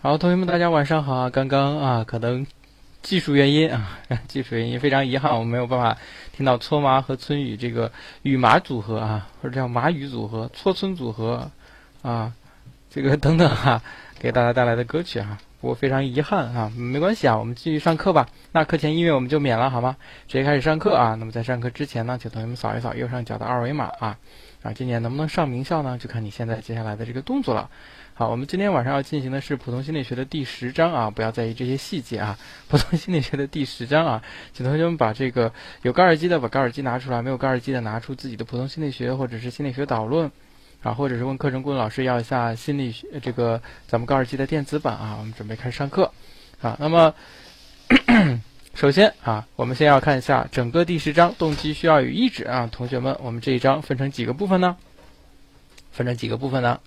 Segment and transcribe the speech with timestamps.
[0.00, 1.28] 好，同学们，大家晚上好啊！
[1.28, 2.46] 刚刚啊，可能
[3.02, 5.98] 技术原因啊， 技术原因非常遗憾，我们没有办法
[6.32, 7.90] 听到搓麻和村雨这个
[8.22, 11.50] 雨麻组合啊，或者叫麻雨组合、搓村组合
[12.02, 12.32] 啊，
[12.88, 13.82] 这个等等哈，
[14.20, 18.28] 给大家带来的歌曲啊，不过非常遗憾啊，没关系啊，我们继续上课吧。
[18.52, 19.96] 那课前音乐我们就免了好吗？
[20.28, 21.16] 直接开始上课啊。
[21.16, 24.16] 那么在上课之前呢，请同学们扫一扫右上角的二维码啊
[24.62, 25.98] 啊，今年能不能上名校呢？
[25.98, 27.68] 就看你现在接下来的这个动作了。
[28.18, 32.36] 好，我们今天晚上要进行的是普通心理学的第十章啊，不要在意这些细节啊。
[32.66, 40.32] 普通心理学的第十章啊，请同学们把这个有高尔基的把高尔基拿出来，没有高尔基的拿出自己的普通心理学或者是心理学导论
[40.82, 45.14] 啊，或者是问课程顾问老师要一下心理学这个咱们高尔基的电子版啊。
[45.20, 46.10] 我们准备开始上课
[46.60, 46.76] 啊。
[46.80, 47.14] 那么
[48.74, 52.68] 首先啊，我们先要看一下整个第十章动机需要与意志啊。
[52.72, 54.76] 同学们，我们这一章分成几个部分呢？
[55.92, 56.80] 分成几个部分呢？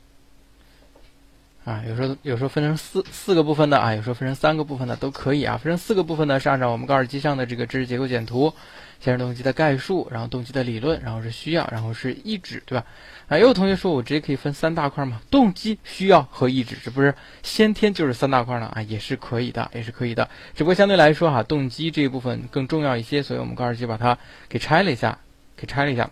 [1.63, 5.57] 啊，有时候有时候分成四四个部分的啊，有时候分成三个部分的都可以啊。
[5.57, 8.51] 分成四个部分呢，是按照我们高尔基上的这个知识结构简图，
[8.99, 12.85] 先是动机的概述，然后动机的理论，然后是需要，然后是意志，对吧？
[13.27, 17.13] 啊，也有同学说我直接可以分三大块嘛，动机、需要和意志，这不是
[17.43, 20.27] 先天就是三大块呢啊，也是可以的，也是可以的。
[20.55, 24.17] 只不过相对来说哈，动机这一部分更重要一些，所以我们高尔基把它
[24.49, 25.19] 给拆了一下，
[25.55, 26.09] 给拆了一下。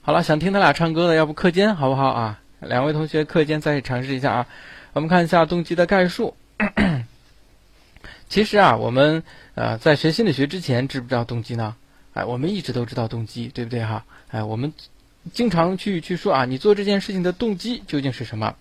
[0.00, 2.40] 好了，想听他俩唱歌的，要不课间好不好啊？
[2.60, 4.46] 两位同学课间再尝试一下啊，
[4.92, 6.36] 我们看一下动机的概述。
[8.28, 9.22] 其实啊，我们
[9.54, 11.74] 呃在学心理学之前知不知道动机呢？
[12.12, 14.04] 哎，我们一直都知道动机，对不对哈？
[14.28, 14.72] 哎，我们
[15.32, 18.54] 经常去去说啊，你做这件事情的动机究竟是什么？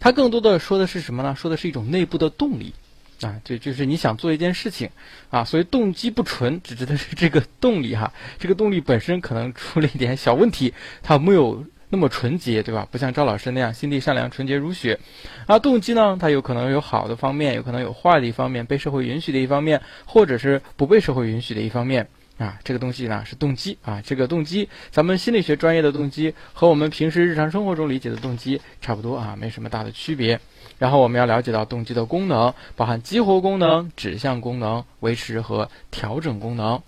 [0.00, 1.36] 它更多的说的是什么呢？
[1.36, 2.72] 说的是一种内部的动力
[3.20, 4.88] 啊，就就是你想做一件事情
[5.30, 8.12] 啊，所以动机不纯，只指的是这个动力哈。
[8.38, 11.64] 这个动力本身可能出了一点小问题，它没有。
[11.88, 12.86] 那么纯洁，对吧？
[12.90, 14.98] 不像赵老师那样心地善良、纯洁如雪。
[15.46, 22.08] 而动机呢，它有可能有好的方面，有可能有坏的一方面，被社会允许的一方面，或者是不被社会允许的一方面。
[22.38, 24.02] 啊，这个东西呢是动机啊。
[24.04, 30.38] 这个动机，咱们心理学专业的动机和我们平时日常生活中理解的动机差不多啊，没什么大的区别。
[30.78, 36.82] 然后我们要了解到动机的功能，包含激活功能、指向功能、维持和调整功能。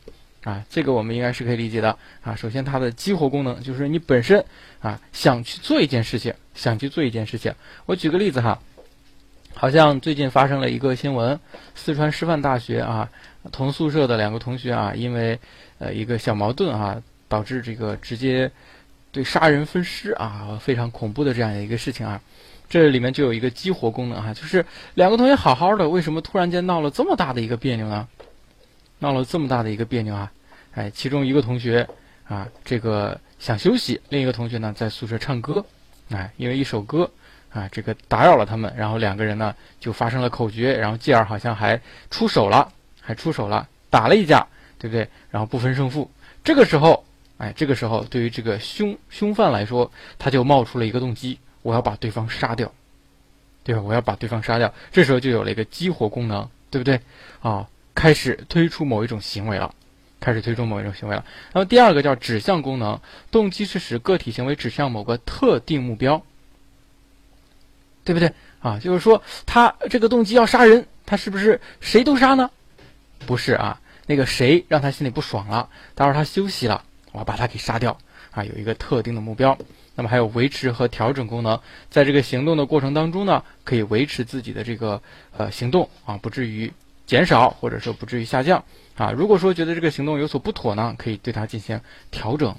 [0.44, 2.34] 啊，这个我们应该是可以理解的啊。
[2.34, 4.42] 首先，它的激活功能就是你本身
[4.80, 7.52] 啊想去做一件事情，想去做一件事情。
[7.86, 8.58] 我举个例子哈，
[9.54, 11.38] 好像最近发生了一个新闻，
[11.74, 13.08] 四川师范大学啊，
[13.50, 15.38] 同宿舍的两个同学啊，因为
[15.78, 18.50] 呃一个小矛盾啊，导致这个直接
[19.10, 22.20] 对杀人分尸啊，非常恐怖的这样一个事情啊。
[22.70, 28.06] 这里面就有一个激活功能哈，就是两个同学好好的，为什么突然间闹了这么大的一个别扭呢？
[28.98, 30.32] 闹了这么大的一个别扭啊！
[30.74, 31.88] 哎，其中一个同学
[32.26, 35.64] 啊，这个想休息；另一个同学呢，在宿舍唱歌。
[36.10, 37.10] 哎，因为一首歌
[37.52, 42.70] 啊，这个打扰了他们，然后两个人呢就发生了口角，然后继而好像还出手了，
[43.00, 44.46] 还出手了，打了一架，
[44.78, 45.08] 对不对？
[45.30, 46.10] 然后不分胜负。
[46.42, 47.04] 这个时候，
[47.38, 52.72] 哎，这个时候对于这个凶凶犯来说，他就冒出了一个动机：我要把对方杀掉，
[53.64, 53.82] 对吧？
[53.82, 54.72] 我要把对方杀掉。
[54.90, 56.98] 这时候就有了一个激活功能，对不对？
[57.40, 59.74] 啊，开始推出某一种行为了。
[60.20, 61.24] 开始推出某一种行为了。
[61.52, 63.00] 那么第二个叫指向功能，
[63.30, 66.22] 动机是使个体行为指向某个特定目标，
[68.04, 68.78] 对不对啊？
[68.80, 72.50] 就是说，他这个动机要杀人，他是不是谁都杀呢？
[73.26, 77.96] 不是啊，那个谁让他心里不爽了，待会儿他休息了，我要把他给杀掉
[78.32, 79.56] 啊，有一个特定的目标。
[79.94, 81.60] 那么还有维持和调整功能，
[81.90, 85.00] 在这个行动的过程当中呢，可以维持自己的这个
[85.36, 86.72] 呃行动啊，不至于
[87.08, 88.62] 减少，或者说不至于下降。
[88.96, 91.80] 啊，如果说觉得这个行动有所不妥呢，可以对它进行
[92.10, 92.54] 调整，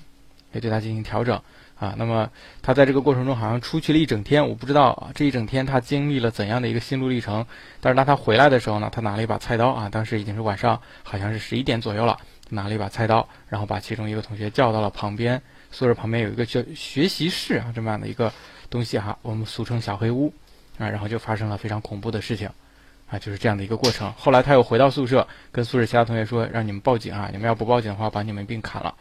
[0.52, 1.40] 可以对它进行调整
[1.78, 1.94] 啊。
[1.98, 2.32] 那么
[2.64, 7.46] 他在这个过程中好像出去了一整天，我不知道啊，这一整天他经历了怎样的一个心路历程。
[7.80, 12.18] 但是当他回来的时候呢，他拿了一把菜刀啊，当时已经是晚上，好像是十一点左右了，
[12.50, 15.40] 拿了一把菜刀，然后把其中一个同学叫到了旁边，
[15.72, 18.34] 宿舍旁边有一个叫学习室啊这么样的一个
[18.70, 20.34] 东西哈，我们俗称小黑屋
[20.78, 22.50] 啊，然后就发生了非常恐怖的事情。
[23.10, 24.12] 啊，就是这样的一个过程。
[24.18, 27.30] 后来他又回到宿舍，跟宿舍其他同学说：“让你们报警啊！
[27.32, 28.94] 你们要不报警的话，把你们病砍了。”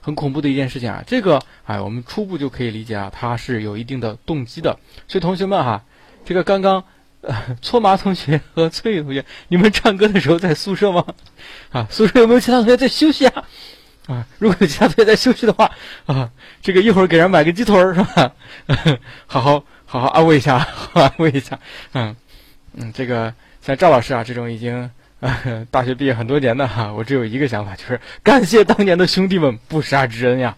[0.00, 1.02] 很恐怖的一件事情啊！
[1.04, 4.78] 这个，哎，我们初步就可以理解啊，他是有一定的动机的。
[5.08, 5.82] 所以同学们哈，
[6.24, 6.84] 这个刚刚，
[7.22, 11.04] 呃，搓麻同学和崔宇同学，你们唱歌的时候在宿舍吗？
[11.72, 13.42] 啊，宿舍有没有其他同学在休息啊？
[14.06, 15.68] 啊，如果有其他同学在休息的话，
[16.06, 16.30] 啊，
[16.62, 18.32] 这个一会儿给人买个鸡腿儿是吧？
[19.26, 21.58] 好好好好安慰一下，好安慰一下。
[21.94, 22.14] 嗯
[22.74, 23.34] 嗯，这个。
[23.66, 30.56] 像赵老师啊，这种已经呃大学毕业很多年的哈，我只有一个想法，就是感谢当年的兄弟们不杀之恩呀。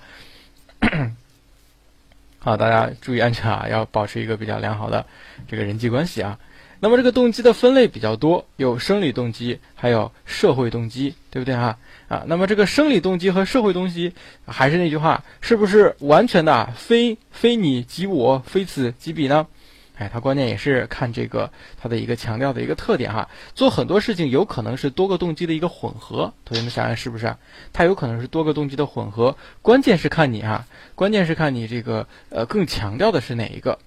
[2.38, 5.06] 好，大家注意安全啊，要保持一个比较良好的
[5.48, 6.38] 这个人际关系啊。
[6.80, 11.78] 那么这个动机的分类比较多，有生理动机，还有社会动机，对不对哈？
[12.08, 14.12] 啊，那么这个生理动机和社会动机，
[14.46, 19.46] 还是那句话，是不是完全的非非你即我，非此即彼呢？
[19.98, 21.50] 哎，它关键也是看这个
[21.80, 23.28] 它的一个强调的一个特点哈。
[23.54, 27.34] 做很多事情有可能是多个动机的一个混合，同学们想想是不是？
[27.72, 30.64] 它有可能是多个动机的混合，关键是看你哈，
[30.94, 33.78] 关键是看你这个呃更强调的是哪一个。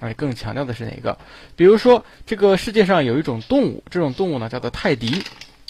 [0.00, 1.18] 哎，更强调的是哪一个？
[1.56, 5.24] 比如说，这个世界上有一种动物，这种动物呢叫做泰迪。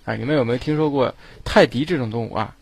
[0.05, 1.15] 哎，你们有没有听说过
[1.47, 2.55] 泰迪这种动物啊？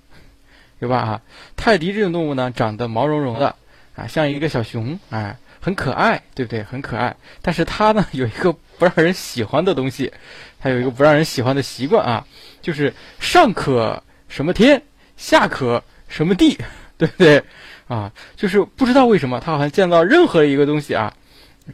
[0.78, 1.04] 对吧？
[1.04, 1.22] 哈，
[1.56, 3.56] 泰迪这种动物呢，长得毛茸茸的，
[3.96, 5.36] 啊，像一个小熊，哎，
[5.66, 6.62] 很可爱，对不对？
[6.62, 7.16] 很可爱。
[7.42, 10.12] 但是它呢，有一个不让人喜欢的东西，
[10.60, 12.24] 它有一个不让人喜欢的习惯啊，
[12.62, 14.80] 就是上可什么天，
[15.16, 16.56] 下可什么地，
[16.96, 17.42] 对不对？
[17.88, 21.12] 啊，就是不知道为什么，它好像见到任何一个东西啊。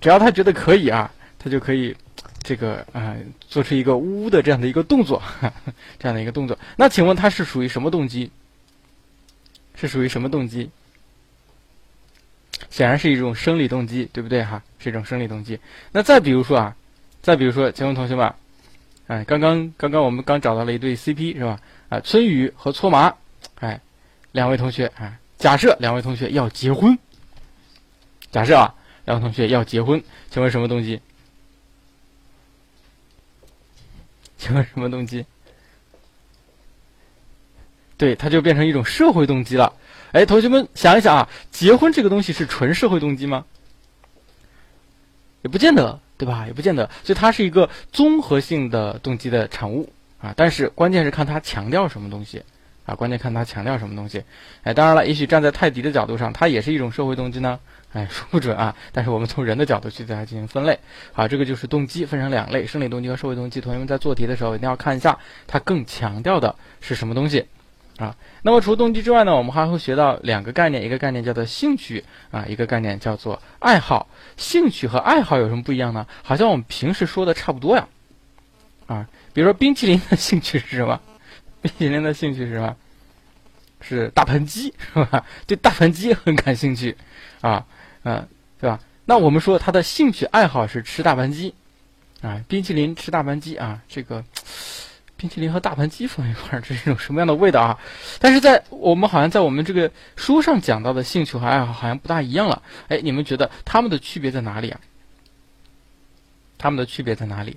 [0.00, 1.94] 只要他觉得可以啊，他就可以，
[2.43, 3.15] 这个啊，
[3.47, 5.23] 做出一个呜呜的这样的一个动作，
[6.00, 6.59] 这样的一个动作。
[6.77, 8.31] 那请问他是属于什么动机？
[9.75, 10.71] 是属于什么动机？
[12.70, 14.62] 显然是一种生理动机，对不对哈？
[14.79, 15.59] 是一种生理动机。
[15.93, 16.76] 那再比如说啊，
[17.20, 18.35] 再比如说，请问同学们，
[19.06, 21.61] 哎，刚刚刚刚我们刚找到了一对 CP 是吧？
[21.88, 23.14] 啊，春雨和搓麻，
[23.61, 23.81] 哎，
[24.32, 26.99] 两位同学啊，假设两位同学要结婚，
[28.31, 28.75] 假设啊。
[29.05, 30.00] 两位同学要结婚，
[30.31, 31.00] 请问什么动机？
[34.38, 35.26] 请问什么动机？
[37.97, 39.73] 对，它就变成一种社会动机了。
[40.12, 43.44] 哎，同学们想一想啊，结婚这个东西是纯社会动机吗？
[45.43, 46.47] 也不见得，对吧？
[46.47, 50.32] 也不见得，所以它是一个综合性的动机的产物啊。
[50.37, 52.43] 但是关键是看它强调什么东西
[52.87, 54.23] 啊，关键看它强调什么东西。
[54.62, 57.58] 哎，当然了，也许站在泰迪的角度上，它也是一种社会动机呢。
[57.93, 58.75] 哎，说不准啊！
[58.93, 60.79] 但是我们从人的角度去对它进行分类，
[61.12, 63.61] 好，这个就是动机分成两类：生理动机和社会动机。
[63.61, 67.47] 同学们在做题的时候一定要看一下，它更强调的是什么东西
[68.03, 68.17] 啊？
[68.43, 74.09] 那么除动机之外呢，我们还会学到两个概念，一个概念叫做兴趣啊，一个概念叫做爱好。
[74.37, 76.07] 兴趣和爱好有什么不一样呢？
[76.23, 77.87] 好像我们平时说的差不多呀。
[78.87, 81.01] 啊，比如说冰淇淋的兴趣是什么？
[81.61, 82.77] 冰淇淋的兴趣是什么？
[83.81, 85.25] 是大盘鸡是吧？
[85.47, 86.97] 对大盘鸡很感兴趣
[87.41, 87.65] 啊。
[88.05, 88.27] 嗯，
[88.61, 88.81] 对吧？
[89.05, 91.55] 那我们说他的兴趣爱好是吃大盘鸡，
[92.21, 94.25] 啊，冰淇淋吃大盘鸡啊，这个
[95.23, 97.79] 冰淇淋和大盘鸡放一块儿，这是一种什么样的味道啊？
[98.19, 102.61] 但是在我们好像在我们这个书上讲到的兴趣和爱好好像不大一样了。
[102.89, 104.81] 哎，你们觉得他们的区别在哪里啊？
[106.59, 107.57] 他们的区别在哪里？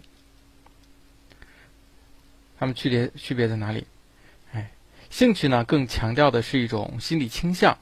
[2.59, 3.87] 他们区别区别在哪里？
[4.53, 4.69] 哎，
[5.09, 7.75] 兴趣呢更强调的是一种心理倾向，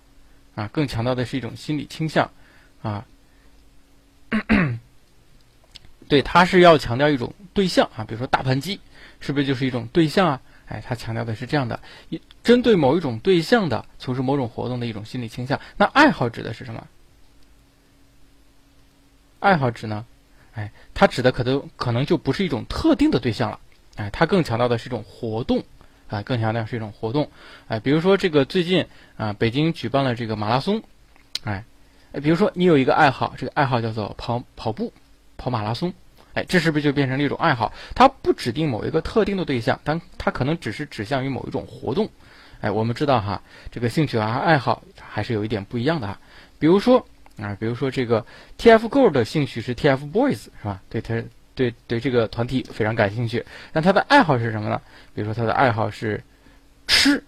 [0.55, 2.31] 啊，更强调的是一种心理倾向。
[2.81, 3.05] 啊，
[6.07, 8.79] 对，他是要强调一种对象啊，比如说大盘鸡，
[9.23, 10.41] 是不是就是一种对象啊？
[10.67, 11.79] 哎，他强调的是这样的，
[12.09, 15.59] 一针对某一种对象的从事某种活动的一种心理倾向。
[15.77, 16.85] 那爱好指的是什么？
[19.39, 20.05] 爱好指呢？
[20.53, 23.59] 哎，它指的可能可能就不是一种特定的对象了，
[23.95, 25.63] 哎，它更强调的是一种活动
[26.09, 27.31] 啊，更强调是一种活动。
[27.67, 28.85] 哎，比如说这个最近
[29.17, 30.83] 啊，北京举办了这个马拉松，
[31.45, 31.63] 哎。
[32.13, 34.93] 哎，比如说你有一个爱好，这个爱好叫做跑跑步、
[35.35, 35.91] 跑马拉松，
[36.33, 37.71] 哎，这是不是就变成了一种爱好？
[37.95, 42.09] 它不指定某一个特定的对象，但它可能只是指向于某一种活动。
[42.61, 46.19] 哎，我们知道哈，这个兴趣和、爱好还是有一点不一样的哈。
[46.57, 47.05] 比如说
[47.41, 48.25] 啊，比如说这个
[48.57, 50.81] TFGIRL 的兴趣是 TFBOYS 是吧？
[50.89, 51.21] 对他
[51.55, 53.45] 对对这个团体非常感兴趣。
[53.73, 54.81] 那他的爱好是什么呢？
[55.13, 56.23] 比如说他的爱好是
[56.87, 57.23] 吃，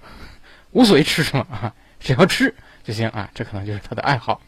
[0.72, 4.42] 无所谓吃什么啊，只要吃就行啊，这可能就是他的爱好。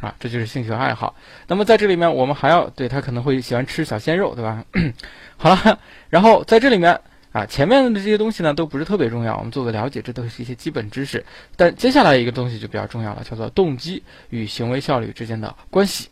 [0.00, 1.14] 啊，这就是兴趣爱好。
[1.46, 4.64] 那么在这里面，我们还要对他可能会喜欢吃小鲜肉，对吧？
[5.36, 5.78] 好了，
[6.08, 7.00] 然后在这里面
[7.32, 11.24] 啊，前面的这些东西呢都不是特别重要，我们做个了解，这都是一些基本知识。
[11.56, 16.08] 但接下来一个东西就比较重要了，叫做动机与行为效率之间的关系。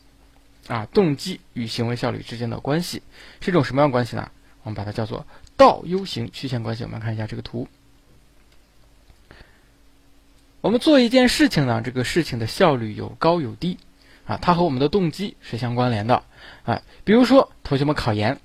[0.68, 3.00] 啊，动机与行为效率之间的关系
[3.40, 4.28] 是一种什么样关系呢？
[4.64, 5.24] 我们把它叫做
[5.56, 6.82] 倒 U 型曲线关系。
[6.82, 7.68] 我们看一下这个图。
[10.66, 13.78] 我们做一件事情呢，这个事情的效率有高有低，
[14.26, 16.20] 啊，它和我们的动机是相关联的，
[16.64, 18.37] 哎，比如说同学们考研，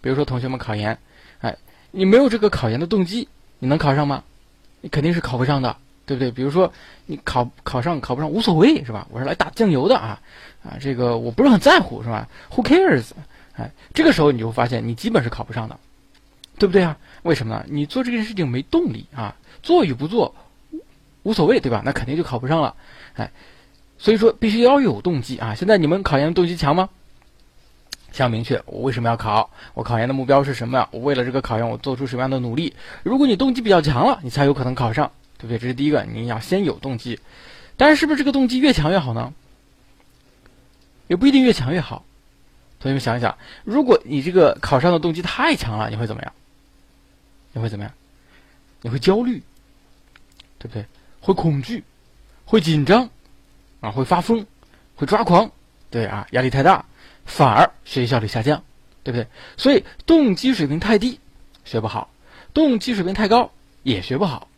[0.00, 0.98] 比如说同学们考研，
[1.42, 1.54] 哎，
[1.90, 4.24] 你没有这个考研的动机，你能考上吗？
[4.80, 5.76] 你肯定是考不上的，
[6.06, 6.30] 对不对？
[6.30, 6.72] 比如说
[7.04, 9.06] 你考考上考不上无所谓是吧？
[9.10, 10.18] 我是来打酱油的啊，
[10.62, 13.10] 啊，这个我不是很在乎是吧？Who cares？
[13.52, 15.78] 哎，这个时候你就会发现你基本是考不上的，
[16.58, 16.96] 对不对啊？
[17.20, 17.66] 为什么呢？
[17.68, 20.34] 你做这件事情没动力啊，做与不做。
[21.22, 21.82] 无所谓，对吧？
[21.84, 22.74] 那肯定就考不上了，
[23.14, 23.30] 哎，
[23.98, 25.54] 所以说必须要有动机啊！
[25.54, 26.88] 现在你们考研动机强吗？
[28.12, 29.50] 相明确，我为什么要考？
[29.74, 30.88] 我考研的目标是什么呀？
[30.90, 32.74] 我为了这个考研，我做出什么样的努力？
[33.02, 35.58] 如果你动机比较强了，你才有可能考上，对不对？
[35.58, 37.20] 这是第一个，你要先有动机。
[37.76, 39.32] 但是，是不是这个动机越强越好呢？
[41.06, 42.04] 也不一定越强越好。
[42.80, 46.32] 同学们想一想，如果你这个考上的动机太强了，你会怎么样？
[47.52, 47.92] 你会怎么样？
[48.82, 49.42] 你会焦虑，
[50.58, 50.86] 对不对？
[51.20, 51.84] 会恐惧，
[52.44, 53.08] 会紧张，
[53.80, 54.44] 啊，会发疯，
[54.94, 55.50] 会抓狂，
[55.90, 56.84] 对啊，压力太大。
[57.26, 58.62] 反而学习效率下降，
[59.04, 59.26] 对不对？
[59.56, 61.20] 所以动机水平太低，
[61.64, 62.08] 学不好；
[62.52, 63.50] 动机水平太高，
[63.82, 64.48] 也学不好。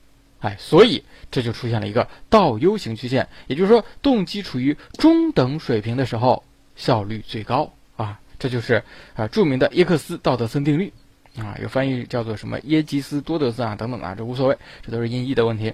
[0.41, 6.43] 哎，所以这就出现了一个倒 U 型曲线，也就是说，动机处于中等水平的时候，
[6.75, 8.19] 效率最高啊。
[8.39, 8.83] 这就是
[9.15, 10.93] 啊著名的耶克斯道德森定律
[11.37, 15.73] 啊，有翻译叫做什么耶基斯多德森啊等等啊，这无所谓，这都是音译的问题。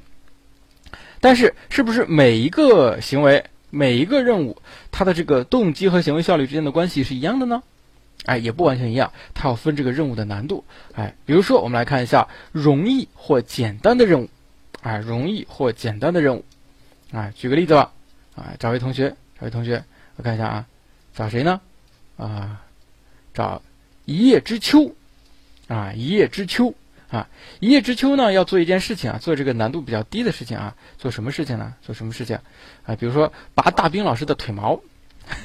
[1.20, 3.44] 但是，是不是每一个行为？
[3.70, 4.56] 每一个任务，
[4.90, 7.62] 它的这个动机和行为效率之间的关系是一样的呢？
[8.25, 10.64] 哎，也不完全一样，它要分这个任务的难度。
[10.94, 14.28] 哎，比如说，我们来看一下容易或简单的任务，
[14.80, 16.44] 啊，容易或简单的任务，
[17.12, 17.92] 啊，举个例子吧，
[18.34, 19.84] 啊，找位同学，找位同学，
[20.16, 20.66] 我看一下啊，
[21.14, 21.60] 找谁呢？
[22.16, 22.62] 啊，
[23.34, 23.60] 找
[24.06, 24.90] 一叶知秋，
[25.66, 26.72] 啊，一叶知秋。
[27.10, 27.26] 啊，
[27.60, 31.74] 一叶知秋呢，要做一件事情啊，做这个难度比较低的事情啊，做什么事情呢？
[31.80, 32.38] 做什么事情？
[32.84, 34.78] 啊，比如说拔大兵老师的腿毛。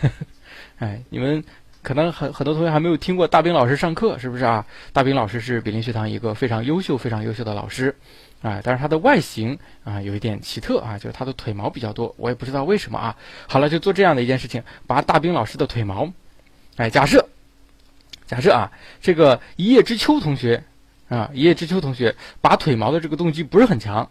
[0.79, 1.43] 哎，你们
[1.81, 4.65] 可能很很多同学还没有听过大兵老师上课，是不是啊？
[4.91, 7.95] 大兵老师是比邻学堂一个非常优秀、非常优秀的老师，
[8.41, 13.15] 啊，但是他的外形啊有一点奇特啊，就是他的腿毛比较多，我也不知道为什么啊。
[13.47, 16.11] 好了，就做这样的一件事情，拔大兵老师的腿毛。
[16.75, 17.29] 哎，假设，
[18.27, 18.69] 假设啊，
[19.01, 20.61] 这个一叶知秋同学。
[21.13, 24.09] 啊，一叶知秋同学拔腿毛的这个动机不是很强，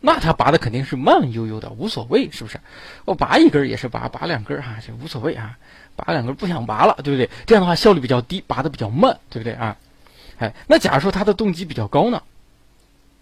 [0.00, 2.58] 那他拔的肯定是慢悠悠的，无所谓，是不是？
[3.04, 5.58] 我拔一根也是拔，拔两根哈，就无所谓啊，
[5.94, 7.28] 拔两根不想拔了，对不对？
[7.44, 9.76] 这样的话效率比较低，拔的比较慢，对不对啊？
[10.38, 12.22] 哎，那假如说他的动机比较高呢？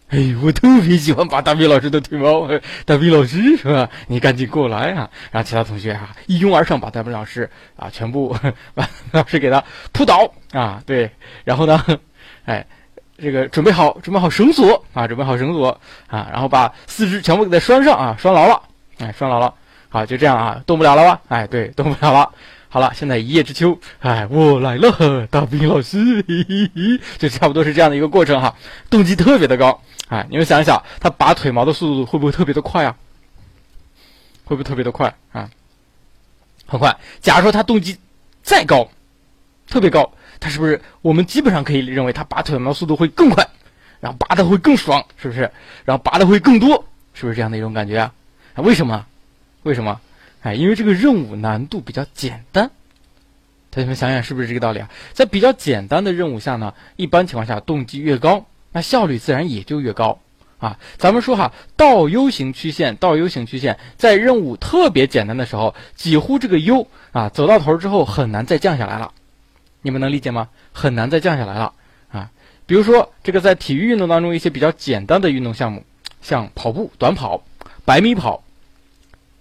[0.08, 2.48] 哎，我特别喜欢拔大兵老师的腿毛，
[2.84, 3.88] 大兵老师是吧？
[4.08, 5.10] 你赶紧过来啊！
[5.30, 8.36] 然后其他同学啊一拥而上，把大兵老师啊全部
[8.74, 9.62] 把老师给他
[9.92, 11.10] 扑倒啊，对，
[11.44, 11.84] 然后呢？
[12.44, 12.66] 哎，
[13.18, 15.68] 这个准备好，准备好绳索啊，准备好绳索
[16.08, 18.62] 啊，然后把四肢全部给它拴上啊，拴牢了，
[18.98, 19.54] 哎，拴牢了，
[19.88, 21.20] 好，就这样啊，动不了了吧？
[21.28, 22.30] 哎，对，动不了了。
[22.72, 28.54] 好了，现在一叶知秋，哎，我来了，大兵老师，嘿嘿嘿，就差不多是这样的一个过程哈，
[28.88, 32.96] 动机特别的高，哎，你们想一想，他拔腿毛的速度会不会特别的快啊？
[34.44, 35.50] 会不会特别的快啊？
[36.66, 36.96] 很快。
[37.20, 37.98] 假如说他动机
[38.42, 38.88] 再高，
[39.68, 40.12] 特别高。
[40.40, 43.46] 他是不是我们基本上可以认为他拔腿毛速度会更快，
[44.00, 45.40] 然后拔的会更爽，是不是？
[45.84, 48.12] 然后拔的会更多，是不是这样的一种感觉啊？
[48.54, 49.06] 啊，为什么？
[49.62, 50.00] 为什么？
[50.42, 52.70] 哎，因为这个任务难度比较简单。
[53.70, 54.88] 同学们想想是不是这个道理啊？
[55.12, 60.18] 在比较简单的任务下呢，一般情况下动机越高，那效率自然也就越高
[60.58, 60.78] 啊。
[60.96, 69.12] 咱们说哈，倒 U 型曲线，倒 U 型曲线在任务特别简单的时候，几乎这个 U 啊走到头之后很难再降下来了。
[69.82, 70.48] 你们能理解吗？
[70.72, 71.72] 很难再降下来了
[72.12, 72.30] 啊！
[72.66, 75.84] 比如说，这个在体育运动当中一些比较简单的运动项目，
[76.22, 77.42] 像跑步、短跑、
[77.84, 78.42] 百米跑，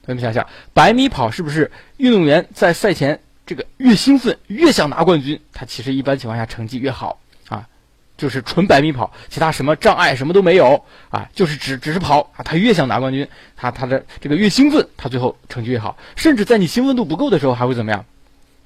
[0.03, 7.19] 同学们想想，百米跑是不是运动员在赛前这个越兴奋越想拿冠军，他其实一般情况下成绩越好
[7.49, 7.67] 啊？
[8.17, 18.03] 就是纯百米跑，其他什么障碍什么都没有啊，就是只只是跑啊，他越想拿冠军，他他的这个越兴奋，他最后成绩越好，甚至在你兴奋度不够的时候还会怎么样？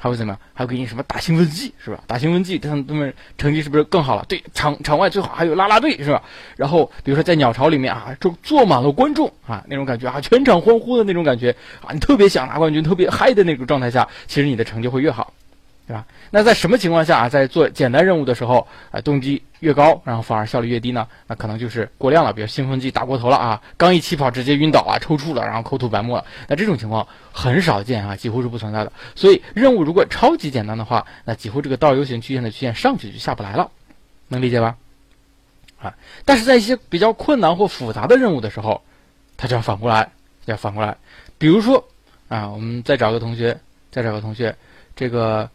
[0.04, 0.40] 还会怎么样？
[0.54, 2.04] 还会给你什么打兴奋剂是吧？
[2.08, 4.26] 打兴奋剂，他们他们成绩是不是更好了？
[4.28, 6.22] 对，场场外最好还有拉拉队是吧？
[6.58, 15.32] 然后比如说在鸟巢里面啊，就坐满了观众啊，那种感觉啊，全场欢呼的那种感觉啊，你特别想拿冠军，特别嗨的那种状态下，其实你的成绩会越好。
[15.86, 16.06] 对吧？
[16.36, 21.08] 那在什么情况下啊，在做简单任务的时候，啊，动机越高，然后反而效率越低呢？
[21.28, 26.26] 那可能就是过量了，比如兴奋剂打过头了啊，刚一起跑直接晕倒啊，抽搐了，然后口吐白沫了。
[26.48, 28.92] 那这种情况很少见啊，几乎是不存在的。
[29.14, 33.70] 所以任务如果超级简单的话，那几乎这个倒 U 型曲线的曲线上去就下不来了，
[34.28, 34.76] 能理解吧？
[35.80, 35.94] 啊，
[36.26, 38.82] 但是在一些比较困难或复杂的任务的时候，
[39.38, 40.10] 它就要反过来，
[40.46, 40.98] 要反过来。
[41.38, 41.88] 比如说
[42.28, 43.56] 啊，我们再找个同学，
[43.92, 44.56] 再找个同学，
[44.96, 45.48] 这个。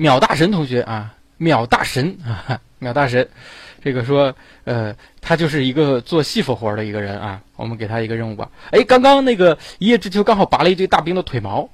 [0.00, 3.28] 秒大神同学啊，秒大神啊， 秒大神，
[3.82, 7.40] 这个说，呃，他就是一个做细活活的一个人啊。
[7.56, 8.48] 我们给他一个任务吧。
[8.70, 11.68] 哎，刚刚那个一叶知秋刚好拔了一堆大兵的腿毛，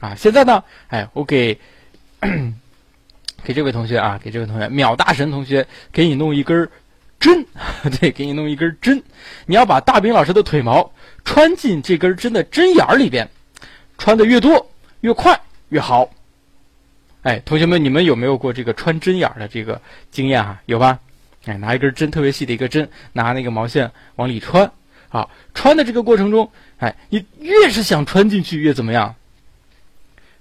[0.00, 1.56] 啊，现在呢，哎，我给
[3.44, 6.68] 给这位同学啊，给这位同学秒大神同学，给你弄一根
[7.20, 7.46] 针，
[8.00, 9.00] 对，给你弄一根针，
[9.46, 10.90] 你要把大兵老师的腿毛
[11.24, 13.28] 穿进这根针的针眼里边，
[13.98, 14.68] 穿的越多
[15.02, 16.10] 越快越好。
[17.28, 19.78] 哎，同学们，你们有没有过这个穿针眼的这个
[20.10, 20.62] 经验啊？
[20.64, 20.98] 有吧？
[21.44, 24.72] 哎，拿一根针特别细的一个针，拿那个毛线往里穿，
[25.10, 29.14] 啊，穿的这个过程中，哎，你越是想穿进去，越怎么样？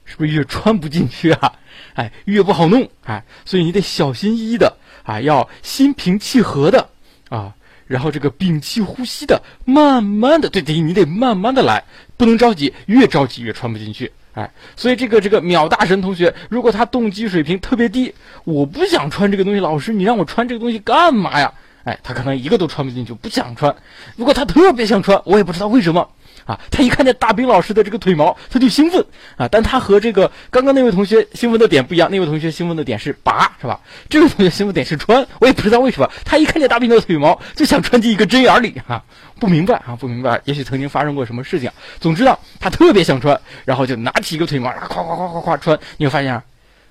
[0.06, 1.52] 是不是越穿不进去啊？
[1.96, 6.88] 哎，越不好弄，哎，所以你得小心翼翼的，啊，要心平气和的，
[7.28, 7.54] 啊，
[7.86, 11.84] 然后这个屏气呼吸的，慢慢的，对对，你得慢慢的来，
[12.16, 14.10] 不能着急，越着急越穿不进去。
[14.38, 18.14] 哎，所以这个这个秒大神同学，如果他动机水平特别低，
[18.44, 21.52] 我不想穿这个东西，老师你让我穿这个东西干嘛呀？
[21.86, 23.76] 哎，他可能一个都穿不进去，不想穿。
[24.16, 26.08] 如果他特别想穿，我也不知道为什么。
[26.48, 29.46] 啊，他一看见大兵老师的这个腿毛，他就兴奋啊！
[29.52, 33.78] 但他和这个刚刚那位同学兴奋的点不一样，那位同学兴奋的点是拔，是吧？
[34.10, 39.04] 这位同学兴奋点是穿，我也不知道为什么，他一看见大兵的腿毛就想穿进一个针眼里，哈，
[39.42, 41.70] 不明白啊，不明白，也许曾经发生过什么事情。
[42.00, 46.42] 总之呢，他特别想穿，然后就拿起一个腿毛，咵咵咵咵咵穿，你会发现啊，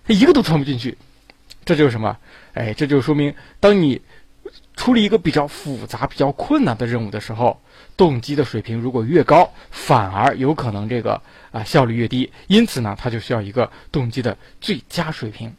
[0.07, 0.99] 他一个都穿不进去，
[1.65, 2.15] 这就是什么？
[2.53, 3.99] 哎，这就说明，当你
[4.77, 7.59] 处理一个比较复杂、比较困难的任务的时候。
[7.97, 12.31] 动机的水平如果越高，反而有可能这个啊效率越低。
[12.47, 15.53] 因此呢，它就需要一个动机的最佳水平，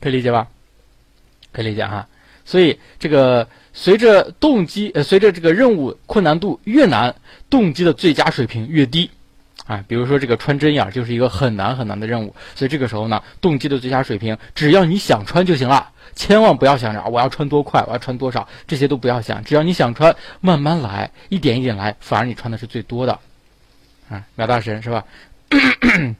[0.00, 0.46] 可以理解吧？
[1.52, 2.06] 可以理解哈。
[2.44, 7.14] 所以这个随着动机呃随着这个任务困难度越难，
[7.48, 9.10] 动机的最佳水平越低。
[9.66, 15.88] 啊，比如说这个穿针眼就是一个很难很难的任务，所以这个时候呢，动机的最佳水平只要你想穿就行了。
[16.14, 19.42] 千万不要想着我要穿多快，我要穿多少，这些都不要想。
[19.44, 23.18] 只要你想穿，慢慢来，一点一点来，反而你穿的是最多的。
[24.08, 25.04] 啊，苗大神是吧？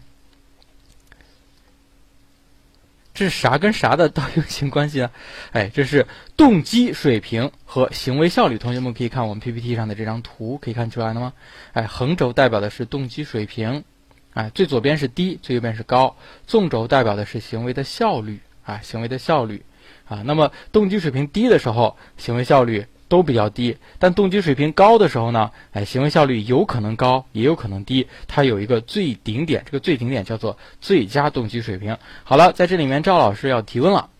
[3.15, 5.11] 这是啥跟啥的倒用型关系呢？
[5.53, 8.57] 哎，这是动机水平和行为效率。
[8.57, 11.35] 同学们可以看我们 PPT 上的这张图，可以看出来了吗？
[11.75, 13.85] 哎，横轴代表的是动机水平，
[14.33, 16.17] 哎，最左边是低，最右边是高。
[16.47, 19.63] 纵轴代表的是行为的效率，啊，行为的效率。
[20.13, 28.07] 啊，那么动机水平低的时候，行为效率都比较低；但动机水平高的时候呢，哎，行为效率有可能高，也有可能低。
[28.29, 31.97] 它有一个最顶点，这个最顶点叫做最佳动机水平。
[32.25, 34.11] 好了，在这里面，赵老师要提问了。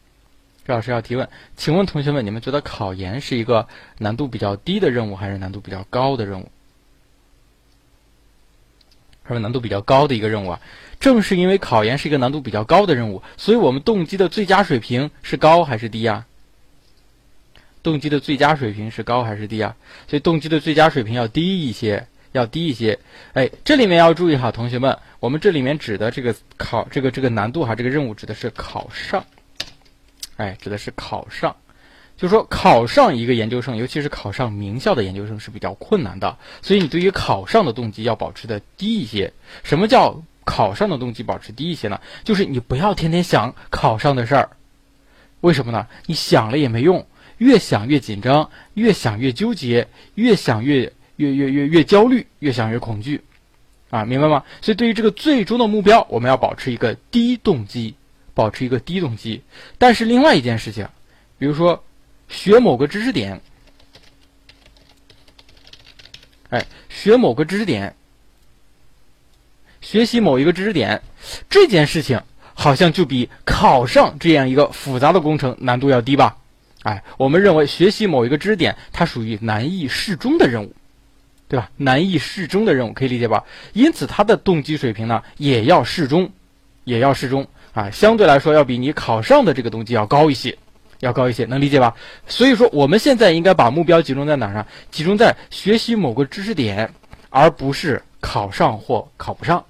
[0.65, 3.67] 赵老师要提问，请问同学们，你们觉得考研是一个
[3.99, 6.49] 难度比较低的任务，还是难度比较高的任务？
[9.25, 10.61] 还是难度比较高的一个任务啊？
[11.03, 16.25] 正是因为考研是一个难度比较高的任务，所以我们动机的最佳水平是高还是低呀？
[17.83, 19.75] 动机的最佳水平是高还是低啊？
[20.07, 23.01] 所以动机的最佳水平要低一些，要低一些。
[23.33, 29.27] 哎，这里面要注意哈，同学们，我们这里面指的这个考这个这个难度哈，这个任务指的是考上，
[30.37, 31.57] 哎，指的是考上，
[32.17, 39.33] 就说考上一个研究生，尤其是考上名校的研究生是比较困难的，所以你对于考上的动机要保持的低一些。
[39.65, 40.23] 什么叫？
[40.55, 44.51] 考上的动机保持低一些呢，就是你不要天天想考上的事儿，
[45.41, 45.87] 为什么呢？
[46.05, 47.07] 你想了也没用，
[47.39, 53.23] 越想越紧张，越想越纠结，越想越越越越越焦虑，越想越恐惧，
[53.89, 54.45] 啊，明白吗？
[54.61, 57.95] 所以对于这个最终的目标，我们要保持一个低动机，
[58.35, 59.43] 保持一个低动机。
[59.79, 60.87] 但是另外一件事情，
[61.39, 61.83] 比如说
[62.29, 63.41] 学某个知识点，
[66.51, 67.97] 哎，学某个知识点。
[69.93, 71.03] 学习某一个知识点，
[71.51, 72.19] 这件事情
[72.55, 76.35] 好像就比考上这样一个复杂的工程难度要低吧？
[76.85, 80.75] 哎，我们认为学习某一个知识点，它属于难易适中的任务，
[81.47, 81.69] 对吧？
[81.77, 83.45] 难易适中的任务可以理解吧？
[83.75, 86.31] 因此，它的动机水平呢也要适中，
[86.85, 90.57] 也要适中啊，相对来说要比你考上的这个动机要高一些，
[91.01, 91.95] 要高一些，能理解吧？
[92.27, 94.67] 所以说，我们现在应该把目标集中在哪儿呢？
[94.91, 96.91] 集中在学习某个知识点，
[97.29, 99.63] 而不是考上或考不上。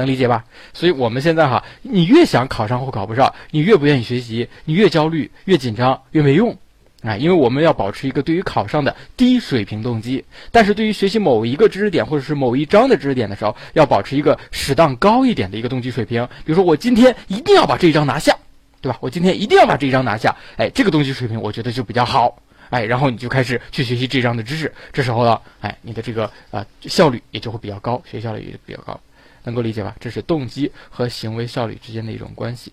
[0.00, 0.44] 能理解吧？
[0.72, 6.56] 所以我们现在哈，你越想考上或考不上，你越不愿意学习，你越焦虑、越紧张、越没用，
[7.02, 7.16] 啊！
[7.16, 16.26] 因为我们要保持一个对于考上的低水平动机，但是对于学习某一个知识点或者是某一章的知识点的时候，要保持一个适当高一点的一个动机水平。
[16.44, 18.36] 比如说，我今天一定要把这一章拿下，
[18.80, 18.98] 对吧？
[19.00, 22.36] 我今天一定要把这一章拿下，哎，这个动机水平我觉得就比较好，
[22.70, 28.98] 哎，然后你就开始去学习这一章的知识，这时候呢，哎，你的这个啊效率也就会比较高，学习效率也比较高。
[29.44, 29.96] 能够理解吧？
[30.00, 32.72] 这是动机和行为效率之间的一种关系。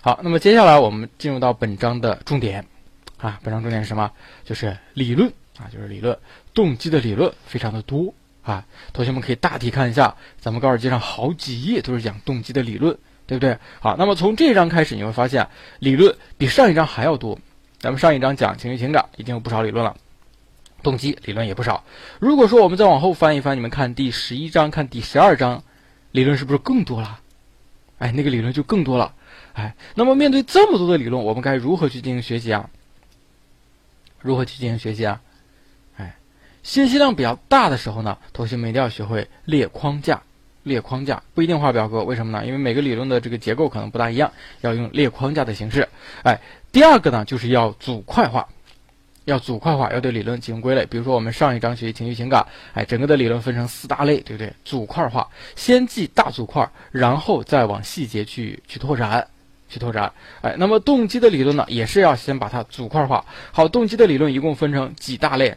[0.00, 2.66] 好，那么接下来我们进入到本章的重点
[3.18, 4.12] 啊，本章重点是什么？
[4.44, 6.16] 就是理论啊，就是理论，
[6.54, 8.64] 动机的理论非常的多啊。
[8.92, 13.58] 同学们可以大体看一下，咱们高尔基上好几页都是讲动机的理论，对不对？
[13.80, 15.48] 好，那么从这一章开始，你会发现
[15.80, 17.38] 理论比上一章还要多。
[17.80, 19.96] 咱们上一章讲情绪情感，已经有不少理论了。
[20.86, 21.82] 动机理论也不少。
[22.20, 25.64] 如果说我们再往后翻一翻，你们看第十一章，看第十二章，
[26.12, 27.18] 理论是不是更多了？
[27.98, 29.12] 哎，那个理论就更多了。
[29.54, 32.70] 哎，那么面对这么多的理论，我们该如何去进行学习啊？
[34.20, 35.20] 如何去进行学习啊？
[35.96, 36.14] 哎，
[36.62, 40.22] 信息量比较大的时候呢，同学们一定要学会列框架。
[40.62, 42.44] 列框架不一定画表格，为什么呢？
[42.46, 45.88] 因为每个理论的这个结构可能不大一样，要用列框架的形式。
[46.22, 48.48] 哎，第二个呢，就是要组块化，
[49.26, 50.86] 要组块化，要对理论进行归类。
[50.86, 54.52] 比如说我们上一章学习情绪情感，哎，整个的理论分成四大类，对不对？
[54.64, 59.26] 组块化，先记大组块，然后再往细节去去拓展，
[59.68, 60.10] 去拓展。
[60.40, 63.24] 哎，那么动机的理论呢，也是要先把它组块化。
[63.52, 65.56] 好，动机的理论一共分成几大类？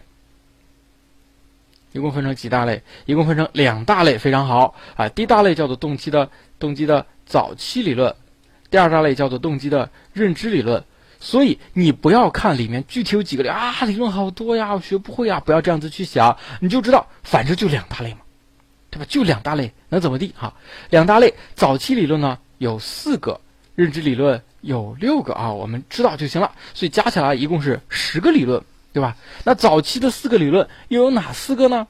[1.91, 2.82] 一共分成几大类？
[3.05, 5.10] 一共分成两大类，非常好啊！
[5.10, 6.29] 第一大类叫做动机的
[6.60, 8.15] 动机的早期理论，
[8.69, 10.84] 第二大类叫做动机的认知理论。
[11.19, 18.19] 所以你不要看里面具体有几个理啊，理论好多呀，我学不会呀，不要这样子去想，你就知道，反正就两大类嘛，
[18.89, 19.05] 对吧？
[19.10, 20.53] 就两大类，能怎么地哈？
[20.89, 23.39] 两大类，早期理论呢有四个，
[23.75, 26.51] 认知理论有六个啊，我们知道就行了。
[26.73, 28.63] 所以加起来一共是十个理论。
[28.91, 29.15] 对吧？
[29.43, 31.88] 那早期的四个理论又有哪四个呢？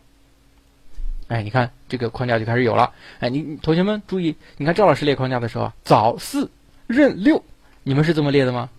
[1.30, 2.92] 哎，你看这个框架就开始有了。
[3.20, 6.52] 哎，你同学们注意，你看赵老师列框架的时候，早四
[6.88, 7.42] 任六，
[7.84, 8.70] 你们是这么列的吗？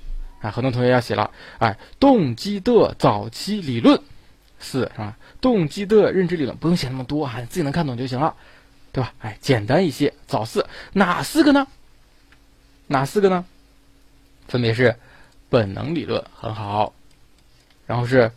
[0.40, 1.30] 啊，很多同学要写了。
[1.58, 4.00] 哎，动机的早期理论
[4.58, 5.16] 四是吧？
[5.40, 8.34] 动机的认知理论不用写那么多啊，自己能看懂就行了，
[8.92, 9.14] 对吧？
[9.20, 10.12] 哎，简单一些。
[10.26, 11.66] 早四哪四个呢？
[12.86, 13.44] 哪四个呢？
[14.48, 14.96] 分别是
[15.48, 16.92] 本能理论，很好。
[17.86, 18.30] 然后是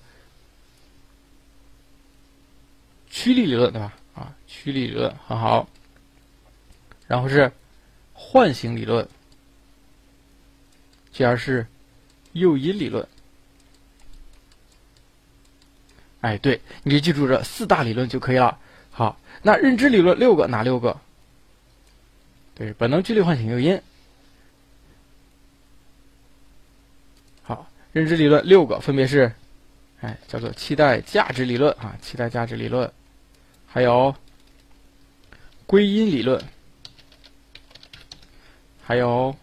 [3.10, 3.94] 驱力理论，对吧？
[4.16, 5.68] 啊，驱力理论很好。
[7.08, 7.52] 然后是
[8.13, 9.08] 唤醒理论，
[11.12, 11.68] 继而是
[12.34, 13.08] 诱因理论。
[16.22, 18.60] 哎，对，你就记住这四大理论就可以了。
[18.91, 21.00] 好，那认知理论六个，哪六个？
[22.56, 23.82] 对，本能、驱力、唤醒、诱因。
[27.41, 29.34] 好，认知理论六个，分别是。
[30.02, 32.91] 哎，叫做期待价值理论啊，期待价值理论，
[33.65, 34.13] 还有
[35.65, 36.43] 归因理论，
[38.84, 39.34] 还有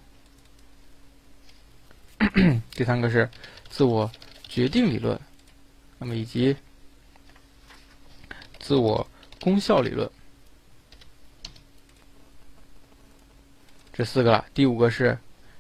[2.73, 3.29] 第三个是
[3.69, 4.11] 自我
[4.49, 5.19] 决定理论，
[5.99, 6.57] 那么以及
[8.59, 9.07] 自我
[9.41, 10.11] 功效理论，
[13.93, 14.47] 这四个了。
[14.55, 15.19] 第五个是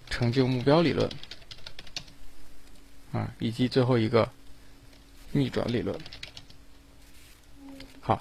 [0.08, 1.10] 成就目标理论
[3.12, 4.30] 啊，以及最后一个。
[5.32, 5.96] 逆转理论，
[8.00, 8.20] 好，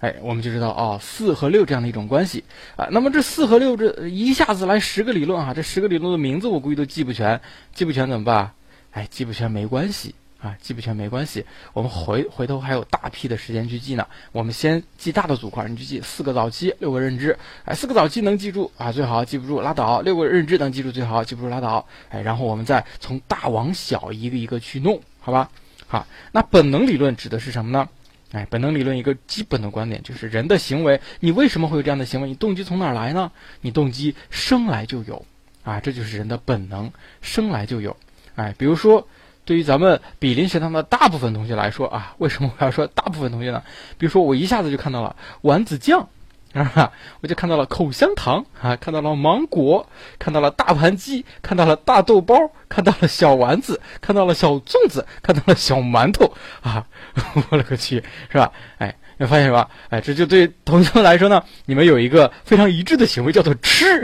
[0.00, 2.42] 哎，我们就知道哦，四和六这样的一种关系
[2.76, 2.88] 啊。
[2.90, 7.38] 那么这四和六这一下子来十个理论啊，这十个理论的名字我估计都记不全，
[7.74, 8.52] 记不全怎么办？
[8.92, 11.44] 哎，记不全没关系啊，记不全没关系。
[11.74, 14.06] 我们回回头还有大批的时间去记呢。
[14.32, 17.38] 我们先记大的组块，你就记四个早期，六个认知。
[17.66, 21.86] 哎，四个早期能记住啊，最好记不住拉倒；六个认知能记住最好，记不住拉倒。
[22.08, 25.50] 哎，然后我们再从大往小一个一个去弄，好吧？
[25.86, 27.86] 好，那本能理论指的是什么呢？
[28.32, 32.28] 哎，本能理论一个基本的观点就是人的行为，你为什么会有这样的行为？
[32.28, 33.32] 你动机从哪儿来呢？
[33.60, 35.24] 你动机生来就有，
[35.64, 37.96] 啊，这就是人的本能，生来就有。
[38.36, 39.08] 哎，比如说，
[39.44, 43.62] 对于咱们比邻学堂的大部分同学来说啊，为什么我要说大部分同学呢？
[43.98, 46.08] 比如说，我一下子就看到了丸子酱。
[46.54, 46.92] 啊哈！
[47.20, 52.34] 我就看到了口香糖啊，看到了芒果，看到了大盘鸡，看到了大豆包，
[52.68, 56.84] 看到了小丸子，看到了小粽子，看到了小馒头啊！
[57.50, 58.50] 我勒个去，是吧？
[58.78, 59.68] 哎，你发现吧？
[59.90, 64.02] 哎，这就对同学们来说呢， 你们有一个非常一致的行为，叫做吃，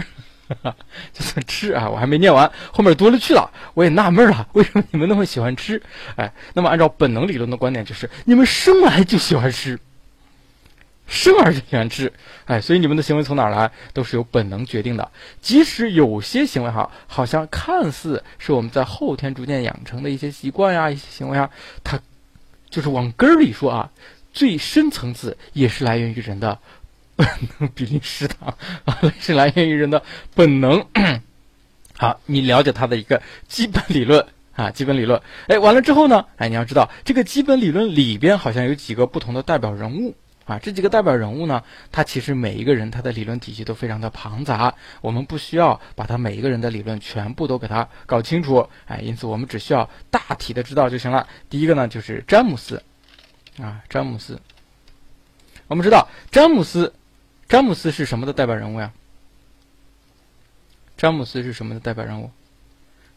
[0.48, 0.76] 哈哈，
[1.12, 1.90] 就算吃啊！
[1.90, 5.82] 我还没念完，后面多了去了，我也纳闷了，为什么你们那么喜欢吃？
[6.14, 9.76] 哎，那么按照本能理论的观点，就是你们生来就喜欢吃。
[11.06, 12.12] 生而就喜欢吃，
[12.46, 15.10] 哎，所以你们的行为从哪儿来，都是由本能决定的。
[15.40, 21.50] 即使有些行为哈，好像看似是我们在后天逐渐养成的一些习惯呀、一些行为啊，
[21.84, 22.00] 它
[22.68, 23.90] 就是往根儿里说啊，
[24.32, 26.58] 最深层次也是来源于人的
[27.14, 27.26] 本
[27.58, 27.68] 能。
[27.68, 30.02] 比例食堂啊， 是来源于人的
[30.34, 30.84] 本能。
[31.96, 35.22] 好，你了解它的一个基本理论啊，基本理论。
[35.46, 40.14] 哎，完了之后呢，哎，你要知道这个基本理论里边好像有几个不同的代表人物。
[40.46, 51.26] 啊，这几个代表人物呢，他其实每一个人他的理论体系都非常的庞杂，我们不需要把他每一个人的理论全部都给他搞清楚，哎，因此我们只需要大体的知道就行了。
[51.50, 52.80] 第一个呢就是詹姆斯，
[53.60, 54.40] 啊，詹姆斯，
[55.66, 56.94] 我们知道詹姆斯，
[57.48, 58.92] 詹姆斯是什么的代表人物呀？
[60.96, 62.30] 詹姆斯是什么的代表人物？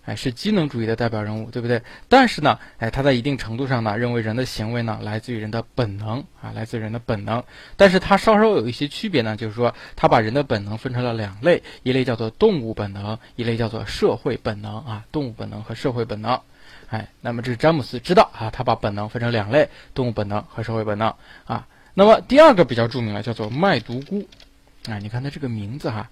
[0.10, 1.80] 哎，是机能主义的代表人物，对不对？
[2.08, 7.44] 但是呢，哎，他在一定程度上呢，认为人的行为呢，来自于人的本能啊，来自于人的本能。
[7.78, 16.42] 但是他稍稍有一些区别呢，就是说，他把人的本能分成了两类，一类叫做动物本能，一类叫做社会本能啊，动物本能和社会本能。
[16.88, 21.14] 哎，那么这是詹姆斯知道啊，他把本能分成两类，动物本能和社会本能
[21.46, 21.68] 啊。
[21.94, 24.28] 那么第二个比较著名了，叫做麦独孤，
[24.90, 26.10] 啊，你看他这个名字哈。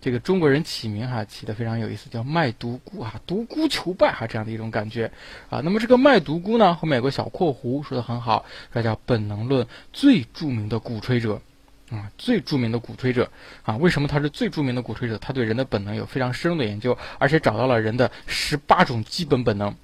[0.00, 5.12] 这个中国人起名哈起的非常有意思，叫卖独孤啊，独孤求败哈这样的一种感觉
[5.50, 5.60] 啊。
[5.62, 11.42] 那么这个卖独孤呢，后面有个小括弧，说的很好，说叫本能论最著名的鼓吹者
[11.90, 13.30] 啊，最著名的鼓吹者
[13.62, 13.76] 啊。
[13.76, 15.18] 为什么他是最著名的鼓吹者？
[15.18, 19.74] 他对人的本能有非常深入的研究，而且找到了人的十八种基本本能，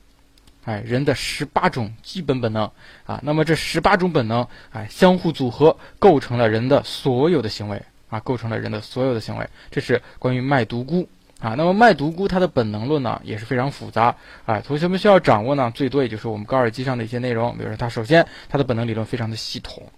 [0.65, 2.71] 哎，人的十八种基本本能
[3.05, 3.21] 啊。
[3.23, 7.83] 那么这十八种本能哎相互组合，构成了人的所有的行为。
[8.17, 11.09] 啊，构成了人的所有的行为，这是关于卖独孤
[11.41, 11.55] 啊。
[11.55, 14.61] 那么卖独孤他的本能论呢也是非常复杂啊。
[14.61, 17.57] 同学们需要掌握呢，最多也就是我们高尔基上的一些内容。
[17.57, 19.91] 比如说，他首先他的本能理论非常的系统，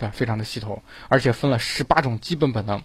[0.00, 2.82] 啊，非常的系统，而且分了十八种基本本能，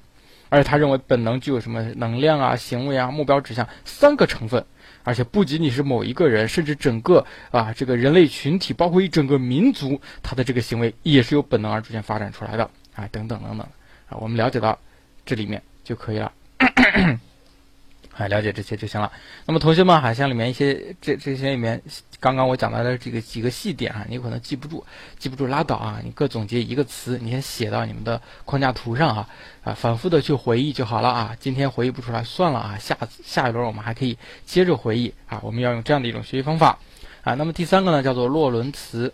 [0.49, 4.65] 而且他认为本能具有什么能量啊、行为啊、目标指向三个成分，
[5.03, 13.67] 而且不仅仅是某一个人，甚至整个啊这个人类群体，包括一整个民族，他的这个行为也是由本能而逐渐发展出来的啊，等等等等。
[14.09, 14.77] 啊，我们了解到
[15.25, 16.31] 这里面就可以了，
[18.17, 19.09] 哎，了解这些就行了。
[19.45, 21.81] 那么同学们，哈，像里面一些这这些里面，
[22.19, 24.83] 刚刚我讲到的这个几个细点啊，你可能记不住，
[25.17, 29.29] 记不住拉倒啊，你各总结一个词，你先写到你们的框架图上啊，
[29.63, 31.33] 啊，反复的去回忆就好了啊。
[31.39, 35.39] 今天回忆不出来算了啊，下下一轮我们还可以接着回忆啊。
[35.43, 36.77] 我们要用这样的一种学习方法
[37.23, 37.35] 啊。
[37.35, 39.13] 那么第三个呢，叫做洛伦茨。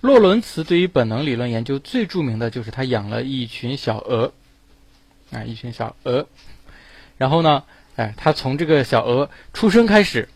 [0.00, 4.32] 洛伦茨对于本能理论研究最著名的就是他养了一群小鹅，
[5.32, 6.26] 啊，一群小鹅，
[7.18, 7.64] 然后呢，
[7.96, 10.28] 哎，他从这个小鹅出生开始，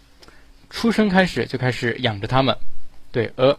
[0.69, 2.57] 出生开始就开始养着它们，
[3.11, 3.59] 对，鹅。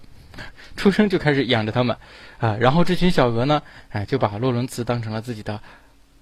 [0.75, 1.95] 出生就开始养着它们，
[2.37, 5.61] 啊，然后这群小鹅呢，哎，就把洛伦茨当成了自己的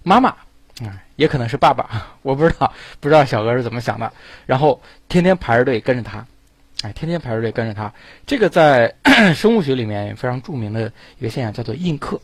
[0.04, 4.14] 妈妈，啊，也可能是爸爸，我不知道，不知道小鹅是怎么想的，
[4.46, 6.26] 然后天天排着队跟着他。
[6.84, 7.92] 哎，天天排着队跟着他，
[8.28, 8.94] 这个在
[9.34, 12.22] 生物学里面非常著名的一个现象叫做印刻，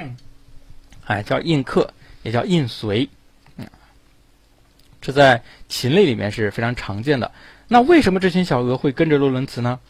[1.06, 1.92] 哎，叫印刻，
[2.22, 3.08] 也叫印随，
[5.00, 7.32] 这在禽类里面是非常常见的。
[7.66, 9.80] 那为什么这群小鹅会跟着洛伦茨呢？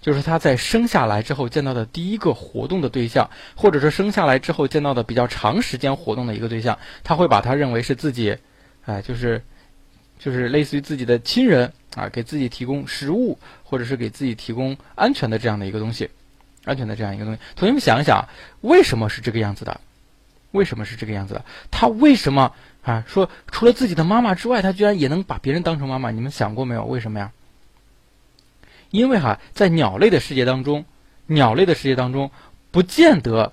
[0.00, 8.38] 就是他在生下来之后见到的第一个活动的对象，或者说生下来之后见到的比较长时间活动的一个对象，他会把它认为是自己，
[8.86, 9.44] 哎，就是，
[10.20, 11.72] 就是类似于自己的亲人。
[11.96, 16.08] 啊，给自己提供食物，或者是给自己提供安全的这样的一个东西，
[16.64, 17.40] 安全的这样一个东西。
[17.56, 18.28] 同学们想一想，
[18.60, 19.80] 为什么是这个样子的？
[20.52, 21.44] 为什么是这个样子的？
[21.72, 23.02] 他为什么啊？
[23.08, 26.12] 说除了自己的妈妈之外，他居然也能把别人当成妈妈？
[26.12, 26.84] 你们想过没有？
[26.84, 27.32] 为什么呀？
[28.92, 30.84] 因为哈，在鸟类的世界当中，
[31.26, 32.30] 鸟类的世界当中，
[32.70, 33.52] 不见得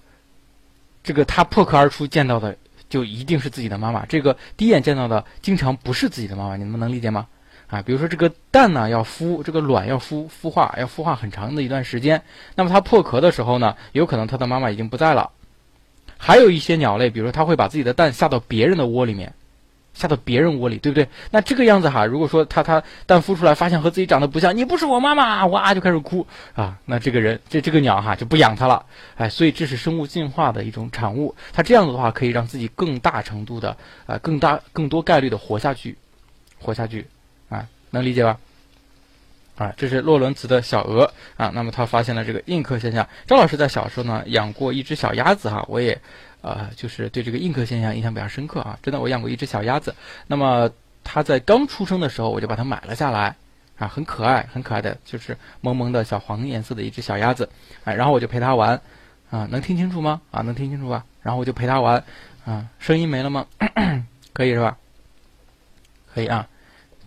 [1.01, 2.55] 这个他破壳而出见到的
[2.89, 4.05] 就一定是自己的妈妈。
[4.05, 6.55] 这个第一眼见到的，经常不是自己的妈妈。
[6.55, 7.27] 你们能理解吗？
[7.67, 12.21] 啊，比如说这个蛋呢要孵，这个卵要孵孵化，要孵化很长的一段时间。
[12.55, 15.31] 那么它破壳的时候呢，有可能它的妈妈已经不在了。
[16.17, 19.33] 还有一些鸟类，比如说它会把自己的蛋下到别人的窝里面，
[19.97, 21.07] 下到别人窝里，对不对？
[21.31, 28.85] 那这个样子哈，如果说它它蛋孵出来发现和自己长得不像，你不是我妈妈，哇就开始哭啊，那这个人这这个鸟哈就不养它了。
[29.15, 31.35] 哎，所以这是生物进化的一种产物。
[31.51, 35.97] 它这样子的话可以让自己更大程度的啊更大更多概率的活下去，
[36.59, 37.07] 活下去
[37.49, 37.67] 啊。
[37.89, 38.37] 能理解吧？
[39.57, 41.51] 啊，这是洛伦茨的小鹅啊。
[41.55, 43.07] 那么他发现了这个印刻现象。
[43.25, 45.99] 张老师在小时候呢养过一只小鸭子哈，我也
[46.49, 48.79] 呃就是对这个印刻现象印象比较深刻啊。
[48.81, 49.95] 真的，我养过一只小鸭子。
[50.27, 50.69] 那么
[51.03, 53.35] 它在刚出生的时候，我就把它买了下来
[53.77, 57.49] 啊，很可爱，很可爱的，就是萌萌的小黄颜色的一只小鸭子。
[57.83, 58.81] 哎，然后我就陪它玩
[59.29, 60.21] 啊，能听清楚吗？
[60.31, 61.05] 啊，能听清楚吧？
[61.21, 62.03] 然后我就陪它玩
[62.45, 63.45] 啊，声音没了吗？
[64.33, 64.77] 可以是吧？
[66.13, 66.47] 可以啊，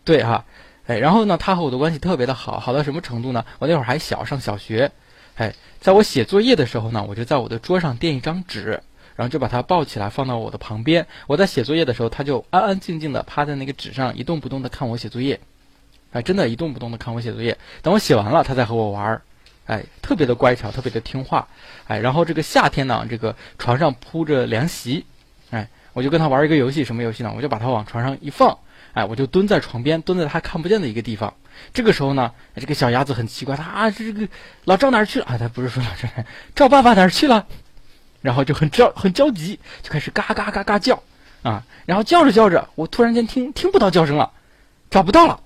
[0.05, 0.45] 对哈。
[0.87, 3.45] 哎，然后呢，他和我的关系特别的好，好到什么程度呢？
[3.61, 4.91] 我那会儿还小，上小学，
[5.37, 8.83] 哎，在我写作业的时候呢，我就在我的桌上垫一张纸，
[9.17, 11.07] 然后就把它抱起来放到我的旁边。
[11.27, 15.41] 我在写作业的时候，他就安安静静的趴在那个纸上，一动不动的看我写作业，
[16.13, 17.57] 哎，真的，一动不动的看我写作业。
[17.83, 19.23] 等我写完了，他再和我玩儿，
[19.67, 21.49] 哎，特别的乖巧，特别的听话，
[21.87, 25.05] 哎，然后这个夏天呢，这个床上铺着凉席，
[25.51, 27.33] 哎，我就跟他玩一个游戏，什么游戏呢？
[27.37, 28.59] 我就把他往床上一放。
[28.93, 31.33] 哎，我就蹲在床边，蹲在他看不见的一个地方。
[31.73, 34.27] 这个时候呢，这个小鸭子很奇怪，它啊，这个
[34.65, 35.27] 老赵哪儿去了？
[35.27, 36.09] 啊，它不是说老赵，
[36.57, 37.47] 赵爸爸哪儿去了？
[38.21, 41.03] 然后就很焦 很焦急，就开始嘎嘎嘎嘎叫。
[41.43, 44.31] 啊，然后叫着叫着，我突然间听听不到叫声了，
[44.91, 45.41] 找不到了，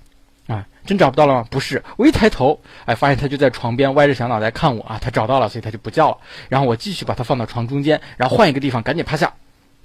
[0.49, 1.47] 啊，真找不到了吗？
[1.49, 6.19] 不是，我一抬头，哎，发现它就在床边歪着小脑袋看我啊，它找到了，所以它就不叫了。
[6.49, 9.33] 然后我继续把它放到床中间，然后换一个地方，赶紧趴下，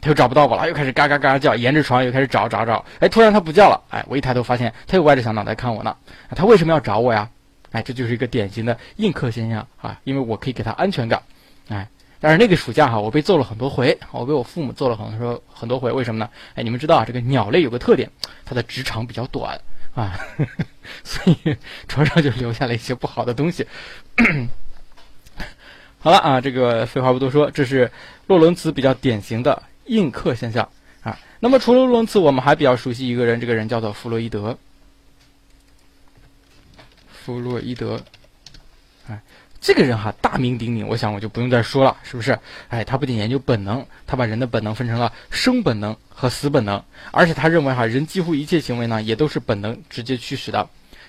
[0.02, 5.96] 它又找不到我了，又开始嘎嘎嘎叫，沿着床又开始找找找，哎，突然它不叫了，哎，我一抬头发现它又歪着小脑袋看我呢，
[6.36, 7.30] 它为什么要找我呀？
[7.72, 11.22] 哎，这就是一个典型的映客现象啊，因为我可以给它安全感，
[11.68, 11.88] 哎。
[12.20, 15.92] 但是那个暑假哈，我被揍了很多回，我被我父母揍了很多很多回。
[15.92, 16.30] 为什么呢？
[16.56, 18.12] 哎，你们知道啊，这个鸟类有个特点，
[18.44, 19.60] 它的直肠比较短
[19.96, 20.20] 啊，
[21.04, 23.66] 所以床上就留下了一些不好的东西。
[26.00, 27.90] 好了啊，这个废话不多说，这是
[28.28, 30.68] 洛伦茨比较典型的印刻现象
[31.02, 31.18] 啊。
[31.40, 34.58] 那么除了洛伦茨，我们还比较熟悉一个人，这个人叫做弗洛伊德。
[37.12, 38.02] 弗洛伊德，
[39.62, 42.38] 这个人哈大名鼎鼎，我想我就不用再说了，是不是？
[42.70, 50.68] 哎，他不仅研究本能，他把人的本能分成了生本能和死本能，而且他认为哈人几乎一切行为呢也都是本能直接驱使的，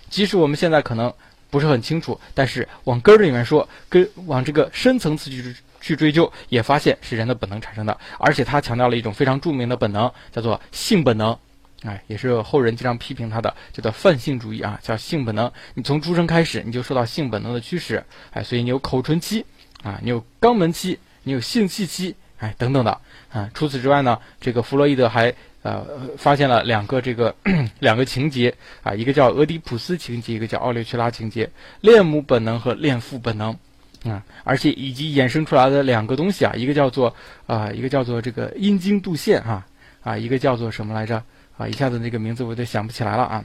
[0.09, 1.13] 即使我们现在可能
[1.49, 11.39] 不是很清楚，但是往根儿里面说，跟往这个深层次去去追究，也发现是人的本能产生的，而且他强调了一种非常著名的本能，叫做性本能。
[11.83, 15.51] 哎，也是后人经常批评他的，叫做泛性主义啊，叫性本能。
[15.75, 19.47] 你从出生开始，你就受到性本能的驱使，哎，所以你有口唇期，
[19.83, 23.01] 啊，你有肛门期，你有性器期，哎，等等的
[23.33, 23.51] 啊。
[23.55, 25.87] 除此之外呢，这个弗洛伊德还呃
[26.19, 27.35] 发现了两个这个
[27.81, 33.57] 两个情节啊，一个叫俄狄浦斯情节，一个叫奥列屈拉情节，恋母本能和恋父本能
[34.05, 37.15] 啊，而且以及衍生出来的两个东西啊，一个叫做
[37.47, 39.65] 啊，一个叫做这个阴茎度线哈
[40.03, 41.23] 啊，一个叫做什么来着？
[41.61, 43.45] 啊，一下子那个名字我就想不起来了啊，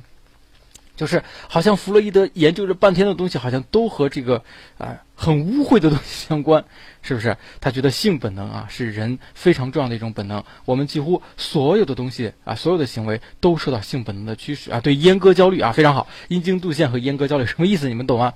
[0.95, 4.41] 就是好像弗洛伊德研究了半天的东西，好像都和这个
[4.78, 6.63] 啊很污秽的东西相关，
[7.01, 7.36] 是不是？
[7.60, 14.80] 他觉得性本能啊是人非常重要的一种本能，我们几乎所有的东西啊，所有的行为都受到性本能的驱使啊。
[14.80, 17.89] 对阉割焦虑啊非常好，阴茎度线和阉割焦虑什么意思？
[17.89, 18.34] 你们懂吗？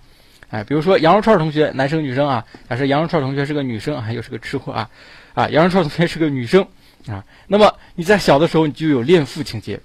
[0.50, 4.90] 哎，比如说羊肉串同学，男生女生啊，假设羊肉串同学是个女生啊，又是个吃货啊，
[5.36, 6.68] 啊，羊肉串同学是个女生。
[7.10, 9.80] 啊，那么你在小的时候你就有恋父情节，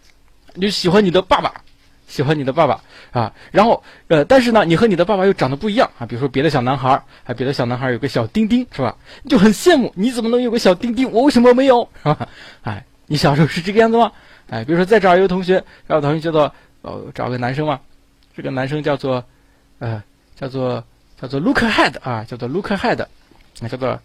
[0.54, 1.62] 你就喜欢你的爸爸，
[2.06, 2.82] 喜欢你的爸爸
[3.12, 3.32] 啊。
[3.50, 6.04] 然后呃，但是呢，你和你的爸爸又长得不一样啊。
[6.04, 8.96] 比如说别的小男孩，还别的小男孩有个小丁丁，是吧？
[9.22, 11.10] 你就很羡慕，你怎么能有个小丁丁？
[11.10, 11.88] 我为什么没有？
[12.02, 12.28] 是吧？
[12.62, 14.12] 哎，你小时候是这个样子吗？
[14.50, 17.80] 哎，比如说再找一个同学，让同学叫做呃，找个男生嘛，
[18.36, 19.24] 这个男生叫做
[19.78, 20.02] 呃，
[20.36, 20.84] 叫做
[21.18, 23.06] 叫做 Look Ahead 啊，叫做 Look Ahead，
[23.60, 23.98] 那叫做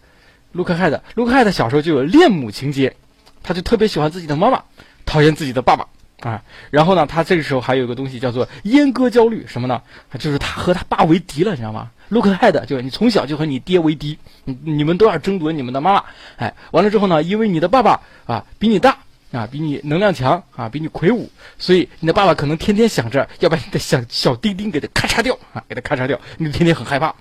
[0.52, 2.96] Look Head，Look Head 小时候就有恋母情节。
[3.42, 4.62] 他就特别喜欢自己的妈妈，
[5.06, 5.86] 讨厌自己的爸爸
[6.20, 6.42] 啊。
[6.70, 9.80] 然后呢，他这个时候还有个东西叫做阉割焦虑，什么呢？
[10.18, 16.04] 就是他和他爸为敌了，你知道吗？Look ahead，就是你从小就和你爹为敌，你你们都要争夺你们的妈妈。
[16.36, 18.98] 哎，完了之后呢，因为你的爸爸啊比你大
[19.32, 27.14] 啊，比你能量强啊，比你魁梧，所以你的爸爸可能天天想着要把你的小小丁丁给他咔嚓掉啊，给他咔嚓掉，你天天很害怕。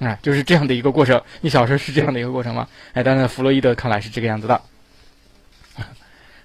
[0.00, 1.20] 哎，就是这样的一个过程。
[1.40, 2.68] 你小时候是这样的一个过程吗？
[2.92, 4.60] 哎，但是弗洛伊德看来是这个样子的。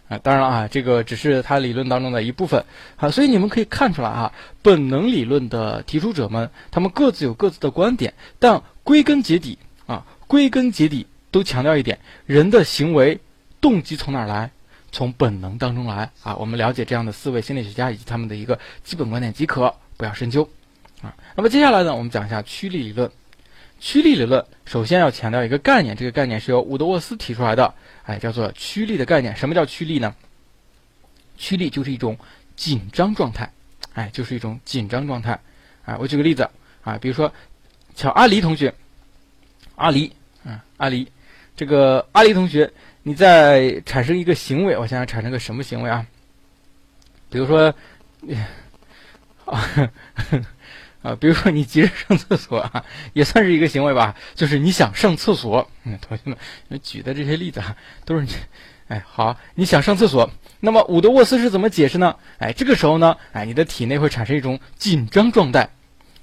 [0.09, 2.65] 啊，当然了啊，这个只是他理论当中的一部分
[2.97, 13.19] 啊，所以你们可以看出来啊，本能理论的提出者们，他们各自有各自的观点，但归根结底啊，归根结底都强调一点：人的行为
[13.61, 14.51] 动机从哪儿来？
[14.91, 16.35] 从本能当中来啊。
[16.37, 20.49] 我们了解这样的四位心理学家以及他们的一个基本观点即可，不要深究
[21.03, 21.13] 啊。
[21.35, 23.11] 那么接下来呢，我们讲一下驱力理论。
[23.79, 27.75] 驱力理论首先要强调一个概念，这个概念是由伍德沃斯提出来的。
[28.03, 29.35] 哎，叫做趋力的概念。
[29.35, 30.15] 什么叫趋力呢？
[31.37, 32.17] 趋力就是一种
[32.55, 33.49] 紧张状态，
[33.93, 35.39] 哎，就是一种紧张状态。
[35.85, 36.47] 啊，我举个例子
[36.83, 37.31] 啊，比如说，
[37.95, 38.73] 瞧阿离同学，
[39.75, 40.11] 阿离，
[40.43, 41.09] 嗯，阿离，
[41.55, 42.71] 这个阿离同学，
[43.03, 46.05] 你在产生一个行为，我想想产生个什么行为啊？
[47.29, 47.73] 比如说，
[49.45, 49.63] 啊，
[51.01, 52.83] 啊，比如说你急着上厕所啊，
[53.13, 55.69] 也算是一个行为吧，就是你想上厕所。
[55.85, 56.37] 嗯，同学们，
[56.83, 58.31] 举的这些例子啊，都是你，
[58.89, 62.17] 哎，好，你想上厕所，那么伍德沃斯是怎么解释呢？
[62.39, 65.69] 哎，这个时候呢，哎，你的体内会产生一种紧张状态，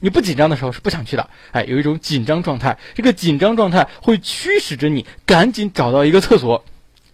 [0.01, 6.63] 你不紧张的时候是不想去的，哎，有一种紧张状态，这个紧张状态会驱使着你赶紧找到一个厕所，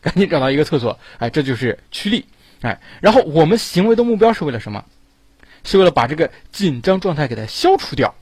[0.01, 2.27] 赶紧找到一个厕所，哎，这就是驱力，
[2.63, 4.85] 哎，然后我们行为的目标是为了什么？
[5.65, 8.15] 是为了把这个紧张状态给它消除掉，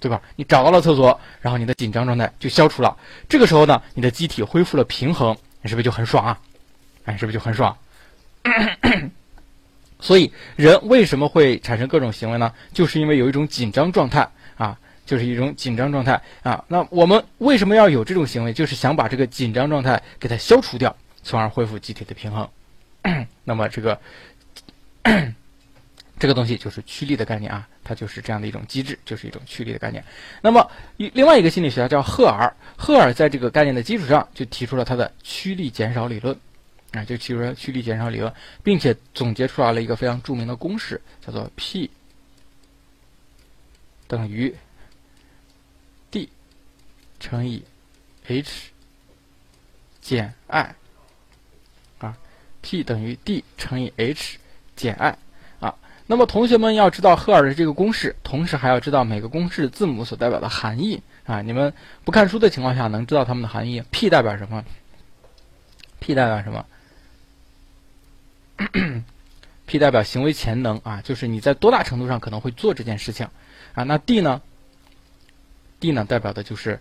[0.00, 0.20] 对吧？
[0.36, 2.96] 你找到了厕所，然后你的紧张状态就消除了。
[3.28, 6.38] 这个时候呢，你的机体恢复了平衡，你是不是就很爽啊？
[7.04, 7.76] 哎，是不是就很爽？
[9.98, 12.52] 所以人为什么会产生各种行为呢？
[12.72, 16.62] 就是因为有一种紧张状态啊，就是一种紧张状态啊。
[16.68, 18.52] 那我们为什么要有这种行为？
[18.52, 22.46] 就是想把这个紧张状态给它消除掉，从而恢复机体的平衡。
[23.44, 23.98] 那么这个
[26.18, 30.04] 这个东西就是趋利的概念啊，它就是这样的一种机制，就是一种趋利的概念。
[30.40, 36.36] 那么另外一个心理学家叫赫尔，赫尔在这个概念的基础上就提出了他的趋利减少理论。
[36.92, 41.90] 啊，就提出了趋利减少理论，并且总结出来了一个非常著名的公式，叫做 P
[44.06, 44.54] 等于
[46.10, 46.30] D
[47.18, 47.62] 乘以
[48.28, 48.70] H
[50.00, 50.74] 减 I
[51.98, 52.16] 啊
[52.62, 54.38] ，P 等于 D 乘以 H
[54.76, 55.18] 减 I。
[56.08, 61.42] 那么同学们要知道赫尔的这个公式，同时还要知道每个公式字母所代表的含义啊。
[61.42, 64.64] 你们不看书的情况下能知道它们的含义？P 代表什么
[65.98, 66.64] ？P 代表什么
[69.66, 73.28] ？P 代表行为潜能啊，就是你在多大程度上可能会做这件事情
[73.74, 73.82] 啊。
[73.82, 74.40] 那 D 呢
[75.80, 76.78] ？D 呢代表的就是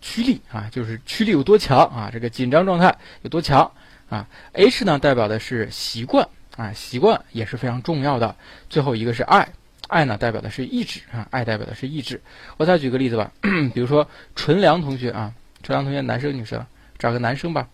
[0.00, 3.70] 驱力啊，就是驱力有多强啊，这个紧张状态有多强
[4.08, 4.26] 啊。
[4.54, 8.34] H 呢代表的是习惯啊，习惯也是非常重要的。
[8.68, 9.48] 最后一个是爱，
[9.88, 12.20] 爱呢代表的是意志啊爱代表的是意志。
[12.56, 13.32] 我再举个例子吧，
[13.74, 15.32] 比如说纯良同学啊，
[15.62, 16.64] 纯良同学男生女生，
[16.98, 17.68] 找个男生吧，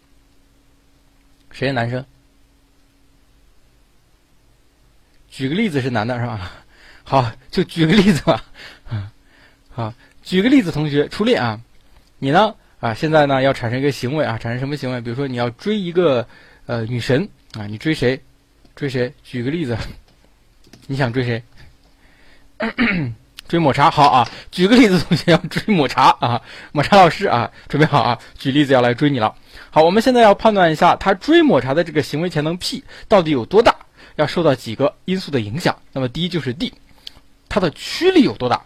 [1.50, 2.04] 谁是男生？
[5.30, 6.52] 举个例子是男的是吧？
[7.04, 8.44] 好，就举个例子吧。
[8.88, 9.12] 啊，
[9.70, 11.60] 好，举个例子，同学初恋啊，
[12.18, 15.00] 你呢啊，现在呢要产生一个行为啊，产生什么行为？
[15.00, 16.26] 比如说你要追一个
[16.66, 18.20] 呃女神啊，你追谁？
[18.78, 19.12] 追谁？
[19.24, 19.76] 举个例子，
[20.86, 21.42] 你想追谁？
[23.48, 24.30] 追抹茶好啊。
[24.52, 29.34] 举个例子，同学要追抹茶啊，抹茶老师啊，准备好啊，举例子要来追你了。
[29.70, 33.74] 好，我们现在要判断一下他追抹茶的这个行为潜能 P 到底有多大。
[34.14, 36.72] 要受到几个因素的影响，那么第一就是 D，
[37.48, 38.62] 它的驱力有多大？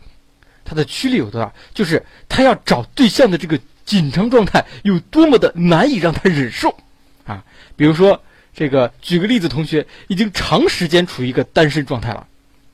[0.62, 1.50] 它的驱力有多大？
[1.72, 6.78] 就是他要找对象的这个紧张状态有多么的难以让他忍受
[7.24, 7.42] 啊！
[7.76, 8.22] 比如说，
[8.54, 12.26] 这个举个例子，同学已经长时间处于一个单身状态了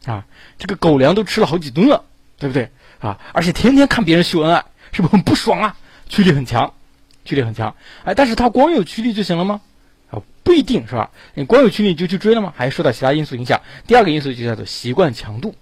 [0.06, 0.24] 啊，
[0.58, 2.04] 这个狗粮都吃了好几吨了，
[2.38, 3.18] 对不对啊？
[3.32, 5.76] 而且天天看别人秀恩爱，是不是很不爽啊？
[6.08, 6.72] 驱力很强，
[7.24, 7.74] 驱力很强，
[8.04, 9.60] 哎，但是他光有驱力就行了吗？
[10.10, 11.10] 啊不一定是吧？
[11.34, 12.52] 你光有驱力就去追了吗？
[12.56, 13.60] 还受到其他因素影响。
[13.86, 15.54] 第二个因素就叫做习惯强度，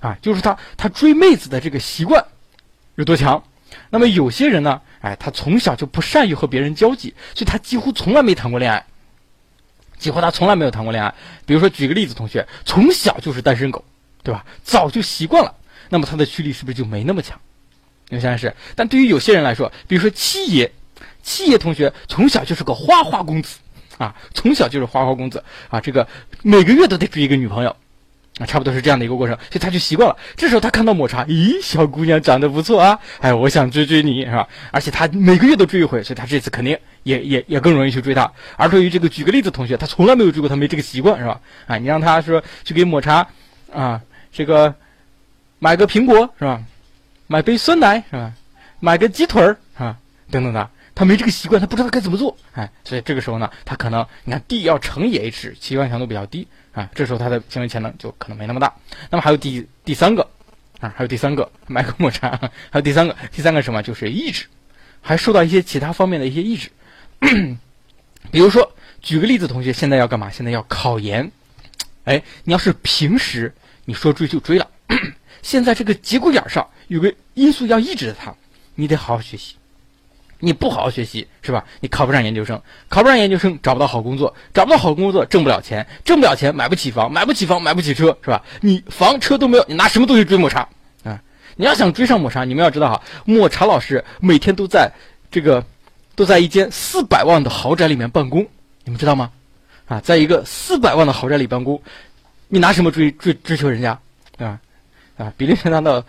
[0.00, 2.22] 啊，就是他他追妹子的这个习惯
[2.96, 3.42] 有多强。
[3.88, 8.84] 那么有些人呢，哎，他从小就不善于和别人交际，所以他几乎从来没谈过恋爱，
[10.02, 11.14] 几乎他从来没有谈过恋爱。
[11.46, 13.84] 比如说举个例子，同学从小就是单身狗，
[14.22, 14.44] 对吧？
[14.64, 15.54] 早就习惯了，
[15.88, 17.38] 那么他的驱力是不是就没那么强？
[18.08, 18.54] 你想想是。
[18.74, 20.70] 但对于有些人来说，比如说七爷，
[21.22, 23.58] 七爷同学从小就是个花花公子。
[23.98, 26.08] 啊，从小就是花花公子啊，这个
[26.42, 27.76] 每个月都得追一个女朋友，
[28.38, 30.16] 啊，差不多是这样的一个过程，所以他就习惯了。
[30.34, 34.48] 这时候他看到抹茶，咦，小姑娘长得不错啊，哎，我想追追你，是吧？
[34.72, 38.30] 而且他每个月都追一回，所以他这次肯定也也也更容易去追他。
[38.56, 41.40] 而对于这个举个例子同学，他从来没有追过，他没这个习惯，是吧？
[41.66, 43.26] 啊，你让他说去给抹茶
[43.72, 44.00] 啊，
[44.32, 44.74] 这个
[45.58, 46.62] 买个苹果是吧？
[47.26, 48.32] 买杯酸奶是吧？
[48.80, 49.96] 买个鸡腿儿啊，
[50.30, 50.68] 等等的。
[50.94, 58.74] 他没这个习惯，他不知道该怎么做，哎，所以这个时候呢，他可能你看 D 要乘以 H，习惯强度比较低啊，这时候他的行为潜能就可能没那么大。
[59.08, 60.28] 那么还有第第三个
[60.80, 62.38] 啊，还有第三个买个抹茶，
[62.70, 63.82] 还有第三个，第三个什么？
[63.82, 64.44] 就是意志，
[65.00, 66.68] 还受到一些其他方面的一些意志。
[68.30, 70.30] 比如说，举个例子，同学现在要干嘛？
[70.30, 71.30] 现在要考研，
[72.04, 73.54] 哎，你要是平时
[73.84, 74.68] 你说追就追了，
[75.42, 78.34] 现在这个节骨眼上有个因素要抑制着他，
[78.74, 79.54] 你得好好学习。
[80.44, 81.64] 你不好好学习是吧？
[81.78, 88.42] 你考不上研究生，考不上研究生找不到好工作，找不到好工作挣不了钱，挣不了钱买不起房，买不起房买不起车是吧？
[88.60, 90.68] 你房车都没有，你拿什么东西追抹茶
[91.04, 91.22] 啊？
[91.54, 94.90] 你要想追上抹茶，你们要知道哈，抹茶老师每天都在
[95.30, 95.64] 这个
[96.14, 98.46] 都在一间四百万的豪宅里面办公，
[98.84, 99.30] 你们知道吗？
[99.86, 101.82] 啊，在一个四百万的豪宅里办公，
[102.48, 103.98] 你拿什么追追追求人家
[104.38, 104.58] 啊？
[105.16, 106.04] 啊，比利时难道？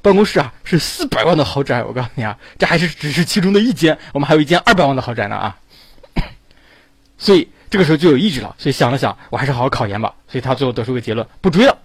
[0.00, 5.58] 办公室啊，是四百万的豪宅，我告诉你啊，这还是只是其中的一间，我们还有一间二百万的豪宅呢啊。
[7.18, 10.14] 所以这个时候就有意志了，所以想了想，我还是好好考研吧。
[10.28, 11.76] 所以他最后得出个结论，不追了。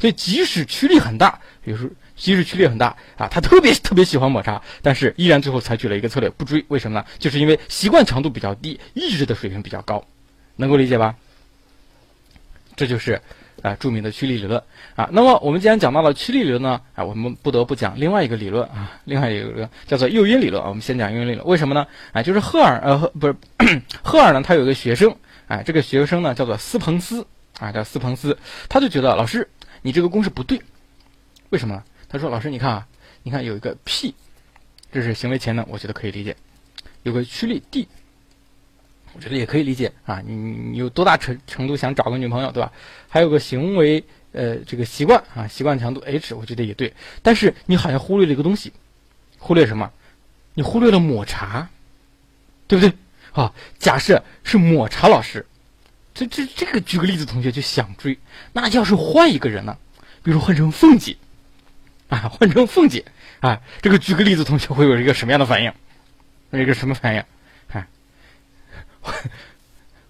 [0.00, 1.88] 所以即使驱力很大，比如说
[2.20, 6.62] 即使驱力很大啊，他特别特别喜欢抹茶，但是依然最后采取了一个策略，不追。
[6.68, 7.06] 为什么呢？
[7.18, 10.04] 就是因为习惯强度比较低，意志的水平比较高，
[10.56, 11.16] 能够理解吧？
[12.76, 13.20] 这就是。
[13.62, 14.62] 啊，著名的驱力理论
[14.96, 20.70] 啊，那么我们既然讲到了驱力理论呢，啊，我们不得不讲另外一个理论啊，另外一个理论叫做诱因理论啊。
[20.70, 21.86] 我们先讲诱因理论，为什么呢？
[22.12, 23.36] 啊，就是赫尔呃，不是
[24.02, 25.14] 赫尔呢，他有一个学生，
[25.46, 27.26] 啊，这个学生呢叫做斯彭斯
[27.58, 28.38] 啊，叫斯彭斯，
[28.70, 29.46] 他就觉得老师
[29.82, 30.58] 你这个公式不对，
[31.50, 31.82] 为什么呢？
[32.10, 32.88] 他说老师你看啊，
[33.22, 34.14] 你看有一个 P，
[34.90, 36.36] 这是行为潜能，我觉得可以理解，
[37.04, 37.86] 有个驱力 D，
[39.12, 40.20] 我觉得也可以理解啊。
[40.26, 42.72] 你你有多大程程度想找个女朋友，对吧？
[43.08, 44.02] 还有个行为
[44.32, 46.92] 呃这个习惯啊，习惯强度 H，我觉得也对。
[47.22, 48.72] 但是你好像忽略了一个东西，
[49.38, 49.92] 忽略什么？
[50.54, 51.68] 你忽略了抹茶，
[52.66, 52.92] 对不对？
[53.30, 55.46] 啊，假设是抹茶老师，
[56.12, 58.18] 这这这个举个例子，同学就想追。
[58.52, 59.78] 那要是换一个人呢？
[60.24, 61.16] 比如换成凤姐，
[62.10, 63.02] 啊， 换成凤姐，
[63.40, 65.72] 啊，这个举个例子，同学会有一个什么样的反应？
[66.50, 67.20] 有一个什么反应？
[67.72, 67.86] 啊，
[69.00, 69.14] 换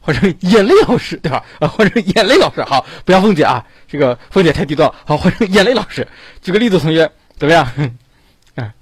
[0.00, 1.44] 换成眼泪老师，对吧？
[1.60, 4.92] 啊，换成眼泪老师，好，不要凤姐啊，这个凤姐太低调。
[5.04, 6.08] 好，换成眼泪老师。
[6.42, 7.64] 举个例子，同学怎么样？
[8.56, 8.74] 啊，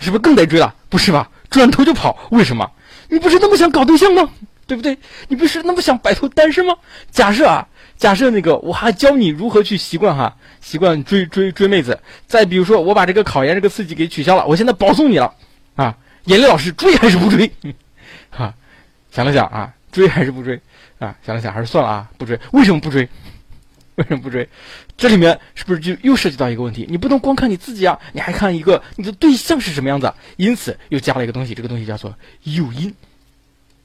[0.00, 0.74] 是不是更得追了？
[0.88, 1.30] 不是吧？
[1.50, 2.72] 转头就跑，为什么？
[3.08, 4.30] 你不是那么想搞对象吗？
[4.66, 4.98] 对不对？
[5.28, 6.74] 你不是那么想摆脱单身吗？
[7.10, 10.36] 假设啊，假设那个我还教你如何去习惯哈，
[10.66, 11.96] 习惯追追追妹子。
[12.26, 15.32] 再比如说，我把这个考研这个刺激给取消了，我现在保送你了
[15.76, 15.96] 啊！
[16.24, 17.48] 眼泪老师追还是不追？
[18.30, 18.52] 哈，
[19.12, 20.60] 想了想啊，追还是不追？
[20.98, 22.36] 啊，想了想还是算了啊，不追。
[22.50, 23.08] 为什么不追？
[23.94, 24.48] 为什么不追？
[24.96, 26.84] 这里面是不是就又涉及到一个问题？
[26.90, 30.12] 你不能光看你自己啊，你还看一个你的对象是什么样子。
[30.36, 32.12] 因此又加了一个东西，这个东西叫做
[32.42, 32.92] 诱因。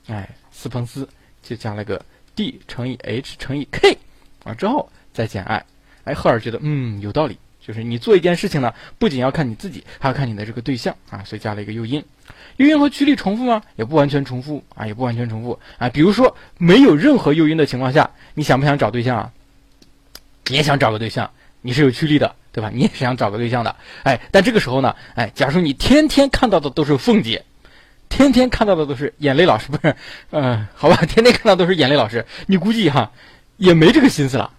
[0.07, 0.27] 哎。
[0.53, 1.07] 斯彭斯
[1.41, 1.99] 就加了个
[2.35, 3.97] D 乘以 H 乘以 K，
[4.43, 5.65] 啊之后再减 I，
[6.03, 12.03] 哎，赫尔觉得嗯有道理，就是你做一件事情呢，不仅要看你自己，还要看你的这个对象啊，所以加了一个诱因。
[12.57, 13.61] 诱因和驱力重复吗？
[13.75, 15.89] 也不完全重复啊，也不完全重复啊。
[15.89, 19.31] 比如说没有任何诱因的情况下，你想不想找对象啊？
[20.47, 21.31] 你也想找个对象，
[21.61, 22.69] 你是有驱力的，对吧？
[22.73, 27.45] 你也是想找个对象的，哎，但这个时候呢，哎，假如你天天看到的都是凤姐。
[28.09, 29.95] 天天看到的都是眼泪老师，不是，
[30.31, 33.13] 嗯，好吧，天天看到都是眼泪老师，你估计哈
[33.55, 34.51] 也没这个心思了，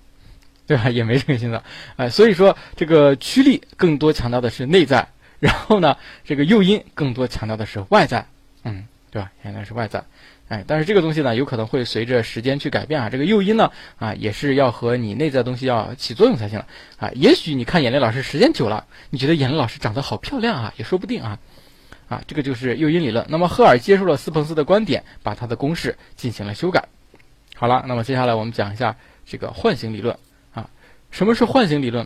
[0.67, 0.89] 对吧？
[0.89, 1.61] 也没这个心思，
[1.97, 5.09] 哎，所以说这个驱力更多强调的是内在，
[5.41, 8.27] 然后呢，这个诱因更多强调的是外在，
[8.65, 9.31] 嗯，对吧？
[9.43, 10.05] 原来是外在，
[10.49, 13.11] 哎，但是这个东西呢，有可能会随着时间去改变啊。
[13.11, 16.63] 这个诱因呢，啊，也是要和你内在东西要起作用才行
[16.97, 17.11] 啊。
[17.15, 21.39] 也许你看眼泪老师时间久了，你觉得眼泪老师长得好漂亮啊，也说不定啊。
[22.09, 23.27] 啊，这个就是诱因理论。
[23.29, 26.85] 那么赫尔接受了斯彭斯的观点，把他的公式进行了修改。
[27.57, 30.17] 好了，那么接下来我们讲一下这个唤醒理论。
[31.13, 32.05] 什么是唤醒理论？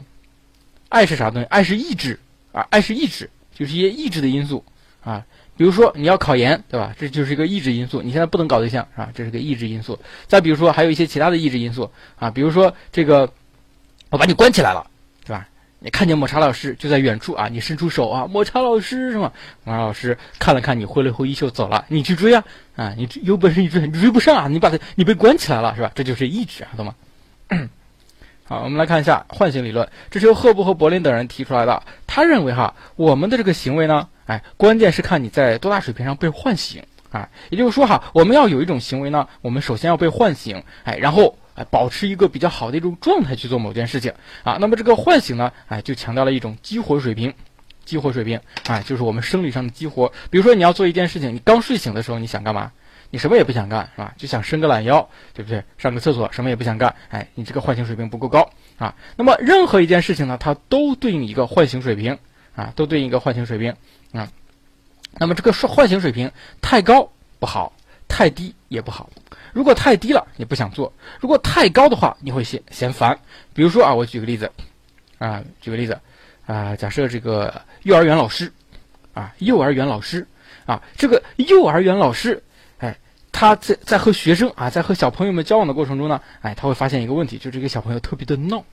[0.90, 1.46] 爱是啥东西？
[1.48, 2.20] 爱是意志
[2.52, 4.62] 啊，爱是意志，就是一些意志的因素
[5.02, 5.24] 啊。
[5.56, 6.94] 比如说你要考研，对吧？
[6.98, 8.02] 这就是一个意志因素。
[8.02, 9.08] 你现在不能搞对象，是吧？
[9.14, 9.98] 这是个意志因素。
[10.26, 13.32] 再比如说还有一些其他的意志因素啊，比如说这个
[14.10, 14.90] 我把你关起来了，
[15.24, 15.48] 对吧？
[15.78, 19.32] 你看见抹茶老师就在远处啊，你伸出手啊，抹茶老师是吗？
[19.64, 21.84] 抹茶老师看了看你，挥了挥衣袖走了。
[21.88, 22.44] 你去追啊
[22.76, 22.94] 啊！
[22.96, 24.48] 你有本事你追，你追不上啊！
[24.48, 25.92] 你把他你被关起来了是吧？
[25.94, 26.94] 这就是意志啊，懂吗？
[28.48, 31.82] 好，我们来看一下唤醒理论，这是由赫布和柏林等人提出来的。
[32.06, 37.28] 他认为哈，我们的这个行为呢，哎，关键是看你在多大水平上被唤醒啊。
[37.50, 41.36] 也就是说哈，我们要有一种行为呢，我们首先要被唤醒，哎，然后。
[41.56, 44.12] 哎，保持一个比较好的一种状态去做某件事情
[44.44, 44.58] 啊。
[44.60, 47.32] 那么这个唤醒呢，哎，就强调了一种激活水平，
[47.86, 50.12] 激活水平，哎，就是我们生理上的激活。
[50.28, 52.72] 比如说你要做一件事情，你刚睡醒的时候你想干嘛？
[53.10, 54.14] 你什么也不想干，是吧？
[54.16, 55.62] 就想伸个懒腰，对不对？
[55.78, 56.94] 上个厕所，什么也不想干。
[57.08, 58.94] 哎，你这个唤醒水平不够高啊。
[59.16, 62.18] 那么任何一件事情呢，它都对应一个唤醒水平
[62.54, 63.74] 啊，都对应一个唤醒水平
[64.12, 64.28] 啊。
[65.18, 66.30] 那么这个唤醒水平
[66.60, 67.72] 太高不好，
[68.08, 69.08] 太低也不好。
[69.52, 73.18] 如果太低了，你不想做；如果太高的话，你会嫌嫌烦。
[73.54, 74.50] 比如说啊，我举个例子，
[75.18, 75.98] 啊，举个例子，
[76.44, 78.52] 啊，假设这个幼儿园老师，
[79.14, 80.26] 啊，幼儿园老师，
[80.66, 82.42] 啊，这个幼儿园老师，
[83.38, 88.64] 他在在和学生啊，在和小朋友们交往的过程中呢，哎，他会发现一个问题，就这个小朋友特别的闹，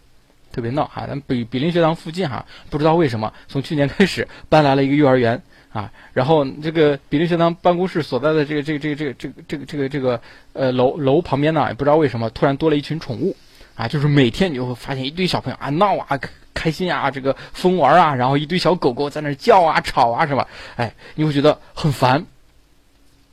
[0.53, 1.05] 特别闹哈。
[1.05, 5.41] 咱比比邻学堂附近哈，不知道为什么，从去年开始搬来了一个幼儿园。
[5.73, 10.21] 啊，然后这个比邻学堂办公室所在的这个这个这个这个这个这个这个这个
[10.53, 13.35] 呃楼楼旁边呢，也不知道为什么突然多了一群宠物，
[13.75, 16.17] 啊，就是每天你就会发现一堆小朋友啊闹啊
[16.53, 20.47] 开心啊这个疯玩啊，然后一堆小狗狗在那叫啊吵啊什么？
[20.77, 22.23] 哎，你会觉得很烦，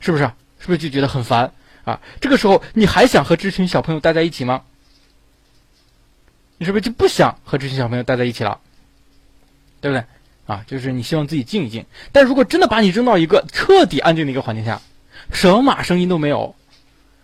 [0.01, 0.28] 是不是？
[0.61, 1.52] 是不是就觉得很烦
[1.84, 2.00] 啊？
[2.20, 4.62] 这个时候你还想和这群小朋友待在一起吗？
[6.58, 8.61] 你是不是就不想和这群小朋友待在一起了？
[9.80, 10.04] 对不对？
[10.46, 14.82] 啊，就是你希望自己静一静，但如果真的把你扔到一个彻底安静的一个环境下，
[15.32, 16.54] 什么声音都没有，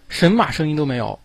[0.09, 1.19] 神马声音都没有，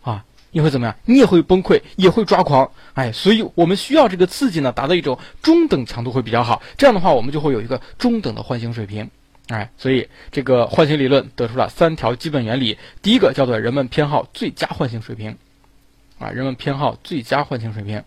[0.00, 0.96] 啊，你会怎么样？
[1.04, 6.62] 你也会崩溃，也会抓狂，哎，所以我们需要这个刺激呢，达到一种中等强度会比较好。
[6.78, 9.10] 这样的话，我们就会有一个中等的唤醒水平，
[9.48, 12.78] 哎，所以这个唤醒理论得出了三条基本原理。
[13.02, 15.36] 第一个叫做人们偏好最佳唤醒水平，
[16.18, 18.02] 啊，人们偏好最佳唤醒水平。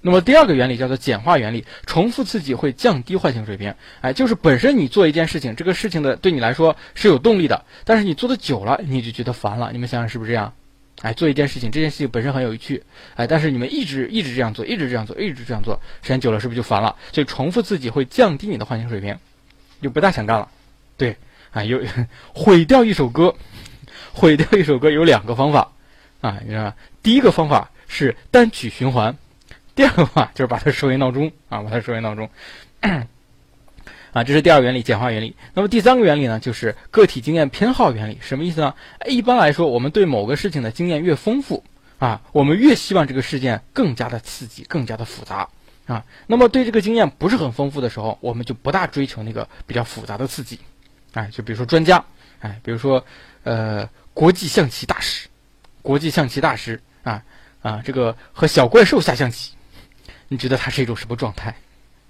[0.00, 3.74] 那么第二个原理叫做简化原理，重复刺激会降低唤醒水平。
[4.00, 9.70] 哎，就是本身你做一件事情，这个事情的对你来说是有动力的，但是你做的久了，你就觉得烦了。
[9.72, 10.52] 你们想想是不是这样？
[11.02, 12.82] 哎，做一件事情，这件事情本身很有趣，
[13.16, 16.96] 哎，但是你们一直一直这样做，一直这样做，一直这样做，时间久了是不是就烦了？
[17.12, 19.18] 所以重复刺激会降低你的唤醒水平，
[19.80, 20.48] 就不大想干了。
[20.96, 21.16] 对，
[21.52, 21.80] 啊，有
[22.34, 23.34] 毁掉一首歌，
[24.12, 25.72] 毁掉一首歌有两个方法，
[26.20, 26.72] 啊，你知道
[27.02, 29.16] 第一个方法是单曲循环。
[29.74, 32.30] 第二个话就是把它设为闹钟啊，把它设为闹钟，
[34.12, 35.36] 啊，这是第二个原理，简化原理。
[35.52, 38.16] 那么第三个原理呢，就是个体经验偏好原理。
[38.22, 38.74] 什么意思呢？
[39.06, 41.62] 一般来说，我们对某个事情的经验越丰富
[41.98, 45.46] 啊，我们越希望这个事件更加的刺激，更加的复杂
[45.86, 46.04] 啊。
[46.26, 50.58] 那么对这个经验不是很丰富的时候，我们就不大追求那个比较复杂的刺激。
[51.14, 52.04] 哎，就比如说专家，
[52.40, 53.04] 哎，比如说
[53.44, 55.28] 呃，国际象棋大师，
[55.82, 57.22] 国际象棋大师啊
[57.62, 59.52] 啊，这个和小怪兽下象棋。
[60.28, 61.54] 你觉得他是一种什么状态？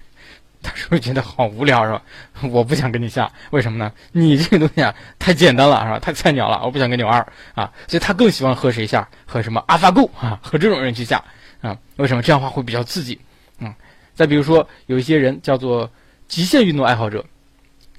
[0.63, 2.03] 他是不是觉得好无聊是吧？
[2.51, 3.93] 我不想跟你下，为什么呢？
[4.11, 5.99] 你这个东西啊太简单了是吧？
[6.01, 7.21] 太菜鸟了，我不想跟你玩
[7.55, 7.71] 啊！
[7.87, 9.07] 所以他更喜欢和谁下？
[9.27, 10.41] 和什么阿法狗啊？
[10.43, 11.23] 和这种人去下
[11.61, 11.77] 啊？
[11.97, 13.21] 为什么这样的话会比较刺激？
[13.59, 13.75] 嗯，
[14.15, 15.91] 再比如说有一些人叫做
[16.29, 17.25] 极限运动爱好者，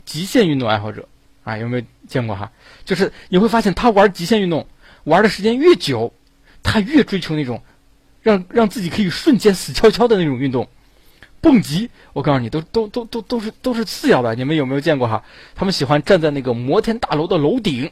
[0.05, 1.07] 极限运动爱好者
[1.43, 2.51] 啊，有没有见过哈？
[2.85, 4.67] 就是你会发现他玩极限运动
[5.03, 6.13] 玩的时间越久，
[6.61, 7.61] 他越追求那种。
[8.23, 10.67] 让让自己可以瞬间死翘翘的那种运动，
[11.39, 14.35] 蹦极，我告诉你，都都都都都是都是次要的。
[14.35, 15.23] 你们有没有见过哈？
[15.55, 17.89] 他们喜欢站在那个摩天大楼的楼顶，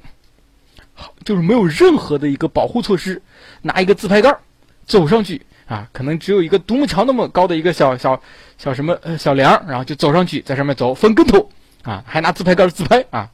[1.23, 3.21] 就是没有任何的一个保护措施，
[3.61, 4.37] 拿一个自拍杆
[4.85, 8.21] 走上去啊，可能只有一个独木桥那么高的一个小小
[8.57, 11.49] 小什么呃小梁，然后就走上去，在上面走翻跟头
[11.83, 13.29] 啊，还拿自拍杆自拍啊，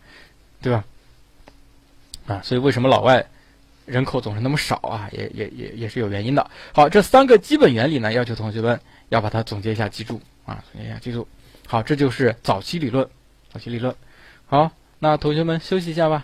[0.62, 0.84] 对吧？
[2.28, 3.26] 啊，所以为什么老外？
[3.86, 6.50] 人口总是那么少啊，也也也也是有原因的。
[6.72, 8.80] 好，这三个基本原理呢，要求同学们
[9.10, 11.28] 要把它总结一下，记住啊，总结一下，记住。
[11.68, 13.06] 好，这就是早期理论，
[13.52, 13.94] 早期理论。
[14.46, 16.24] 好，那同学们休息一下吧。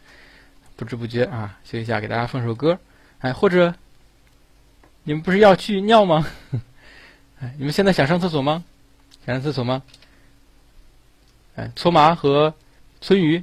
[0.76, 2.78] 不知不觉啊，休息一下，给大家放首歌。
[3.20, 3.72] 哎，或者
[5.04, 6.26] 你们不是要去尿吗？
[7.40, 8.64] 哎，你们现在想上厕所吗？
[9.24, 9.82] 想上厕所吗？
[11.56, 12.54] 哎，搓麻和
[13.00, 13.42] 村鱼。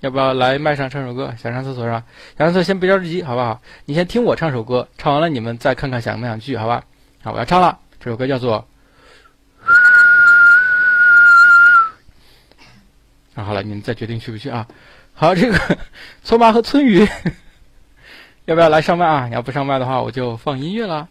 [0.00, 1.34] 要不要来麦上唱首歌？
[1.42, 2.04] 想上厕所是吧？
[2.36, 3.60] 想上厕所先别着急，好不好？
[3.86, 6.84] 你先听我唱首歌，唱完了你们再看看想不想去，好吧？
[7.22, 8.64] 好，我要唱了，这首歌叫做
[13.34, 14.68] 啊，好了，你们再决定去不去啊？
[15.14, 15.78] 好，这个
[16.22, 17.04] 搓麻和村鱼，
[18.48, 19.26] 要不要来上麦啊？
[19.28, 21.06] 你要不上麦的话，我就放音乐了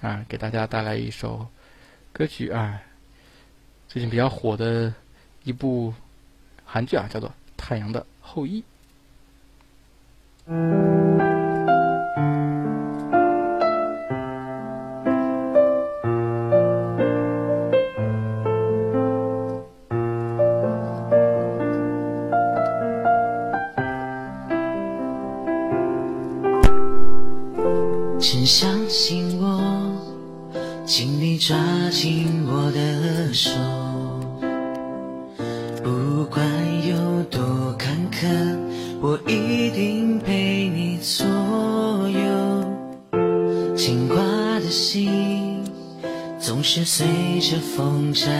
[0.00, 1.46] 啊，给大家带来一首
[2.10, 2.80] 歌曲啊，
[3.86, 4.90] 最近比较火的
[5.44, 5.92] 一部
[6.64, 8.00] 韩剧啊，叫做《太阳的》。
[8.22, 8.64] 后裔。
[28.40, 29.60] 请相信我，
[30.86, 31.54] 请你抓
[31.90, 33.50] 紧我的手。
[35.84, 36.42] 不管
[36.88, 38.26] 有多坎坷
[39.02, 41.26] 我一定陪你左
[42.08, 42.64] 右，
[43.76, 44.16] 牵挂
[44.60, 45.62] 的心
[46.38, 47.06] 总是随
[47.40, 48.32] 着风颤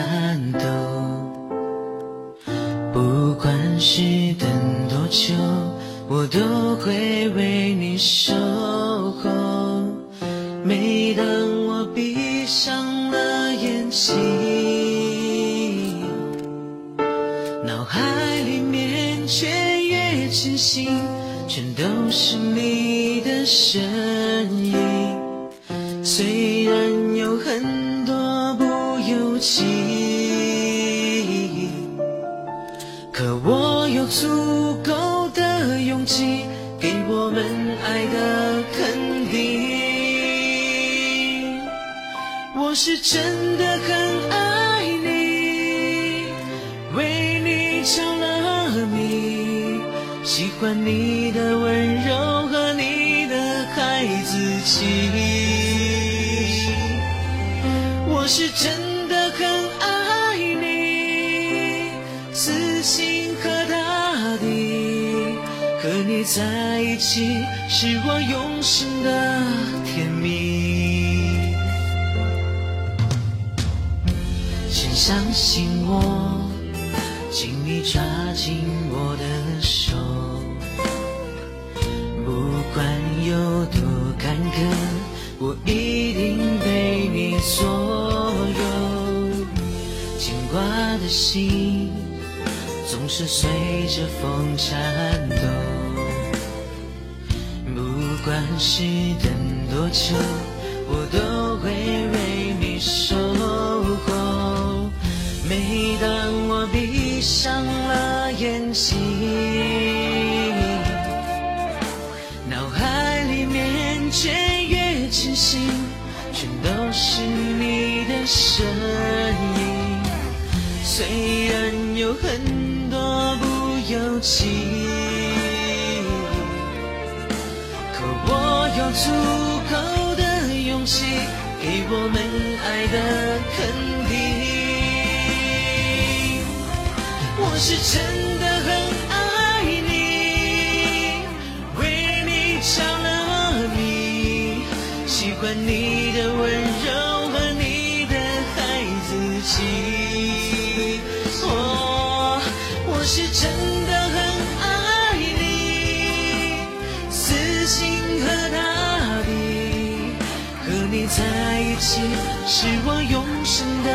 [162.47, 163.89] 是我永生的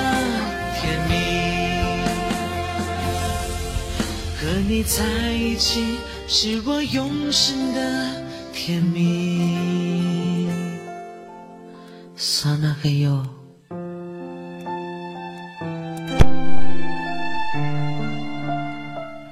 [0.80, 1.14] 甜蜜。
[4.38, 5.03] 和你在
[5.34, 5.97] 一起
[6.28, 10.49] 是我永生的甜蜜。
[12.16, 13.26] 萨那嘿哟。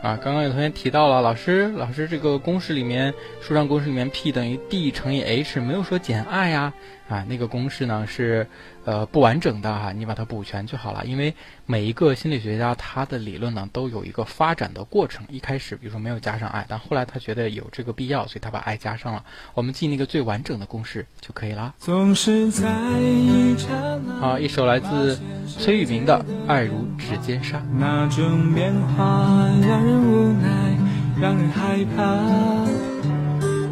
[0.01, 8.47] 啊，刚刚有同学提到了，老师，老师这个公式里面，书上公式里面 P 等于 D 乘以 H，没有说减 I 呀，啊，啊那个公式呢是
[8.85, 11.05] 呃不完整的哈，你把它补全就好了。
[11.05, 11.33] 因为
[11.65, 19.23] 每一个心理学家他的理论呢都有一个发展的过程，一开始比如说没有加上爱但后来他觉得有这个必要，所以他把爱加上了。
[19.53, 21.75] 我们记那个最完整的公式就可以了。
[21.77, 23.67] 总是在一刹
[24.05, 27.57] 那好，一首来自崔玉明的《爱如指尖沙》。
[27.77, 30.77] 那种变化让人无奈，
[31.19, 32.03] 让人害怕。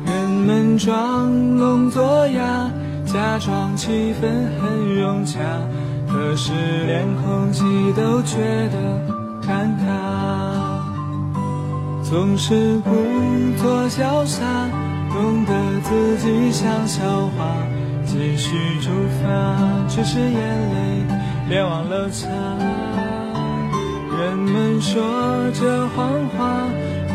[0.05, 2.71] 人们装聋作哑，
[3.11, 4.23] 假装气氛
[4.61, 5.37] 很融洽，
[6.07, 6.53] 可是
[6.87, 8.37] 连空气都觉
[8.69, 8.77] 得
[9.41, 10.79] 尴尬。
[12.01, 12.89] 总是故
[13.61, 14.45] 作潇洒，
[15.13, 15.51] 弄得
[15.83, 17.03] 自己像笑
[17.35, 17.57] 话，
[18.05, 18.89] 继续出
[19.21, 19.27] 发，
[19.89, 21.05] 只是眼泪
[21.49, 22.29] 别忘了擦。
[24.17, 26.07] 人们说着谎
[26.37, 26.63] 话，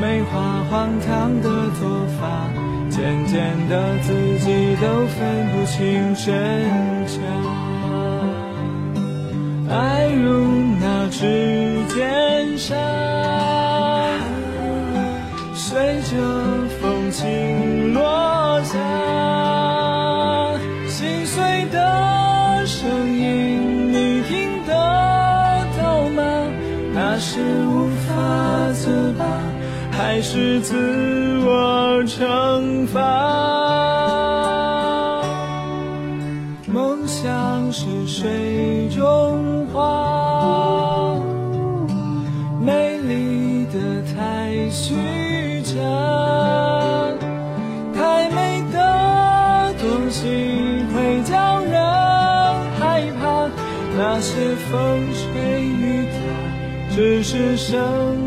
[0.01, 2.49] 美化荒唐的做法，
[2.90, 6.26] 渐渐的自己都分不清真
[7.07, 7.18] 假。
[9.68, 10.47] 爱如
[10.80, 12.76] 那指尖沙，
[15.55, 16.16] 随着
[30.16, 30.74] 还是自
[31.44, 33.02] 我惩罚？
[36.72, 41.20] 梦想是水中花，
[42.64, 45.74] 美丽的太虚假，
[47.94, 50.24] 太美的东西
[50.94, 51.78] 会叫人
[52.80, 53.50] 害怕。
[53.98, 56.16] 那些风吹雨打，
[56.96, 58.25] 只是生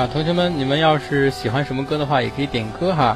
[0.00, 3.14] 啊，同学们，你们要是喜欢什么歌的话，也可以点歌哈。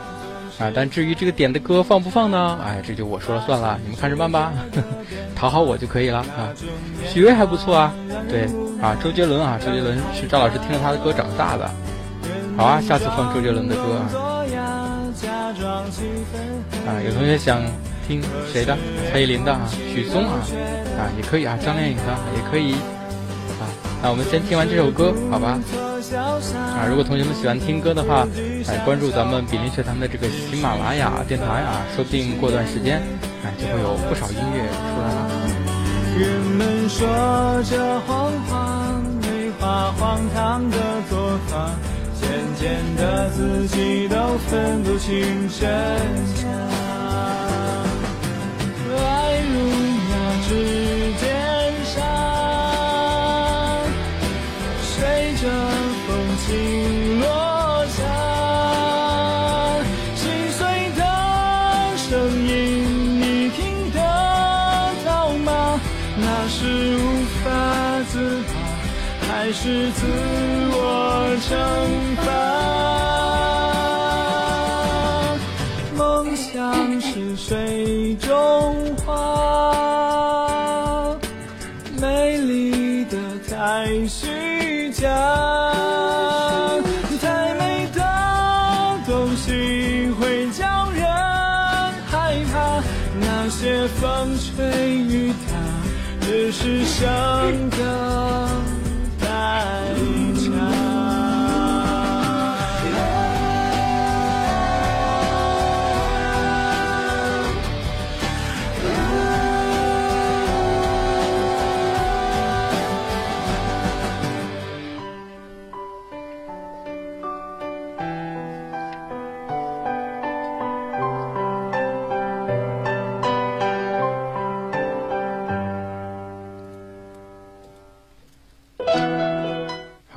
[0.58, 2.58] 啊，但至于这个点的歌放不放呢？
[2.62, 4.52] 哎，这就我说了算了，你们看着办吧，
[5.34, 6.52] 讨好我就可以了啊。
[7.08, 7.94] 许巍还不错啊，
[8.28, 8.42] 对
[8.82, 11.70] 啊，周杰伦啊，周杰伦是赵老师听着他的歌长大的。
[12.54, 14.04] 好啊，下次放周杰伦的歌啊。
[16.86, 17.62] 啊，有同学想
[18.06, 18.20] 听
[18.52, 18.76] 谁的？
[19.10, 20.36] 蔡依林的啊，许嵩啊，
[20.98, 22.02] 啊也可以啊，张靓颖的
[22.36, 23.64] 也可以啊。
[24.02, 25.58] 那我们先听完这首歌，好吧？
[26.12, 28.26] 啊，如果同学们喜欢听歌的话，
[28.68, 33.00] 哎，关注咱们比邻学堂的这个喜马拉雅电台啊，说不定过段时间，
[33.42, 35.30] 哎，就会有不少音乐出来了。
[36.18, 37.06] 人们说
[37.64, 40.76] 着谎话，美化荒唐的
[41.08, 41.70] 做法，
[42.20, 42.28] 渐
[42.60, 44.16] 渐的自己都
[44.48, 45.68] 分不清真
[46.36, 46.83] 假。
[97.04, 97.33] 是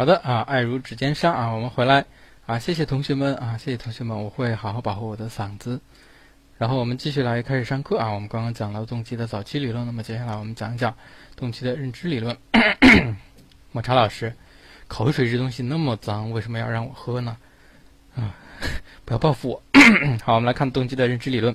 [0.08, 2.05] 的啊，爱如指尖沙啊，我们回来
[2.45, 5.82] 啊，谢谢同学们啊，谢谢同学们，我会好好保护我的嗓子。
[6.58, 10.95] 然后我们继续来开始上课啊，我们刚刚讲了动机的早期理论，那么接下来我们讲一讲
[11.36, 12.36] 动机的认知理论。
[13.74, 14.34] 抹茶老师，
[14.88, 17.38] 口水这东西那么脏，为什么要让我喝呢？
[18.16, 18.34] 啊，
[19.03, 19.62] 不要报复我。
[20.24, 21.53] 好，我们来看动机的认知理论。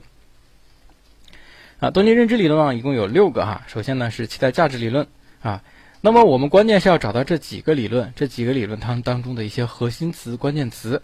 [1.81, 3.63] 啊，动机认知理论啊，一共有六个哈。
[3.67, 5.07] 首先呢是期待价值理论
[5.41, 5.63] 啊。
[6.05, 11.01] 那么我们关键是要找到这几个理论，这几个理论它们当中的一些核心词、关键词，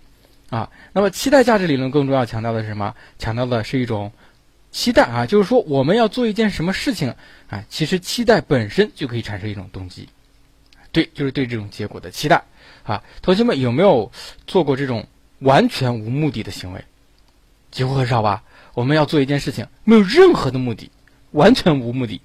[0.50, 0.68] 啊。
[0.92, 2.96] 那么期待价值理论更重要强调的是什么？
[3.16, 4.12] 强调的是一种
[4.72, 7.14] 期待啊，就是说我们要做一件什么事情
[7.48, 10.08] 啊，其实期待本身就可以产生一种动机，
[10.90, 12.42] 对，就是对这种结果的期待
[12.82, 13.04] 啊。
[13.22, 14.10] 同学们有没有
[14.48, 15.06] 做过这种
[15.38, 16.84] 完全无目的的行为？
[17.70, 18.42] 几乎很少吧。
[18.74, 20.90] 我们要做一件事情，没有任何的目的，
[21.30, 22.20] 完全无目的，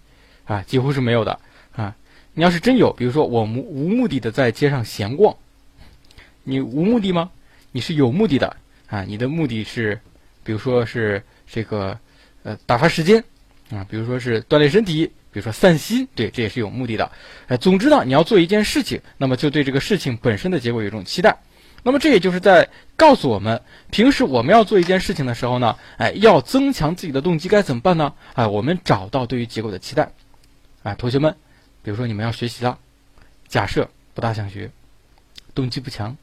[0.46, 1.40] 啊，几乎是没有的
[1.72, 1.96] 啊。
[2.34, 5.36] 你要是真有，比如说我无无目的的在街上闲逛，
[6.44, 7.30] 你无目的吗？
[7.72, 8.56] 你是有目的的
[8.88, 10.00] 啊，你的目的是，
[10.44, 11.98] 比如说是这个
[12.44, 13.24] 呃打发时间
[13.72, 17.12] 啊，比如说是锻炼身体，比如说散心，对，这也是有目的的。
[17.48, 21.38] 哎，总之呢，你要做一件事情，那么就对这个事情本身的结果有一种期待。
[21.86, 23.62] 那么这也就是在告诉我们，
[23.92, 28.14] 平时我们要做一件事情的时候呢，哎，要增强自己的动机该怎么办呢？
[28.34, 30.12] 哎，我们找到对于结果的期待。
[30.84, 31.36] 哎，同学们，
[31.84, 32.80] 比如说你们要学习了，
[33.48, 34.72] 假设不大想学，
[35.54, 36.16] 动机不强，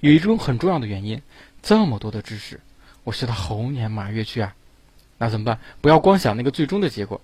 [0.00, 1.20] 有一种很重要的原因，
[1.62, 2.60] 这么多的知识，
[3.02, 4.54] 我学到猴年马月去啊，
[5.18, 5.58] 那怎么办？
[5.80, 7.20] 不要光想那个最终的结果，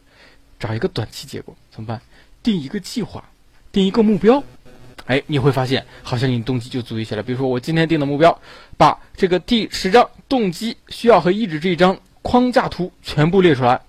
[0.58, 2.00] 找一个短期结果怎么办？
[2.42, 3.22] 定一个计划，
[3.70, 4.42] 定一个目标。
[5.06, 7.22] 哎，你会发现，好像你动机就足以起来。
[7.22, 8.40] 比如说，我今天定的目标，
[8.76, 13.80] 把这个第十章动机需要和意志这一章框架图全部列出来，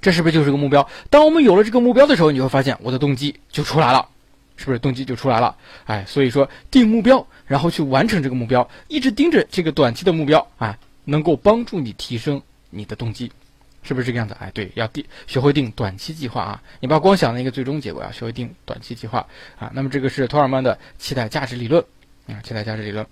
[0.00, 0.88] 这是不是就是个目标？
[1.10, 4.08] 当我们有了这个目标的时候，你会发现我的动机就出来了，
[4.56, 5.56] 是不是动机就出来了？
[5.86, 13.32] 哎，所以说定目标，然后去完成这个目标，一直盯着这个短期的目标，哎，能够帮助你提升你的动机。
[13.84, 14.36] 是不是这个样子？
[14.38, 16.62] 哎，对，要定学会定短期计划啊！
[16.80, 19.26] 你不要光想那个最终结果啊，学会定短期计划
[19.58, 19.70] 啊。
[19.72, 21.82] 那么这个是托尔曼的期待价值理论
[22.26, 23.06] 啊，期待价值理论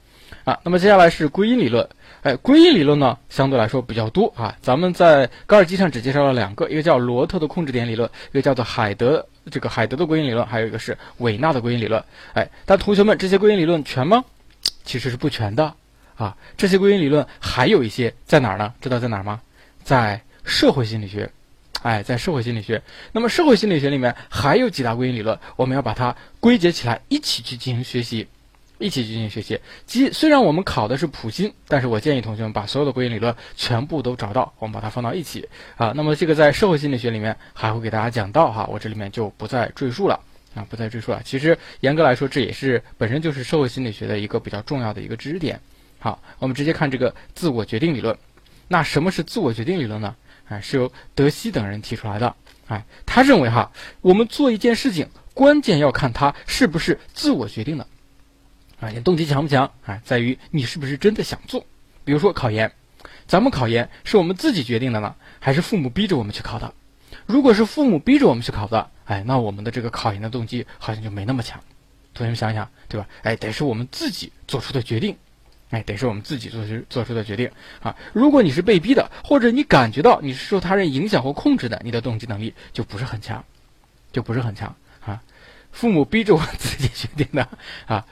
[0.44, 0.58] 啊。
[0.64, 1.88] 那么接下来是归因理论，
[2.26, 4.52] 哎，归因理论呢相对来说比较多啊。
[4.60, 12.02] 咱们在高尔基上只介绍了两个，一个叫罗特的控制点理论，一个叫做海德这个海德的归因理论，还有一个是韦纳的归因理论。
[12.32, 14.24] 哎，但同学们，这些归因理论全吗？
[14.84, 15.72] 其实是不全的
[16.16, 16.36] 啊。
[16.56, 18.74] 这些归因理论还有一些在哪儿呢？
[18.80, 19.40] 知道在哪儿吗？
[19.84, 21.30] 在社会心理学，
[21.82, 28.26] 哎，在社会心理学，那么社会心理学里面还有几大归因理论，我们要把它归结起来，一起去进行学习，
[28.78, 29.60] 一起去进行学习。
[29.86, 35.92] 即虽然我们考的是普心，但是我建议同学们把所有的归因理论全部都找到，我们把它放到一起啊。
[35.96, 40.20] 那么这个在社会心理学里面还会给大家讲到哈，我这里面就不再赘述了
[40.54, 41.20] 啊，不再赘述了。
[41.24, 45.60] 其实严格来说，这也是本身就是社会心理学的一个比较重要的一个知识点。
[45.98, 48.16] 好，我们直接看这个自我决定理论。
[48.68, 50.14] 那什么是自我决定理论呢？
[50.48, 52.34] 哎，是由德西等人提出来的。
[52.68, 53.70] 哎，他认为哈，
[54.00, 57.86] 我们做一件事情，关键要看它是不是自我决定的。
[58.80, 59.70] 啊，你动机强不强？
[59.84, 61.64] 啊，在于你是不是真的想做。
[62.04, 62.70] 比如说考研，
[63.26, 66.72] 咱们考研是我们自己决定的呢，还是父母逼着我们去考的？
[67.26, 71.60] 如果是父母逼着我们去考的，哎，那我们的这个考研的动机好像就没那么强。
[72.14, 73.06] 同学们想想，对吧？
[73.22, 75.16] 哎，得是我们自己做出的决定。
[75.70, 77.50] 哎，得是我们自己做出做出的决定
[77.82, 77.96] 啊！
[78.12, 83.44] 如果你是被逼的，或者你感觉到你是受他人影响或控制的，你的动机能力就不是很强，
[84.12, 85.20] 就不是很强啊！
[85.72, 87.48] 父母逼着我自己决定的
[87.86, 88.06] 啊，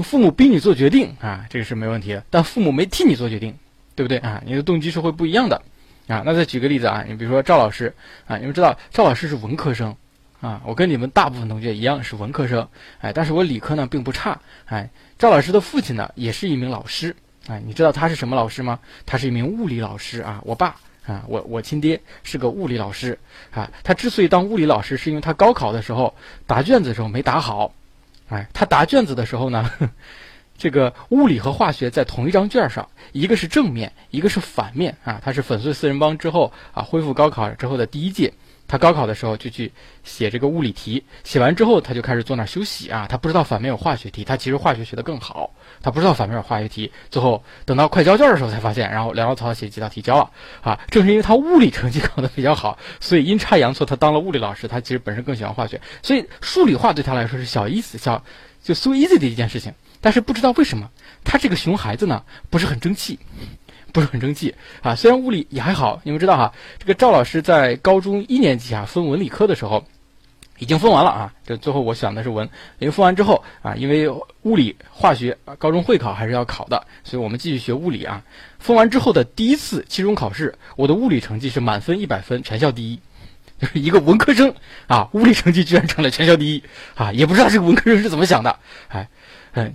[0.00, 2.24] 父母逼你做决定啊，这个是没问题的。
[2.30, 3.54] 但父母没替你做决定，
[3.94, 4.42] 对不对啊？
[4.46, 5.60] 你的动机是会不一样的
[6.06, 6.22] 啊。
[6.24, 7.92] 那再举个例子啊，你比如说赵老师
[8.26, 9.94] 啊，你们知道赵老师是文科生
[10.40, 12.66] 啊，我跟你们大部分同学一样是文科生，
[13.00, 14.88] 哎，但是我理科呢并不差，哎，
[15.18, 17.14] 赵老师的父亲呢也是一名老师，
[17.48, 18.78] 哎，你知道他是什么老师吗？
[19.04, 20.76] 他是一名物理老师啊，我爸。
[21.04, 23.18] 啊，我我亲爹是个物理老师
[23.50, 23.68] 啊。
[23.82, 26.14] 他之所以当物理老师，是因为他高考的时候
[26.46, 27.74] 答卷子的时候没答好。
[28.32, 29.70] 哎，他答卷子的时候呢，
[30.56, 35.20] 这个物理和化学在同一张卷上，一个是正面，一个是反面啊。
[35.22, 38.32] 他是粉碎四人帮之后啊，恢复高考之后的第一届。
[38.68, 39.70] 他高考的时候就去
[40.02, 43.06] 写这个物理题，写完之后他就开始坐那儿休息啊。
[43.06, 45.50] 他不知道反面有化学题，他其实化学学得更好。
[45.82, 50.30] 他不知道反面有化学题，最后等到快交卷的时候才发现，然后潦潦草草写几道题交了
[50.60, 50.78] 啊。
[50.88, 54.68] 正是因为他物理成绩考得比较好，所以阴差阳错他当了物理老师。
[54.68, 58.24] 他其实本身更喜欢化学，所以数理化对他来说是小意思、小
[58.62, 59.74] 就 so easy 的一件事情。
[60.00, 60.90] 但是不知道为什么
[61.24, 63.18] 他这个熊孩子呢不是很争气。
[63.92, 64.94] 不是很争气啊！
[64.94, 69.84] 虽然物理也还好，你们知道哈，这个赵老师在高中一年级啊分文理科的时候，
[70.58, 71.32] 已经分完了啊。
[71.44, 72.48] 这最后我选的是文，
[72.78, 74.08] 因为分完之后啊，因为
[74.42, 78.22] 物理、化学高中会考还是要考的，所以我们继续学物理啊。
[78.58, 83.00] 分完之后的第一次期中考试，我的物理成绩是满分一百分，全校第一，
[83.60, 84.54] 就是一个文科生
[84.86, 86.62] 啊，物理成绩居然成了全校第一
[86.94, 87.12] 啊！
[87.12, 89.08] 也不知道这个文科生是怎么想的，哎，
[89.52, 89.74] 嗯，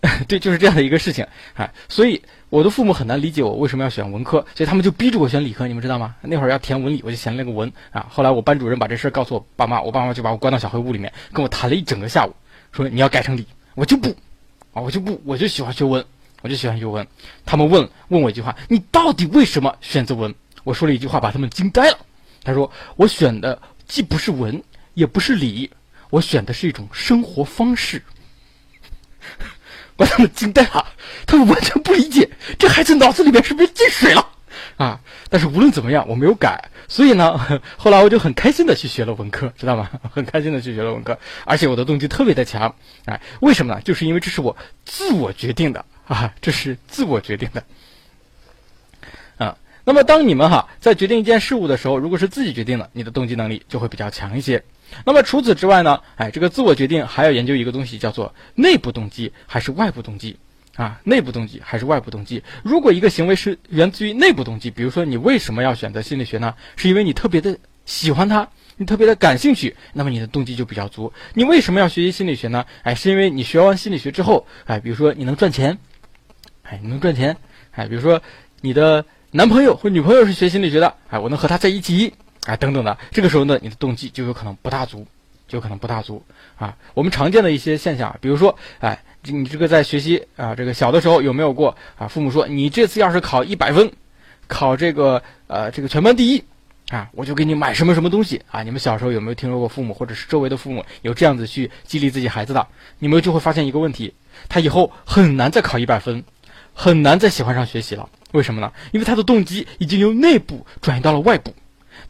[0.26, 2.22] 对，就是这样的一个事情啊，所以。
[2.50, 5.68] 我的父母很难理解我为什么要选文科，所以他们就逼着我选理科。
[5.68, 6.16] 你们知道吗？
[6.20, 8.04] 那会儿要填文理，我就填了个文啊。
[8.10, 12.34] 后来我班主任把这事儿告诉我爸妈，我爸妈就把我关到小黑屋里面，跟我谈了一整个下午，
[12.72, 13.46] 说你要改成理，
[13.76, 14.08] 我就不，
[14.72, 16.04] 啊，我就不，我就喜欢学文，
[16.42, 17.06] 我就喜欢学文。
[17.46, 20.34] 他们问问我一句话，你到底为什么选择文？
[20.64, 21.98] 我说了一句话，把他们惊呆了。
[22.42, 24.60] 他说我选的既不是文，
[24.94, 25.70] 也不是理，
[26.10, 28.02] 我选的是一种生活方式。
[30.00, 30.86] 把他们惊呆了，
[31.26, 34.26] 他们完全不理解这孩子脑子里面是不是进水了
[34.78, 34.98] 啊！
[35.28, 37.38] 但是无论怎么样，我没有改，所以呢，
[37.76, 39.90] 后来我就很开心的去学了文科，知道吗？
[40.10, 42.74] 很开心的去学了文科，而且我的动机特别的强，
[43.04, 43.80] 哎，为什么呢？
[43.82, 47.62] 就是因为这是我自我决定的 啊，这是自我决定的
[49.36, 49.54] 啊。
[49.84, 54.64] 那么当你们哈在决定一件事物的时候，如果是自己决定的，你的动机能力就会比较强一些。
[55.04, 56.00] 那么除此之外呢？
[56.16, 60.36] 哎，这个自我决定还要研究一个东西，叫做内部动机还是外部动机
[60.76, 61.00] 啊？
[61.04, 62.42] 内部动机还是外部动机？
[62.62, 66.54] 如果一个行为是源自于内部动机，比如说你为什么要选择心理学呢？
[66.76, 71.12] 是因为你特别的喜欢它，你特别的感兴趣，那么你的动机就比较足。
[71.34, 72.64] 你为什么要学习心理学呢？
[72.82, 75.78] 哎，是因为你学完心理学之后，哎，比如说你能赚钱，
[76.62, 77.36] 哎，你能赚钱，
[77.72, 78.20] 哎，比如说
[78.60, 82.12] 你的男朋友或女朋友是学心理学的，哎，我能和他在一起。
[82.50, 85.06] 啊，等等的，这个时候呢，你的动机就有可能不大足，
[85.46, 86.20] 就有可能不大足
[86.56, 86.76] 啊。
[86.94, 92.08] 我们常见的一些现象，比如说，哎，你这个在学习啊，这个小的时候有没有过啊？
[92.08, 93.88] 父母说你这次要是考一百分，
[94.48, 96.42] 考这个呃这个全班第一
[96.90, 98.64] 啊，我就给你买什么什么东西啊。
[98.64, 102.66] 你们小时候有没有听说过父母或者是周围的父母有这样子去激励自己孩子的？
[102.98, 104.12] 你们就会发现一个问题，
[104.48, 106.24] 他以后很难再考一百分，
[106.74, 108.08] 很难再喜欢上学习了。
[108.32, 108.72] 为什么呢？
[108.90, 111.54] 因为他的动机已经由内部转移到了外部。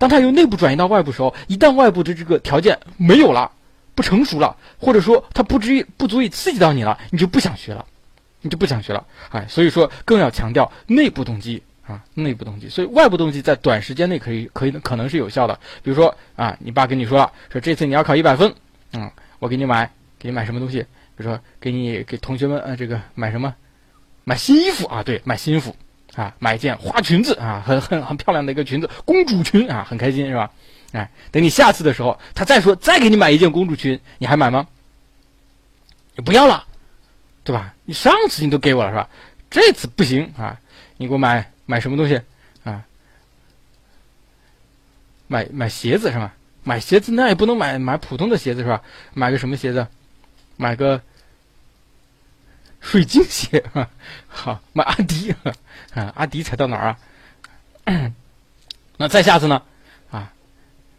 [0.00, 3.52] 当他由内部转移到外部时候，一旦外部的这个条件没有了，
[3.94, 7.84] 不成熟了，或者说它不至于不足以刺激到你了，你就不想学了，
[8.40, 12.66] 你就不想学了，哎，所以说更要强调内部动机啊，内部动机。
[12.66, 18.54] 所以外部动机在短时间内可以可以可能是有效的，比如说啊，你爸跟你说了，说这次你要考一百分，
[18.94, 20.80] 嗯，我给你买给你买什么东西？
[21.14, 23.54] 比如说给你给同学们呃这个买什么？
[24.24, 25.76] 买新衣服啊，对，买新衣服。
[26.14, 30.50] 啊，买一件花裙子啊，很很很漂亮的一个裙子，公主裙啊，很开心是吧？
[30.92, 34.66] 哎，等你下次的时候，他再说再给你买一件公主裙，你还买吗？
[36.16, 36.64] 你不要了，
[37.44, 37.74] 对吧？
[37.84, 39.08] 你上次你都给我了是吧？
[39.50, 40.58] 这次不行啊，
[40.96, 42.20] 你给我买买什么东西
[42.64, 42.84] 啊？
[45.28, 46.34] 买买鞋子是吧？
[46.64, 48.82] 买鞋子那也不能买买普通的鞋子是吧？
[49.14, 49.86] 买个什么鞋子？
[50.56, 51.00] 买个。
[52.80, 53.88] 水晶鞋啊，
[54.26, 55.34] 好买阿迪
[55.94, 56.96] 啊，阿迪才到哪儿
[57.84, 58.12] 啊？
[58.96, 59.62] 那再下次呢？
[60.10, 60.32] 啊，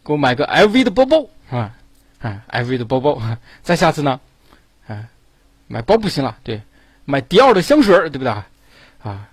[0.04, 1.74] 给我买个 LV 的包包啊
[2.20, 3.20] 啊，LV 的包包。
[3.62, 4.20] 再下次呢？
[4.86, 5.08] 啊，
[5.66, 6.62] 买包不行了，对，
[7.04, 9.28] 买迪奥的香水对不对啊？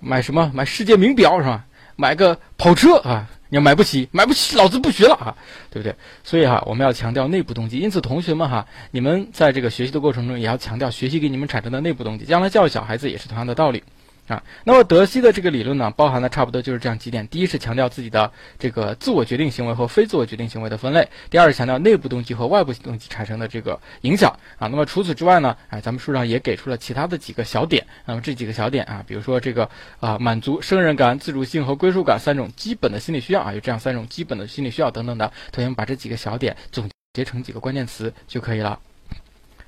[0.00, 0.50] 买什么？
[0.54, 1.64] 买世界名表是吧？
[1.96, 3.28] 买个跑车啊？
[3.50, 5.36] 你要买不起，买不起，老子不学了啊，
[5.70, 5.94] 对不对？
[6.22, 7.78] 所以哈，我们要强调内部动机。
[7.78, 12.24] 因此，同学们哈，你们在这个学习的过程中，也要强调学习给你们产生的内部动机。
[12.24, 13.82] 将来教育小孩子也是同样的道理，
[14.28, 24.68] 啊，那么德西的这个理论呢，包含的差不多就是这样几点：第一是强调自己的这个自我决定行为和非自我决定行为的分类；第二是强调内部动机和外部动机产生的这个影响啊。
[24.68, 27.86] 那么除此之外呢，哎，咱们书上也给出了其他的几个小点。
[28.04, 29.68] 那么这几个小点啊，比如说这个
[29.98, 38.78] 啊，满足胜任感、自主性和归属感三种基本的心理需要啊，有这样三种基本的心理需要等等的，同学们把这几个小点总结成几个关键词就可以了。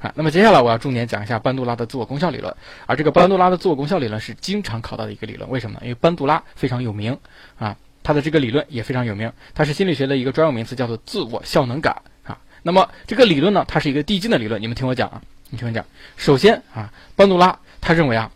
[0.01, 2.55] 啊，那么接下来我要重点讲一下班杜拉的自我功效理论，
[2.87, 5.81] 而这个班杜拉的自我功效理论是经常考到的一个理论，为什么呢？
[5.83, 7.19] 因为班杜拉非常有名
[7.59, 11.95] 啊，他的这个理论也非常有名，它是心理学的一个专有名词，叫做自我效能感
[12.25, 12.39] 啊。
[12.63, 15.21] 那么这个理论呢，它是一个递进的理论，你们听我讲啊，
[15.51, 15.85] 你听我讲。
[16.17, 18.31] 首先啊，班杜拉他认为啊，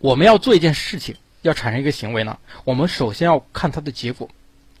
[0.00, 4.28] 我们要做一件事情，要产生一个行为呢，我们首先要看它的结果。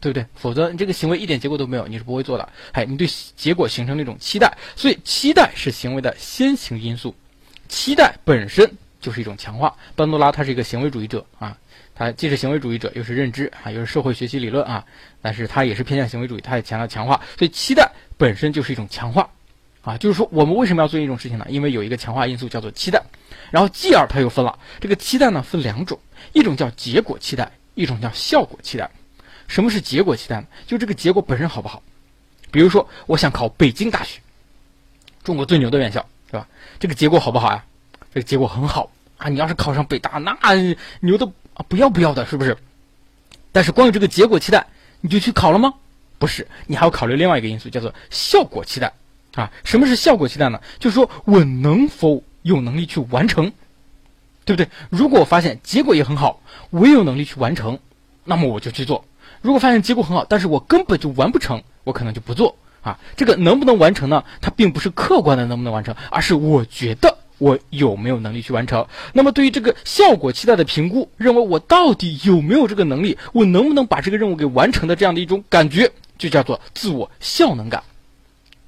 [0.04, 0.26] 对不对？
[0.34, 2.46] 否则你这个行为一点结果都没有，你是不会做的。
[2.72, 7.14] 哎，你对结果形成那种期待，所以期待是行为的先行因素。
[7.68, 9.74] 期待本身就是一种强化。
[9.96, 11.56] 班多拉他是一个行为主义者啊，
[11.94, 14.84] 他既是行为主义者，又是认知啊，又是社会学习理论啊，
[15.22, 17.18] 但是他也是偏向行为主义，他也强调强化。
[17.38, 19.30] 所以期待本身就是一种强化
[19.80, 21.46] 啊，就是说我们为什么要做一种事情呢？
[21.48, 23.02] 因为有一个强化因素叫做期待。
[23.50, 25.98] 然后继而他又分了这个期待呢，分两种，
[26.32, 28.90] 一种叫结果期待，一种叫效果期待。
[29.48, 30.46] 什么是结果期待呢？
[30.66, 31.82] 就这个结果本身好不好？
[32.50, 34.20] 比如说，我想考北京大学，
[35.22, 36.46] 中国最牛的院校，是吧？
[36.78, 37.64] 这个结果好不好呀？
[38.12, 39.28] 这个结果很好啊！
[39.28, 40.36] 你要是考上北大，那
[41.00, 42.56] 牛的啊不要不要的，是不是？
[43.50, 44.64] 但是光有这个结果期待，
[45.00, 45.74] 你就去考了吗？
[46.18, 48.92] 不是，你还要考虑另外一个因素，叫做效果期待
[49.34, 49.50] 啊。
[49.64, 50.60] 什么是效果期待呢？
[50.78, 53.52] 就是说我能否有能力去完成，
[54.44, 54.68] 对不对？
[54.90, 56.40] 如果我发现结果也很好，
[56.70, 57.78] 我也有能力去完成，
[58.24, 59.04] 那么我就去做。
[59.44, 62.98] 如果发现结果很好，但是我根本就完不成，我可能就不做啊。
[63.14, 64.24] 这个能不能完成呢？
[64.40, 68.86] 它并不是客观的能不能完成，而是我觉得我有没有能力去完成。
[69.12, 77.82] 那么对于这个效果期待的评估，认为我到底有没有这个能力，我能不能把这个任务给完成的这样的一种感觉，就叫做自我效能感，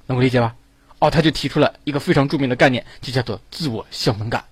[0.05, 0.53] 能够理解吧？
[0.99, 4.43] 哦，他就提出了一个非常著名的概念，就叫做自我效能感。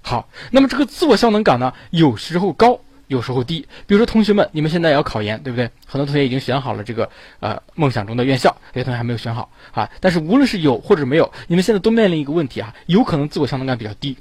[0.00, 2.80] 好，那么这个自我效能感呢，有时候高。
[3.06, 5.70] 有时候低，比如说同学们，你们现在要考研，对不对？
[5.86, 9.90] 很多同学已经选好了这个呃梦想中的院校，有些同学还没有选好啊。
[10.00, 14.16] 但是无论是有或者没有，你们现在都面临一个问题啊，有可能自我效能感比较低。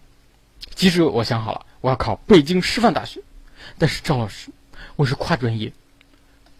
[0.75, 3.21] 即使我想好了，我要考北京师范大学，
[3.77, 4.49] 但是赵老师，
[4.95, 5.71] 我是跨专业，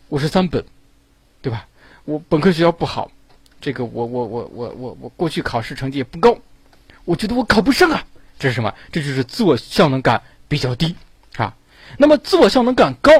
[0.07, 0.63] 我是三本，
[1.41, 1.67] 对吧？
[2.05, 3.09] 我本科学校不好，
[3.59, 6.38] 这个我我我我我我过去考试成绩也不高，
[7.05, 8.05] 我觉得我考不上啊。
[8.39, 8.74] 这是什么？
[8.91, 10.93] 这就是自我效能感比较低。
[11.97, 13.11] 那么自我效能感高，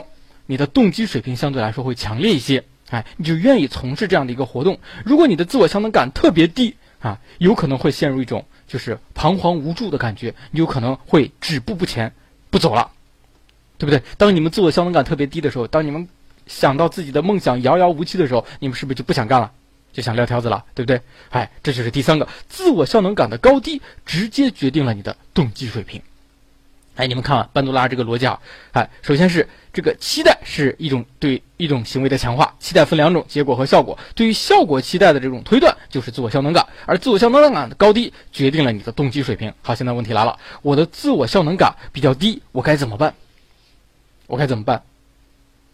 [0.46, 4.80] 你的动机水平相对来说会强烈一些，哎，你就愿意从事这样的一个活动。
[5.06, 12.14] 如果你的自我效能感特别低啊，有可能会陷入一种就是彷徨无助的感觉，你有可能会止步不前，
[12.50, 12.92] 不走了，
[13.78, 14.02] 对不对？
[14.18, 16.08] 当你们自我效能感特别低的时候，当你们
[16.48, 19.52] 想到自己的梦想遥遥无期的时候，你们是不是就不想干了，
[19.92, 21.02] 就想撂挑子了，对不对？
[21.30, 26.02] 哎，这就是第三个，自我效能感的高低直接决定了你的动机水平。
[26.96, 28.40] 哎，你们看啊，班杜拉这个逻辑啊，
[28.72, 33.98] 哎，首先是这个期待是一种对一种行为的强化，期待分两种，结果和效果。
[34.14, 39.52] 对于效果期待的这种推断，就是自我效能感，而自我效能感的高低决定了你的动机水平。
[39.64, 43.14] 好，现在问题来了，我的自我效能感比较低，我该怎么办？
[44.28, 44.84] 我该怎么办？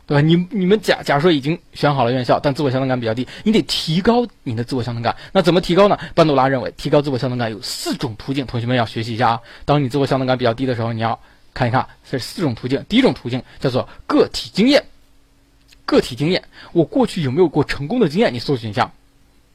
[0.10, 0.22] 对吧？
[0.22, 5.16] 你你们假假设已经选好了院校，但自我效能感比较低，你得提高你的自我效能感。
[5.32, 5.96] 那怎么提高呢？
[6.16, 9.40] 班杜拉认为，提高自我效能感有四种途径，同学们要学习一下啊。
[9.66, 11.20] 当你自我效能感比较低的时候，你要
[11.54, 12.84] 看一看这四种途径。
[12.90, 14.84] 第一种途径叫做个体经验，
[15.86, 18.34] 个体经验，我过去有没有过成功的经验？
[18.34, 18.92] 你搜寻一下，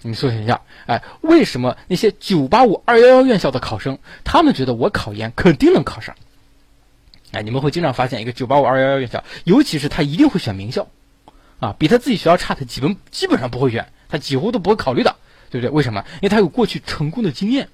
[0.02, 0.60] 你搜寻一下。
[0.86, 6.14] 哎，为什么那些九八五、二幺幺院校的考生，他们觉得我考研肯定能考上？
[7.34, 10.86] 哎，你们会经常发现一个九八五二幺幺院校，尤其是他一定会选名校，
[11.60, 15.16] 啊，比他自己学校差的基本基本上不会选，他几乎都不会考虑的，
[15.50, 15.70] 对不对？
[15.70, 16.04] 为什么？
[16.14, 17.68] 因为他有过去成功的经验，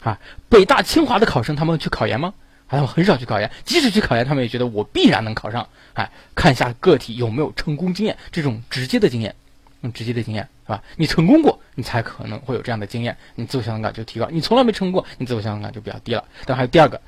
[0.00, 0.18] 啊，
[0.48, 2.34] 北大清华的考生他们去考研吗？
[2.68, 5.68] 他们很少去考研，即使去考研，他们也觉得我必然能考上。
[5.94, 9.34] 哎，看一下个体有没有成功经验，这种直接的经验，
[9.82, 10.82] 用直接的经验，是吧？
[10.96, 14.28] 你成功过，你才可能会有这样的经验，你自我效能感就提高。
[14.30, 16.24] 你从来没成功过，你自我效能感就比较低了。
[16.44, 17.00] 但还有第二个。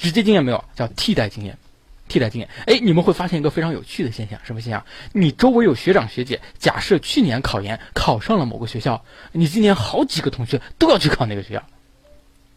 [0.00, 1.56] 直接经验没有，叫替代经验。
[2.08, 4.82] 替代经验，哎，你们会发现一个非常有趣的现象，什么现象？
[5.12, 11.62] 你周围有学长学姐，假设去年考研考上了某个学校，你今年好几个同学都要去考那个学校，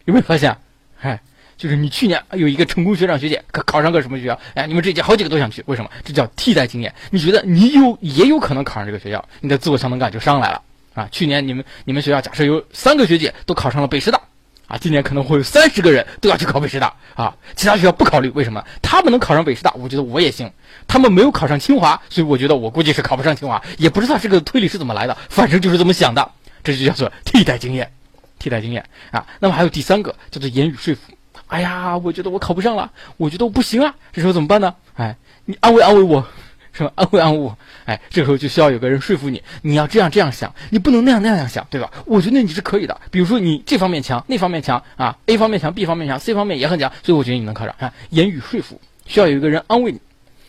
[0.05, 0.55] 有没有发现？
[1.01, 1.19] 哎，
[1.57, 5.91] 就是你去年有一个成功学长学姐考考上个什么学校，哎，你们这届好几个都想去，为什么？
[6.05, 6.95] 这叫替代经验。
[7.09, 10.61] 你觉得你有也有可能考上这个学校，你的自我效能感就上来了
[10.93, 11.09] 啊。
[11.11, 14.21] 去年你们你们学校假设有三个学姐都考上了北师大。
[14.71, 18.63] 啊，今年可能会有三十个人都要去考北师大啊，其他学校不考虑，为什么？
[18.81, 20.49] 他们能考上北师大，我觉得我也行。
[20.87, 26.31] 他们没有考上清华，所以我觉得我估计是考不上清华，也不知道这个推理是怎么来的，反正就是这么想的。
[26.63, 27.91] 这就叫做替代经验，
[28.39, 29.25] 替代经验啊。
[29.39, 31.01] 那么还有第三个叫做言语说服。
[31.47, 34.73] 哎呀，我觉得我考不上了，我觉得我不行啊，这时候怎么办呢？
[34.95, 36.25] 哎，你安慰安慰我。
[36.73, 36.91] 是吧？
[36.95, 41.91] 安慰安慰我，哎，这个时候就需要有个人说服你，你要这样这样想，你不能那样那样想，对吧？
[42.05, 42.99] 我觉得你是可以的。
[43.11, 47.75] 比如说你这方面强，那方面强啊，A 方面强，B 方面强，C 方面也很强，所以我觉得你能考上。
[47.77, 49.99] 看，言语说服需要有一个人安慰你。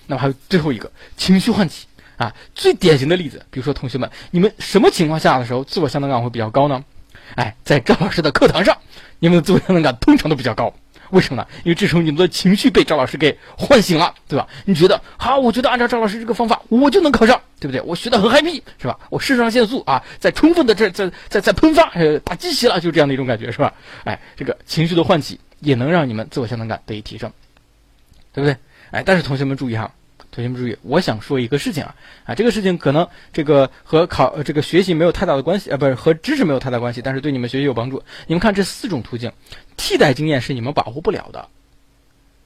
[0.07, 1.86] 那么还有最后一个情绪唤起
[2.16, 6.85] 啊，最典型的例子，比如说同学们，你们什么情况下的时候自我相当感会比较高呢？
[7.35, 8.77] 哎，在赵老师的课堂上，
[9.19, 10.74] 你们的自我相当感通常都比较高。
[11.12, 11.48] 为什么呢？
[11.62, 14.48] 因为这时候你们的情绪被赵老师给唤醒了，对吧？
[14.64, 17.80] 你觉得好，我觉得按照赵老师这个方法，我就能考上，对不对？
[17.82, 18.98] 我学的很 happy，是吧？
[19.10, 23.72] 我肾上腺素啊，在充分的这在在在喷发，呃，打鸡血了，就这样的一种感觉，是吧？
[24.05, 27.30] 哎，这个情绪的唤起也能让你们自我效能感得以提升，
[28.32, 28.56] 对不对？
[28.90, 29.90] 哎，但是同学们注意哈。
[30.34, 31.94] 同学们注意，我想说一个事情啊，
[32.24, 38.02] 啊，这个事情可能这个和考这个学习没有太大的关系啊，不是和知识没有太大关系，但是对你们学习有帮助。
[38.26, 39.30] 你们看这四种途径，
[39.76, 41.46] 替代经验是你们把握不了的，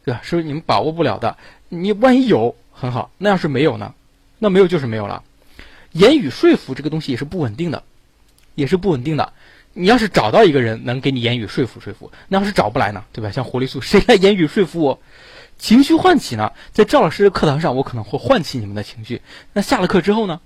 [0.04, 0.20] 对吧？
[0.24, 1.36] 是你们把握不了的。
[1.68, 3.94] 你万一有很好，那要是没有呢？
[4.40, 5.22] 那没有就是没有了。
[5.92, 7.84] 言语说服这个东西也是不稳定的，
[8.56, 9.32] 也是不稳定的。
[9.74, 13.30] 你要是找到一个人能给你言语说服说服，那要是找不来呢，对吧？
[13.30, 14.98] 像活力素，谁来言语说服我？
[15.58, 19.20] 情绪唤起呢，在赵老师的课堂上，我可能会唤起你们的情绪。
[19.52, 20.40] 那下了课之后呢？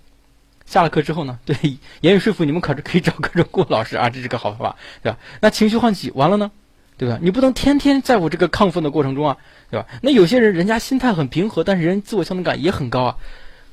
[0.67, 1.39] 下了课之后呢？
[1.45, 1.57] 对，
[2.01, 5.19] 言语说服你们，可是可以找各种郭老师啊，这是个好方法，对吧？
[5.41, 6.51] 那情绪唤起完了呢？
[6.97, 7.19] 对吧？
[7.21, 9.37] 你不能天天在我这个亢奋的过程中啊，
[9.71, 9.87] 对吧？
[10.01, 13.17] 那有些人人家心态很平和，但是人自我效能感也很高啊。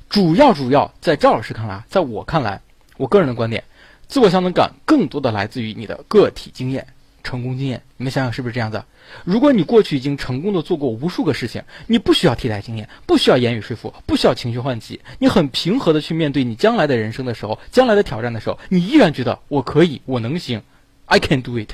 [0.09, 2.59] 主要主要在赵老师看来，在我看来，
[2.97, 3.63] 我个人的观点，
[4.07, 6.87] 自我效能感更多的来自于你的个体经验。
[7.27, 8.81] 成功经验，你们想想是不是这样子？
[9.25, 20.63] 如果你过去已经成功的做过无数个事情，你不需要替代经验，不需要言语说服，不需要情绪唤起，你很平和的去面对你将来的人生的时候，将来的挑战的时候，你依然觉得我可以，我能行
[21.07, 21.71] ，I can do it，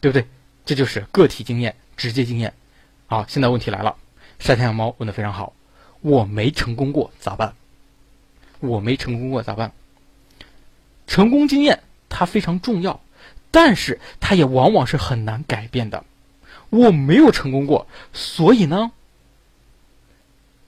[0.00, 0.26] 对不对？
[0.66, 2.52] 这就是个体经验，直接经验。
[3.06, 3.94] 好，现在问题来了，
[4.40, 5.52] 晒太阳猫问的非常好，
[6.00, 7.54] 我没成功过咋办？
[8.58, 9.70] 我没成功过咋办？
[11.06, 13.00] 成功经验它非常重要。
[13.50, 16.04] 但是它也往往是很难改变的。
[16.70, 18.92] 我没有成功过，所以呢，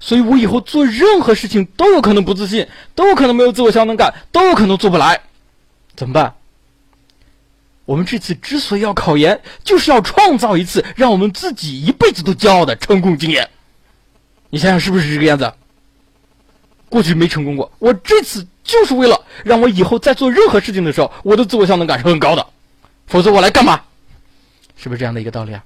[0.01, 5.21] 所以我以后做任何事情都有可能不自信，都有可能没有自我效能感，都有可能做不来。
[5.95, 6.35] 怎么办？
[7.85, 13.51] 我们这次之所以要考研，就是要创造一次让我们自己一辈子都骄傲的成功经验。
[14.51, 15.53] 你想想是不是这个样子？
[16.89, 22.47] 过去没成功过，我这次就是为了让我以后在做任何事情的时候，我的自我效能感是很高的。
[23.13, 23.79] 否则我来干嘛？
[24.75, 25.63] 是不是这样的一个道理啊？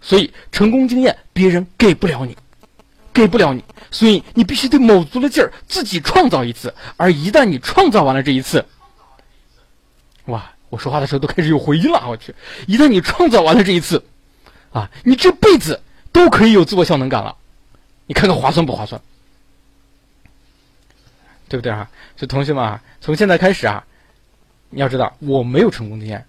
[0.00, 2.36] 所以成功经验别人给不了你，
[3.12, 6.72] 给不了你，所以你必须得卯足了劲儿自己创造一次。
[6.96, 8.64] 而一旦你创造完了这一次，
[10.26, 10.48] 哇！
[10.68, 12.32] 我说话的时候都开始有回音了，我去！
[12.68, 14.04] 一旦你创造完了这一次，
[14.72, 15.82] 啊，你这辈子
[16.12, 17.36] 都可以有自我效能感了。
[18.06, 19.02] 你看看划算不划算？
[21.48, 21.90] 对不对啊？
[22.16, 23.84] 所以同学们啊，从现在开始啊，
[24.70, 26.24] 你要知道我没有成功经验。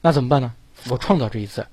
[0.00, 0.52] 那怎么办呢？
[0.88, 1.66] 我创造这一次。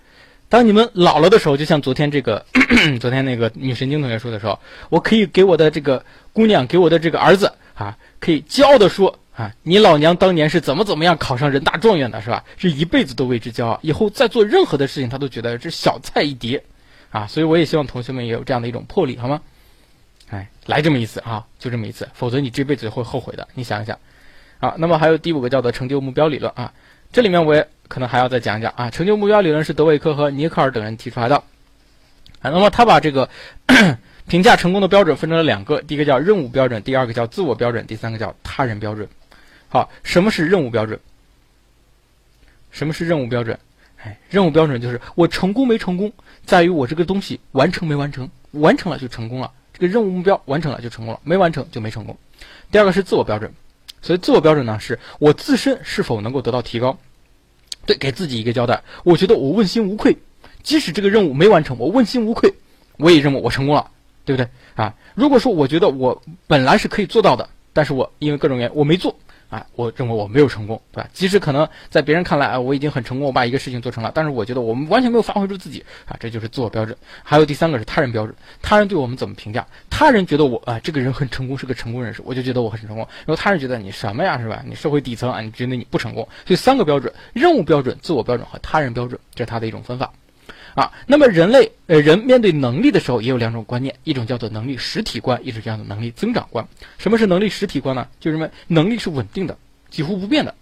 [0.49, 2.45] 当你们老了的时候，就像昨天这个，
[2.99, 4.57] 昨天那个女神经同学说的时候，
[4.89, 12.43] 我可以给我的这个姑娘，给我的这个儿子啊，可以骄傲的说啊，你老娘当年是怎么怎么样考上人大状元的，是吧？
[12.57, 16.63] 是一辈子都为之骄傲，以后再做任何的事情，他都觉得这小菜一碟，
[17.11, 19.41] 啊，所以我也希望同学们也有这样的一种魄力，好吗？
[20.29, 23.47] 哎，来这么一次啊，就这么一次，否则你这辈子会后悔的。
[23.53, 23.97] 你想一想，
[24.59, 26.73] 啊，那么还有第五个叫做成就目标理论啊，
[27.11, 27.67] 这里面我也。
[27.89, 31.37] 可能还要再讲讲啊，成就目标理论是德韦克和尼克尔等人提出来的
[32.41, 32.49] 啊。
[32.49, 33.29] 那么他把这个
[34.27, 39.07] 评价成功的标准分成了两个，第一个叫任务标准，第二个叫自我标准，第三个叫他人标准。
[39.69, 40.99] 好，什么是任务标准？
[42.71, 43.57] 什么是任务标准？
[44.03, 46.11] 哎，任务标准就是我成功没成功，
[46.45, 52.17] 在于我这个东西完成没完成，完成了就成功了，这个任务目标完成了就成功了，没完成就没成功。
[52.69, 53.49] 第二个是自我标准，
[54.01, 56.97] 所以自我标准呢，是我自身是否能够得到提高。
[57.85, 58.83] 对，给自己一个交代。
[59.03, 60.17] 我觉得我问心无愧，
[60.61, 62.53] 即使这个任务没完成，我问心无愧，
[62.97, 63.89] 我也认为我成功了，
[64.25, 64.93] 对不对啊？
[65.15, 69.17] 如果说我觉得我本来是可以做到的，但是我因为各种原因我没做，
[69.49, 71.09] 啊，我认为我没有成功，对吧？
[71.13, 76.97] 即使可能在别人看来啊，我已经很成功，我把一个事情做成了，但是我觉得我们完全没有发挥出自己啊，这就是自我标准。
[77.23, 79.65] 还有第三个是他人标准，他人对我们怎么评价？
[79.89, 82.97] 他人觉得我啊，这个人很成功，是个成功人士，我就觉得我很成功。
[83.25, 84.61] 然后他人觉得你什么呀，是吧？
[84.65, 86.27] 你社会底层啊，你觉得你不成功。
[86.45, 90.11] 所以三个标准：任务标准、自我标准和他人标准，这是他的一种分法。
[90.77, 96.67] 啊，那么人类呃人面对能力的时候也有两种观念，一种叫做能力实体观，一种叫做能力增长观。
[96.99, 98.07] 什么是能力实体观呢？
[98.19, 99.57] 就认为能力是稳定的，
[99.89, 100.53] 几乎不变的，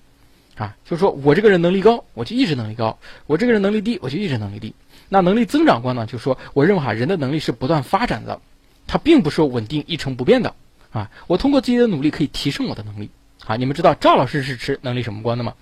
[0.55, 2.97] 啊，就是说我这个人能力高，我就一直能力高；
[3.27, 4.73] 我这个人能力低，我就一直能力低。
[5.09, 6.05] 那能力增长观呢？
[6.05, 8.39] 就是说我认为哈，人的能力是不断发展的，
[8.87, 10.55] 它并不是稳定一成不变的
[10.93, 11.11] 啊。
[11.27, 13.09] 我通过自己的努力可以提升我的能力
[13.45, 13.57] 啊。
[13.57, 15.53] 你们知道赵老师是持能力什么观的吗？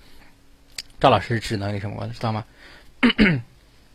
[1.00, 2.14] 赵老师是持能力什么观的？
[2.14, 2.44] 知道吗？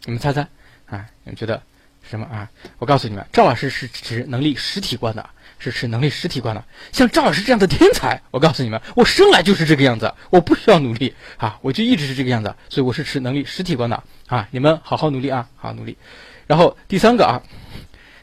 [0.06, 0.42] 你们猜猜，
[0.86, 1.62] 啊，你们觉得
[2.02, 2.50] 什么啊？
[2.78, 6.64] 我告诉你们，赵老师是持能力实体观的，是持能力实体观的。
[6.92, 14.48] 像赵老师这样的天才，我告诉你们，我生来就是这个样子，我不需要努力啊，我就一直是这个样子，所以我是持能力实体观的啊。
[14.52, 15.98] 你们好好努力啊，好好努力。
[16.48, 17.42] 然后第三个啊，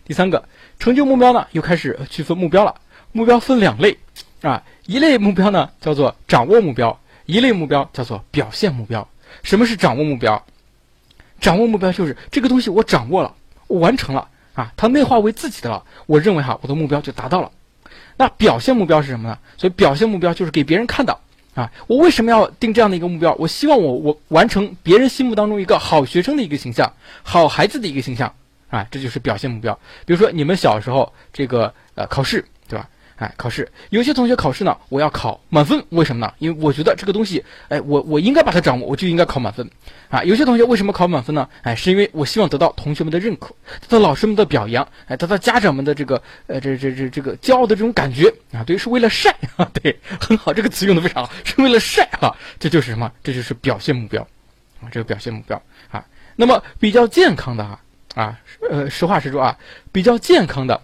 [0.05, 0.49] 第三个
[0.79, 2.75] 成就目标呢，又开始区分目标了。
[3.13, 3.97] 目标分两类
[4.43, 9.07] 啊，一类目标呢叫做掌握目标，一类目标叫做表现目标。
[9.43, 10.45] 什么是掌握目标？
[11.41, 13.35] 掌握目标就是这个东西我掌握了，
[13.67, 15.83] 我完成了啊，它内化为自己的了。
[16.07, 17.51] 我认为哈，我的目标就达到了。
[18.17, 19.39] 那表现目标是什么呢？
[19.57, 21.21] 所以表现目标就是给别人看到
[21.55, 23.35] 啊，我为什么要定这样的一个目标？
[23.39, 26.93] 我希望我我完成别人心目当中一个好学生的一个形象，
[27.23, 28.33] 好孩子的一个形象
[28.71, 29.79] 啊，这就是表现目标。
[30.05, 32.45] 比如说你们小时候这个呃考试。
[33.17, 36.33] 哎，考试有些同学考试呢，我要考满分，为什么呢？
[36.39, 39.69] 因为我觉得这个东西，哎，我我应该把它掌握，我就应该考满分。
[40.11, 41.49] 啊，有些同学为什么考满分呢？
[41.63, 53.11] 哎，是因为我希望得到同学们的认可，得到老师们的表扬，哎，得到家长们的这个呃这这这这个骄傲的这种感觉啊，对，是为了晒啊，对，很好，这个词用的非常好，是为了晒啊，这就是什么？
[53.25, 54.21] 这就是表现目标
[54.83, 55.61] 啊，这个表现目标
[55.91, 56.05] 啊。
[56.37, 57.81] 那么比较健康的啊
[58.15, 58.39] 啊，
[58.71, 59.57] 呃，实话实说啊，
[59.91, 60.79] 比较健康的。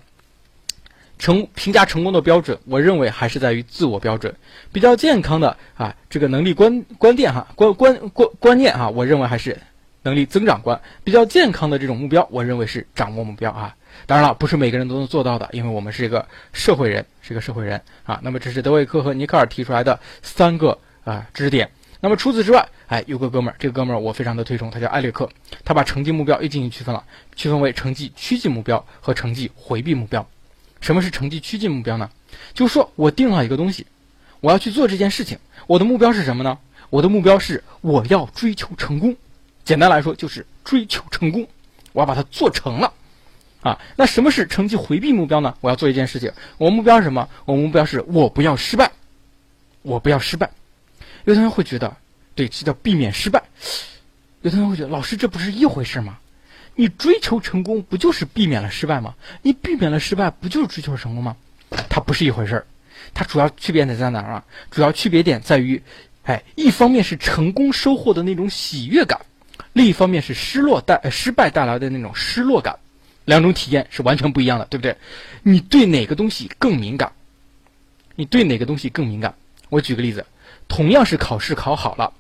[1.23, 4.35] 成评价成功的标准，我认为还是在于自我标准。
[4.73, 9.57] 比较健康的啊，这个能力观观念哈，观观观观念哈，我认为还是
[10.03, 10.81] 能力增长观。
[11.05, 13.73] 比较健康的这种目标，我认为是掌握目标啊。
[14.05, 18.19] 当然了，不是每个人都能做到的，因为我们是一个社会人，是一个社会人啊。
[18.25, 21.71] 那么这是德韦克和尼克尔提出来的三个啊知识点。
[22.01, 25.29] 那么除此之外，哎，有个哥们儿，这个哥们儿我非常的推崇，他叫艾略克，
[25.65, 27.05] 他把成绩目标又进行区分了，
[27.37, 30.27] 区分为成绩趋近目标和成绩回避目标。
[30.83, 32.11] 什么是成绩趋近目标呢？
[32.53, 33.87] 就是说我定了一个东西，
[34.41, 36.59] 我要去做这件事情，我的目标是什么呢？
[36.91, 39.17] 我的目标是我要追求成功。
[39.65, 41.47] 简单来说就是追求成功，
[41.93, 42.93] 我要把它做成了。
[43.63, 45.55] 啊，那什么是成绩回避目标呢？
[45.61, 47.29] 我要做一件事情，我目标是什么？
[47.45, 48.91] 我目标是我不要失败，
[49.83, 50.51] 我不要失败。
[51.25, 51.97] 有同学会觉得，
[52.35, 53.41] 对，这叫避免失败。
[54.41, 56.19] 有同学会觉得，老师这不是一回事吗？
[56.75, 59.15] 你追求成功不就是避免了失败吗？
[59.43, 61.37] 你避免了失败不就是追求成功吗？
[61.89, 62.67] 它不是一回事儿，
[63.15, 64.45] 它主要区别点在哪儿啊？
[64.71, 65.83] 主要区别点在于，
[66.25, 69.21] 哎，一方面是成功收获的那种喜悦感，
[69.73, 72.79] 另一方面是失落带失败带来的那种失落感，
[73.25, 74.97] 两种体验是完全不一样的，对不对？
[75.43, 77.13] 你对哪个东西更敏感？
[78.15, 79.35] 你对哪个东西更敏感？
[79.69, 80.25] 我举个例子，
[80.69, 82.13] 同样是考试考好了。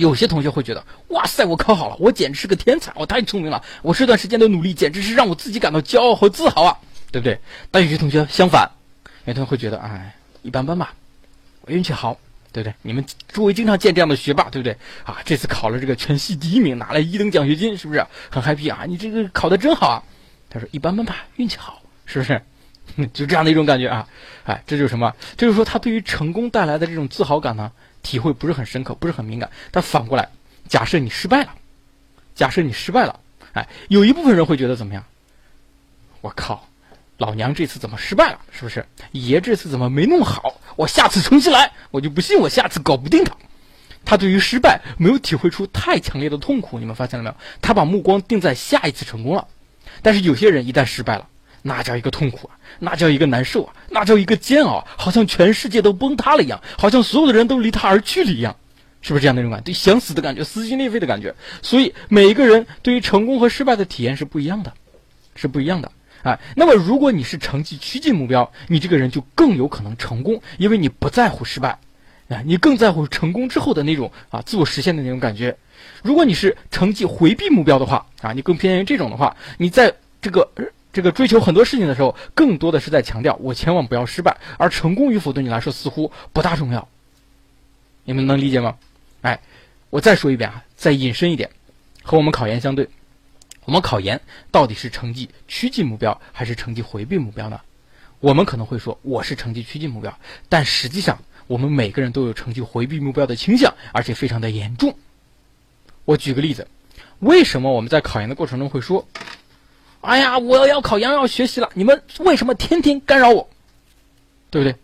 [0.00, 6.78] 有些同学会觉得，哇塞，我考好了，我简直是个天才，我太聪明了，我这段时间的努力简直是让我自己感到骄傲和自豪啊，
[7.12, 7.38] 对不对？
[7.70, 8.70] 但有些同学相反，
[9.26, 10.94] 有些同学会觉得，哎，一般般吧，
[11.60, 12.18] 我运气好，
[12.50, 12.74] 对不对？
[12.80, 14.74] 你们周围经常见这样的学霸，对不对？
[15.04, 18.86] 啊，这次考了这个全系第一名，拿了一等奖学金，是不是很 happy 啊？
[18.88, 20.02] 你这个考的真好啊！
[20.48, 22.40] 他说一般般吧，运气好，是不是？
[23.12, 24.08] 就这样的一种感觉啊，
[24.44, 25.14] 哎，这就是什么？
[25.36, 27.70] 这就是说他对于成功带来的这种自豪感呢？
[28.02, 29.50] 体会不是很深刻，不是很敏感。
[29.70, 30.28] 但反过来，
[30.68, 31.54] 假设你失败了，
[32.34, 33.20] 假设你失败了，
[33.52, 35.04] 哎，有一部分人会觉得怎么样？
[36.20, 36.66] 我靠，
[37.16, 38.40] 老娘这次怎么失败了？
[38.50, 38.86] 是不是？
[39.12, 40.60] 爷这次怎么没弄好？
[40.76, 43.34] 我下次重新来，我就不信我下次搞不定他。
[44.04, 47.36] 他对于失败没有体会出太强烈的痛苦，你们发现了没有？
[47.60, 49.46] 他把目光定在下一次成功了。
[50.02, 51.28] 但是有些人一旦失败了，
[51.62, 52.56] 那叫一个痛苦啊！
[52.78, 53.74] 那叫一个难受啊！
[53.90, 58.56] 那叫一个煎熬，好像全世界都崩塌了一样，好像所有的人都离他而去了一样，
[59.02, 59.64] 是不是这样的一种感觉？
[59.64, 61.34] 对，想死的感觉，撕心裂肺的感觉。
[61.60, 64.72] 所以每一个人对于成功和失败的体验是不一样的，
[65.34, 65.92] 是不一样的
[66.22, 66.40] 啊。
[66.56, 71.78] 那么如果你是成绩趋近目标，你这个人就更有可能成功，因为你不在乎失败
[72.28, 75.58] 啊，你更在乎成功之后的那种啊自我实现的那种感觉。
[76.02, 80.50] 如果你是成绩回避目标的话啊，你更偏向于这种的话，你在这个。
[80.92, 86.88] 这个追求很多事情的时候，更多的是在强调我千万不要失败，而成功与否对你来说似乎不大重要，
[88.04, 88.76] 你们能理解吗？
[89.22, 89.40] 哎，
[89.90, 91.50] 我再说一遍啊，再引申一点，
[92.02, 92.88] 和我们考研相对，
[93.64, 97.60] 我们考研到底是成绩趋近目标还是成绩回避目标呢？
[98.18, 100.18] 我们可能会说我是成绩趋近目标，
[100.48, 104.96] 但实际上我们每个人都有成绩回避目标的倾向，而且非常的严重。
[106.04, 106.66] 我举个例子，
[107.20, 109.06] 为什么我们在考研的过程中会说，
[110.00, 113.48] 哎呀，我要要考研要学习了，你们为什么天天干扰我？
[114.50, 114.76] 对不对？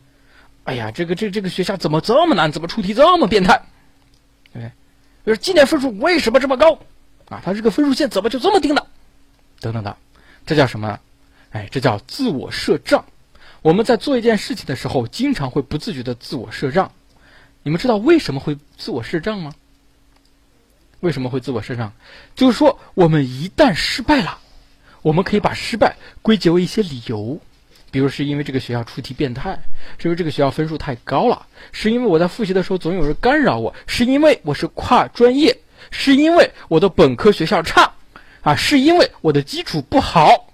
[0.64, 2.52] 哎呀，这个这这个学校怎么这么难？
[2.52, 3.62] 怎么出题这么变态？
[4.52, 4.72] 对不对？
[5.24, 6.78] 就是今年分数为什么这么高？
[7.28, 8.86] 啊，他这个分数线怎么就这么定的？
[9.60, 9.96] 等等的，
[10.44, 10.98] 这叫什么？
[11.50, 13.04] 哎，这叫自我设障。
[13.62, 16.92] 我们在做一件事情的时候，经常会不自觉的自我设障。
[17.62, 19.54] 你们知道为什么会自我设障吗？
[21.00, 21.92] 为什么会自我设障？
[22.34, 24.38] 就是说，我们一旦失败了，
[25.06, 27.40] 我们可以把失败归结为一些理由，
[27.92, 29.56] 比如是因为这个学校出题变态，
[29.98, 35.56] 是因为这个学校分数太高了，是因为我在复习的时候总有人干扰我，是因为我是跨专业，
[35.92, 37.92] 是因为我的本科学校差，
[38.42, 40.52] 啊，是因为我的基础不好。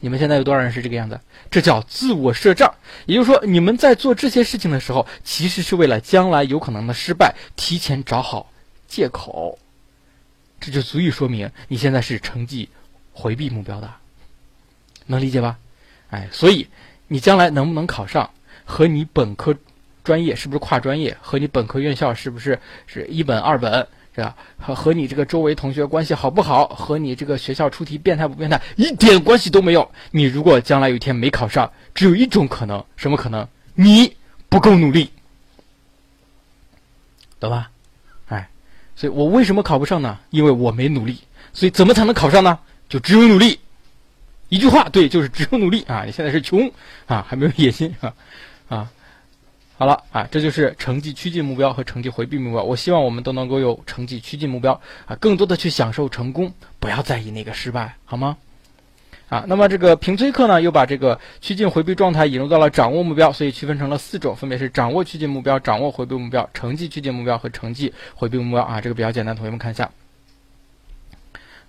[0.00, 1.18] 你们现在有多少人是这个样子？
[1.50, 2.74] 这叫自我设障。
[3.06, 8.52] 也就是说，你们在做这些事情的时候，其实是为了将来有可能的失败，提前找好
[8.86, 9.58] 借口。
[10.60, 12.68] 这就足以说明你现在是成绩
[13.12, 13.90] 回避目标的，
[15.06, 15.58] 能理解吧？
[16.10, 16.66] 哎，所以
[17.08, 18.30] 你将来能不能考上，
[18.64, 19.54] 和你本科
[20.04, 23.86] 专业是不是跨专业，和你本科院校是不是是一本二本。
[24.14, 24.36] 是吧？
[24.58, 29.90] 和和你这个周围同学关系好不好，和你这个学校出题变态不变态一点关系都没有。
[30.10, 33.48] 你如果将来有一天没考上，只有一种可能，什么可能？
[33.74, 34.14] 你
[34.50, 35.10] 不够努力，
[37.40, 37.70] 懂吧？
[38.28, 38.50] 哎，
[38.94, 40.18] 所以我为什么考不上呢？
[40.28, 41.18] 因为我没努力。
[41.54, 42.58] 所以怎么才能考上呢？
[42.88, 43.58] 就只有努力。
[44.48, 46.04] 一句话，对，就是只有努力啊！
[46.04, 46.70] 你现在是穷
[47.06, 48.14] 啊，还没有野心啊，
[48.68, 48.90] 啊。
[49.78, 52.62] 好了啊，这就是成绩趋近目标和成绩回避目标。
[52.62, 58.36] 我希望我们都能够有成绩趋近目标啊，更多的去享受成功，不要在意那个失败，好吗？
[59.28, 68.82] 啊，那么这个评催课呢，又把这个趋近回避状态引入到了掌握目标，所以区分成了四种，分别是掌握趋近目标、掌握回避目标、成绩趋近目标和成绩回避目标啊。
[68.82, 69.90] 这个比较简单，同学们看一下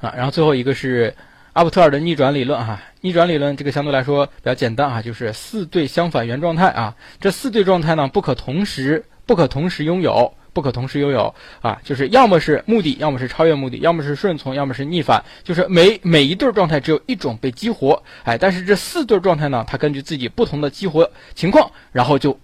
[0.04, 0.14] 啊。
[0.16, 1.16] 然后最后一个是。
[1.54, 22.36] 阿布特尔的逆转理论，哈，逆转理论这个相对来说比较简单啊，就是四对相反原状态啊，这四对状态呢不可同时不可同时拥有，不可同时拥有啊，就是要么是目的，要么是超越目的，要么是顺从，要么是逆反，就是每每一对状态只有一种被激活，哎，但是这四对状态呢，它根据自己不同的激活情况，然后就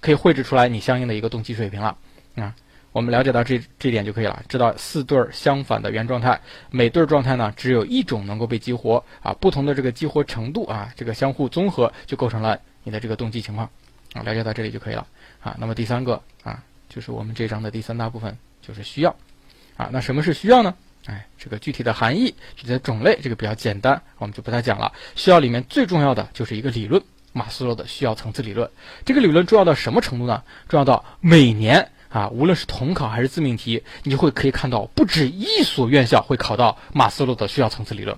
[0.00, 1.96] 可以绘制出来你相应的一个动机水平了
[2.36, 2.54] 啊。
[2.96, 6.40] 我们了解到这这点就可以了，知道四对儿相反的原状态，
[6.70, 13.68] 每对儿状态呢只有一种能够被激活啊，不同的这个激活程度啊，这个相互综合就构成了你的这个动机情况
[14.14, 15.06] 啊，了解到这里就可以了
[15.42, 15.54] 啊。
[15.60, 16.58] 那么第三个啊，
[16.88, 19.14] 就是我们这章的第三大部分，就是需要
[19.76, 19.90] 啊。
[19.92, 20.74] 那什么是需要呢？
[21.04, 24.90] 哎，这个具体的含义、具体的种类，这个比较简单，我们就不太讲了。
[25.14, 27.02] 需要里面最重要的就是一个理论，
[27.34, 28.70] 马斯洛的需要层次理论。
[29.04, 30.42] 这个理论重要到什么程度呢？
[30.66, 31.86] 重要到每年。
[32.08, 38.16] 啊，无论是统考还是自命题，你就会可以看到不止一所院校会考到马斯洛的需要层次理论。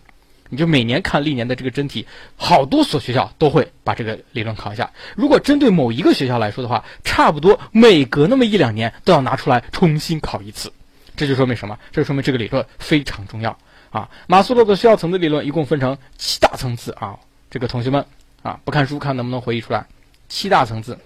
[0.50, 2.06] 你就每年看历年的这个真题，
[2.36, 4.90] 好多所学校都会把这个理论考一下。
[5.14, 10.72] 如果针对某一个学校来说的话，差不多每隔那么一两年都要拿出来重新考一次。
[11.16, 11.78] 这就说明什么？
[11.92, 13.58] 这就说明这个理论非常重要
[13.90, 14.08] 啊！
[14.26, 17.18] 马斯洛的需要层次理论一共分成七大层次啊，
[17.50, 18.06] 这个同学们
[18.42, 19.84] 啊，不看书看能不能回忆出来？
[20.28, 20.98] 七大层次。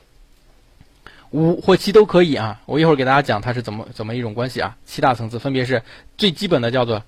[1.32, 4.76] 五或七都可以啊，我一会儿给大家讲它是怎么怎么一种关系啊。
[4.86, 5.82] 七大层次分别是
[6.16, 7.02] 最基本的叫做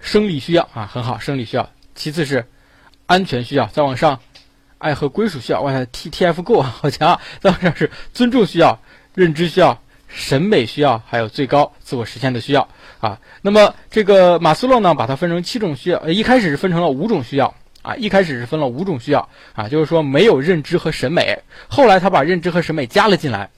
[0.00, 1.68] 生理需要啊，很好，生理需要。
[1.94, 2.46] 其次是
[3.06, 4.18] 安全需要，再往上
[4.78, 7.20] 爱和归属需要，哇，T T F 够啊，好强啊！
[7.40, 8.80] 再往上是尊重需要、
[9.14, 12.66] 认知需要、审美需要，还有最高自我实现的需要
[13.00, 13.18] 啊。
[13.42, 17.54] 那么这个马斯洛呢，把它分成七种需要，一开始是分成了五种需要。
[17.82, 21.38] 啊，一开始是分了五种需要啊，就是说没有认知和审美。
[21.68, 23.50] 后来他把认知和审美加了进来，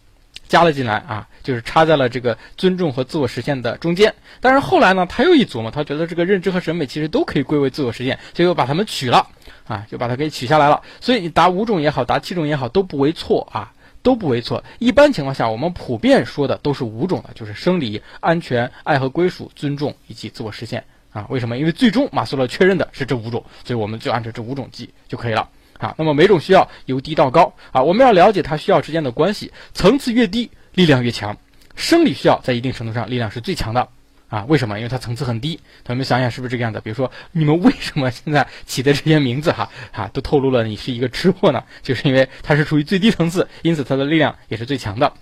[0.48, 4.12] 加了进来啊，就是插在了这个尊重和自我实现的中间。
[4.40, 9.26] 但是后来呢，他又一琢磨，他觉得这个认知和审美其实都可以归为自我实现，就又把它们取了
[9.66, 10.82] 啊，就把它给取下来了。
[11.00, 13.72] 所以你答五种也好，答七种也好，都不为错啊，
[14.02, 14.62] 都不为错。
[14.78, 20.82] 一般情况下，我们普遍说的都是五种的，就是生理、安全、爱和归属、尊重以及自我实现。
[21.14, 21.56] 啊，为什么？
[21.56, 25.48] 因为最终马斯洛确认的是这五种，所以我们就按照这五种记就可以了。
[25.78, 31.36] 啊，那么每种需要由低到高啊，我们要了解它需要之间的关系，层次越低，力量越强。
[31.76, 33.88] 生理需要在一定程度上力量是最强的
[34.28, 34.76] 啊，为什么？
[34.78, 35.56] 因为它层次很低。
[35.84, 36.80] 同学们想想是不是这个样子？
[36.82, 41.62] 比如说你们为什么现在起的这些名字哈哈，都透露了你是一个吃货呢？
[41.82, 45.12] 就是因为它是处于最低层次，因此它的力量也是最强的。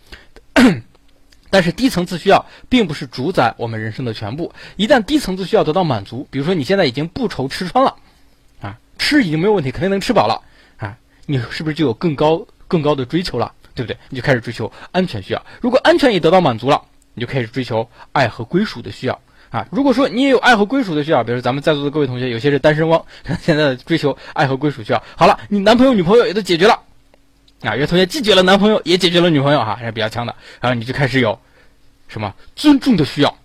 [1.52, 4.50] 但是低层次需要并不是主宰我们人生的全部。
[4.76, 7.94] 一旦低层次需要得到满足，比如说你现在已经不愁吃穿了，
[8.62, 10.40] 啊，吃已经没有问题，肯定能吃饱了，
[10.78, 10.96] 啊，
[11.26, 13.98] 你是不是就有更高更高的追求了，对不对？
[14.08, 15.44] 你就开始追求安全需要。
[15.60, 16.80] 如果安全也得到满足了，
[17.12, 19.20] 你就开始追求爱和归属的需要。
[19.50, 23.04] 啊，如果说你也有爱和归属的需要，比如说咱们在座的各位同学，有些是单身汪，
[23.42, 25.02] 现在追求爱和归属需要。
[25.14, 26.80] 好了，你男朋友女朋友也都解决了，
[27.62, 30.34] 啊，有些同学既解了男朋友，也解决了女朋友，哈，还是比较强的。
[30.60, 31.38] 然后你就开始有
[32.08, 33.36] 什么尊重的需要，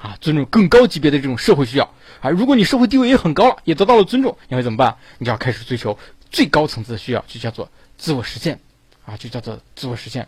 [0.00, 1.84] 啊，尊重更高级别的这种社会需要。
[2.20, 4.96] 啊，如果你社会地位也很高了，也得到了尊重，你会怎么办？
[5.18, 5.98] 你就要开始追求
[6.30, 7.68] 最高层次的需要，就叫做
[7.98, 8.58] 自我实现，
[9.04, 10.26] 啊，就叫做自我实现，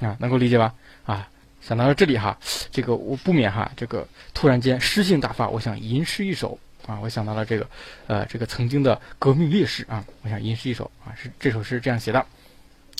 [0.00, 0.74] 啊，能够理解吧？
[1.04, 1.28] 啊。
[1.62, 2.38] 想到了这里哈，
[2.70, 6.56] 这个我不免哈，这个突然间诗兴大发，我想吟诗一首
[6.86, 7.66] 啊，我想到了这个，
[8.06, 12.24] 呃，这个曾经的革命烈士啊，我想吟诗一首啊，是这首诗这样写的，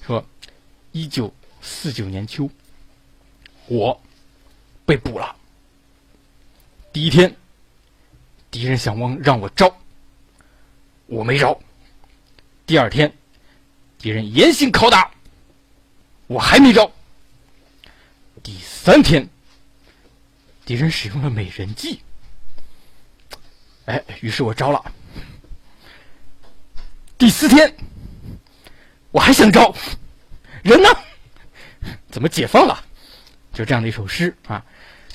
[0.04, 0.24] 说，
[0.92, 2.48] 一九四九年秋，
[3.66, 4.00] 我
[4.84, 5.34] 被捕了，
[6.92, 7.34] 第一天，
[8.50, 9.76] 敌人想往让我招，
[11.06, 11.58] 我没招，
[12.64, 13.12] 第二天，
[13.98, 15.10] 敌人严刑拷打，
[16.26, 16.90] 我还没招。
[18.42, 19.28] 第三天，
[20.64, 22.00] 敌人使用了美人计。
[23.86, 24.92] 哎，于是我招了。
[27.18, 27.74] 第四天，
[29.16, 29.74] 我还想招，
[30.62, 30.90] 人呢？
[32.10, 32.84] 怎么解放了？
[33.50, 34.62] 就这样的一首诗啊。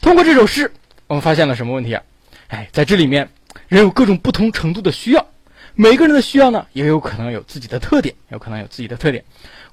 [0.02, 0.74] 通过这首诗，
[1.06, 2.02] 我们发现了什么问题啊？
[2.48, 3.30] 哎，在这里面，
[3.68, 5.24] 人有各种不同程度的需要，
[5.76, 9.24] 每个人的需要呢，也有可能有自己的特点，有可能有自己的特点。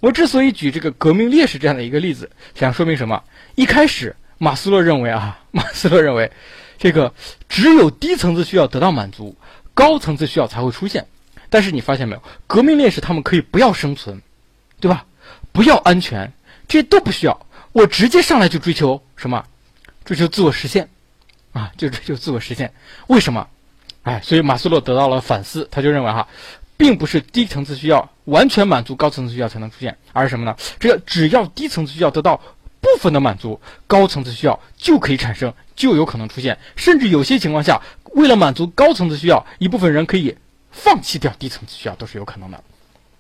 [0.00, 3.24] 我之所以举这个革命烈士这样的一个例子，想说明什么？
[3.55, 6.30] 一开始，马斯洛认为啊， 马斯洛认为，
[6.76, 7.14] 这个
[7.48, 9.34] 只有低层次需要得到满足，
[9.72, 11.06] 高层次需要才会出现。
[11.50, 14.20] 但是你发现没有，革命烈士他们可以不要生存，
[14.80, 15.04] 对吧？
[15.52, 16.32] 不要安全，
[16.66, 19.44] 这些都不需要，我直接上来就追求什么？
[20.04, 20.88] 追求自我实现，
[21.52, 22.72] 啊，就追求自我实现。
[23.08, 23.46] 为什么？
[24.02, 26.26] 哎，所以马斯洛得到了反思，他就认为哈，
[26.76, 30.56] 并不是低层次需要完全满足高层次需要才能出现，而是什么呢？
[30.78, 32.40] 这个只要低层次需要得到。
[32.80, 37.82] 部分的满足，高层次需要就可以产生，就有可能出现，甚至有些情况下，
[38.14, 40.32] 为了满足高层次需要，一部分人可以
[40.70, 42.62] 放弃掉低层次需要，都是有可能的。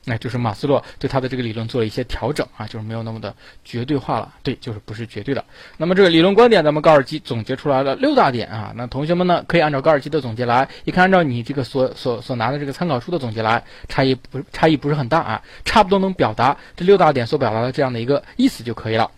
[0.04, 4.32] 那就是马斯洛对他的这个理论做了一些调整啊，就是没有那么的绝对化了。
[4.42, 5.44] 对，就是不是绝对的。
[5.76, 8.72] 那么这个理论观点，咱们高尔基总结出来了六大点啊。
[8.74, 19.10] 那同学们呢，可以按照高尔基的总结来，也可以按照你这个所所所拿的这个参考书的总结来，差异不差异不是很大啊，差不多能表达这六大点所表达的这样的一个意思就可以了。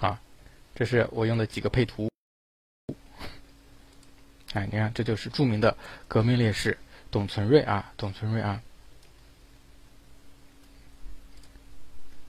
[0.00, 0.20] 啊
[0.74, 2.10] 这是我用的几个配图，
[4.52, 5.74] 哎，你看，这就是著名的
[6.06, 6.76] 革命烈士
[7.10, 8.60] 董存瑞啊，董存瑞啊。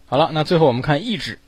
[0.07, 1.39] 好了，那最后我们看意志，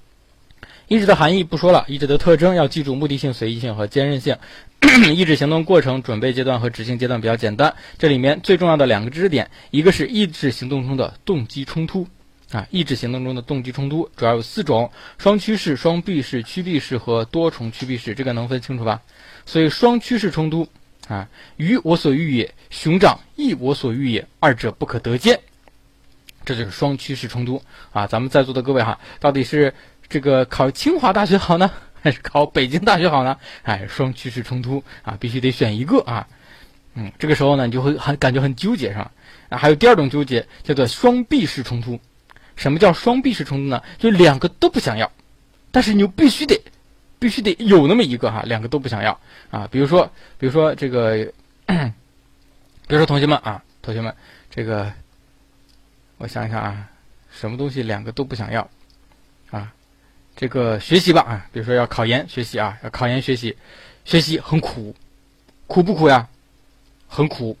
[0.88, 4.36] 意志的含义不说了，意志的特征要记住目的性、随意性和坚韧性。
[5.14, 12.06] 意志行动过程准备阶段和执行阶段比较简单，这里面最重要的两个知识点，一个是意志行动中的动机冲突。
[12.52, 18.14] 啊，意志行动中的动机冲突主要有四种：双趋势、双避式、趋避式和多重趋避式。
[18.14, 19.02] 这个能分清楚吧？
[19.44, 20.66] 所以双趋势冲突
[21.08, 25.40] 啊，鱼我所欲也，熊掌亦我所欲也，二者不可得兼。
[26.44, 27.62] 这就是双趋势冲突
[27.92, 28.06] 啊！
[28.06, 29.74] 咱们在座的各位哈，到底是
[30.08, 31.70] 这个考清华大学好呢，
[32.00, 33.36] 还是考北京大学好呢？
[33.64, 36.26] 哎，双趋势冲突啊，必须得选一个啊。
[36.94, 39.12] 嗯，这个时候呢，你就会很感觉很纠结，是吧？
[39.50, 42.00] 啊，还有第二种纠结叫做双避式冲突。
[42.56, 43.82] 什么叫双避式冲突呢？
[43.98, 45.12] 就两个都不想要，
[45.70, 46.58] 但是你又必须得，
[47.18, 49.18] 必须得有那么一个哈，两个都不想要
[49.50, 49.68] 啊。
[49.70, 51.32] 比如说，比如说这个，
[51.66, 51.74] 比
[52.88, 54.14] 如说同学们啊，同学们，
[54.50, 54.92] 这个，
[56.18, 56.88] 我想一想啊，
[57.30, 58.68] 什么东西两个都不想要
[59.50, 59.72] 啊？
[60.36, 63.56] 这个学习吧啊，比如说要考研学习啊，要考研学习，
[64.04, 64.94] 学习很苦，
[65.66, 66.28] 苦不苦呀？
[67.08, 67.56] 很苦，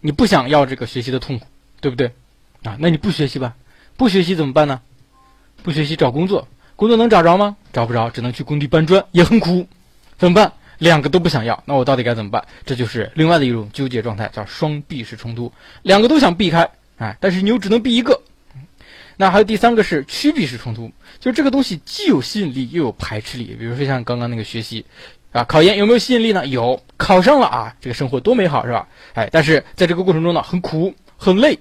[0.00, 1.46] 你不想要这个学习的痛苦，
[1.80, 2.10] 对不对？
[2.64, 3.54] 啊，那你不学习吧？
[3.96, 4.80] 不学习怎么办呢？
[5.62, 6.46] 不学习找工作，
[6.76, 7.56] 工作能找着吗？
[7.72, 9.66] 找不着，只能去工地搬砖，也很苦。
[10.18, 10.52] 怎么办？
[10.78, 12.44] 两个都不想要，那我到底该怎么办？
[12.66, 15.50] 这就是另外的一种纠结状态，叫双避式冲突。
[15.82, 18.20] 两个都想避开，哎，但是你又只能避一个。
[19.16, 23.56] 那还有第三个是趋避式冲突，就是这个东西既有吸引力又有排斥力。
[23.58, 24.84] 比如说像刚刚那个学习，
[25.32, 26.46] 啊，考研有没有吸引力呢？
[26.46, 28.86] 有，考上了啊，这个生活多美好，是吧？
[29.14, 31.58] 哎，但是在这个过程中呢，很苦，很累。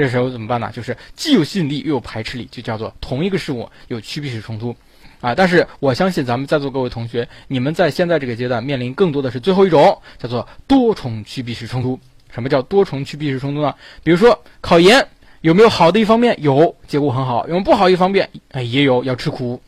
[0.00, 0.70] 这时候怎么办呢？
[0.72, 4.74] 就是既有吸引力又有排斥力，就叫做同一个事物有趋避式冲突，
[5.20, 5.34] 啊！
[5.34, 12.00] 但是我相信咱们在座各位同学，你们在现在这个阶段面临更多的是最后一种，叫做多重趋避式冲突。
[12.32, 13.74] 什么叫多重趋避式冲突呢？
[14.02, 15.06] 比如说考研，
[15.42, 16.34] 有没有好的一方面？
[16.40, 17.46] 有，结果很好。
[17.46, 18.26] 有没有不好一方面？
[18.52, 19.60] 哎，也有，要吃苦。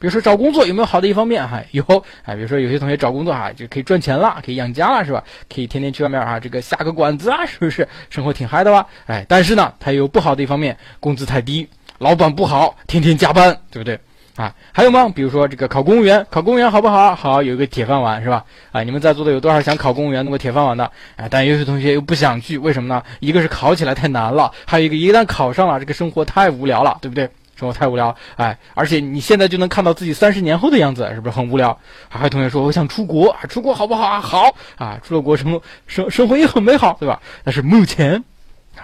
[0.00, 1.46] 比如说找工作有没有好的一方面？
[1.48, 1.82] 哈，有。
[2.24, 5.22] 哎，比如说有些同学找工作哈，就可以赚钱了，可以养家了，是吧？
[5.52, 7.86] 可以天天去外面啊，这个下个馆子啊， 是不是？
[8.10, 8.86] 生活挺嗨的吧？
[9.06, 11.68] 哎，但是呢，它有不好的一方面，工资太低，
[11.98, 13.98] 老板不好，天天加班，对不对？
[14.36, 15.10] 啊，还有吗？
[15.12, 17.12] 比如说这个考公务员，考公务员好不好？
[17.12, 18.44] 好，有一个铁饭碗，是吧？
[18.70, 20.88] 啊，你们在座的有多少想考公务员弄个铁饭碗的？
[21.16, 23.02] 哎，但有些同学又不想去，为什么呢？
[23.18, 27.28] 一个是考起来太难了，还有一个一旦考上了，这个生活太无聊了，对不对？
[27.58, 31.76] 生活太无聊，哎，而且你现在就能看到自己三十年后的样子，是不是很无聊？
[32.08, 34.20] 还有同学说我想出国，啊出国好不好啊？
[34.20, 37.20] 好啊，出了国生生生活也很美好，对吧？
[37.42, 38.22] 但是没有钱，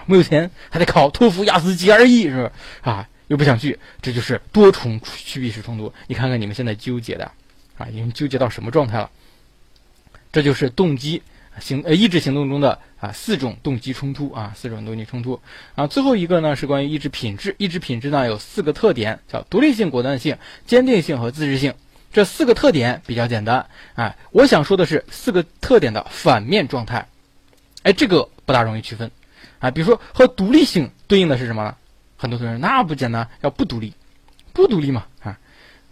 [0.06, 2.50] 没有钱还得考托福、雅思、GRE，是
[2.82, 2.92] 吧？
[2.92, 3.08] 啊。
[3.28, 5.90] 又不想去，这就是多重趋避式冲突。
[6.08, 7.24] 你看看你们现在纠结的，
[7.78, 9.08] 啊，已经纠结到什么状态了？
[10.30, 11.22] 这就是动机
[11.60, 15.40] 行呃意志行动中的啊四种动机冲突啊四种动机冲突
[15.74, 15.86] 啊。
[15.86, 21.74] 最后一个呢是关于意志品质，意志品质呢有四个特点，叫独立性、果断性、坚定性和自制性。
[22.12, 24.16] 这四个特点比较简单啊。
[24.30, 27.08] 我想说的是四个特点的反面状态，
[27.82, 29.10] 哎，这个不大容易区分
[29.58, 29.70] 啊。
[29.70, 31.76] 比如说和独立性对应的是什么呢？
[32.16, 33.92] 很多同学那不简单，要不独立，
[34.52, 35.38] 不独立嘛啊，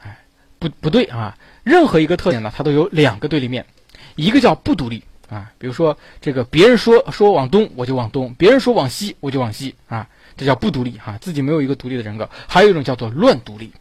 [0.00, 0.18] 哎，
[0.58, 3.66] 不不对啊，任何一个特点呢，它都有两个对立面，
[4.14, 5.02] 一个叫不独立
[5.32, 10.06] 啊，比如说这个别人说说往东我就往东，别人说往西我就往西啊，
[10.36, 12.28] 这叫不独立哈，自己没有一个独立的人格。
[12.46, 13.72] 还有一种叫做乱独立，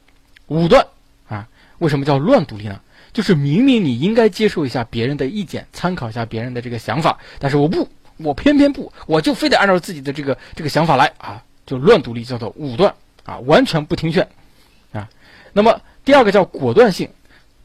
[0.48, 0.88] 武断
[1.28, 1.46] 啊，
[1.80, 2.80] 为什么叫乱独立呢？
[3.12, 11.44] 就是明明你应该接受一下别人的意见，参考一下别人的这个想法，但是我不，我偏偏不，我就非得按照自己的这个这个想法来啊。
[11.64, 14.28] 就乱独立叫做武断啊，完全不听劝
[14.92, 15.08] 啊。
[15.54, 17.08] 那么第二个叫果断性，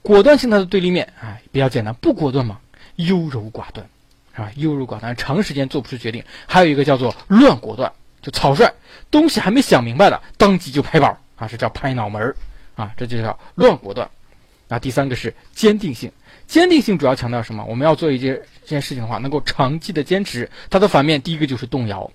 [0.02, 2.58] 果断性它的对立面啊比较简单，不果断嘛，
[2.96, 3.86] 优柔寡断，
[4.34, 4.50] 是吧？
[4.56, 6.22] 优柔寡断，长时间做不出决定。
[6.46, 8.70] 还有一个叫做乱果断，就草率，
[9.10, 12.36] 东西还没想明白的，当即就拍板啊，这叫拍脑门儿
[12.74, 14.10] 啊，这就叫乱果断。
[14.68, 16.10] 那第三个是坚定性，
[16.46, 17.64] 坚定性主要强调什么？
[17.64, 20.50] 我们要做一件这件事情的话，能够长期的坚持。
[20.68, 22.10] 它的反面，第一个就是动摇。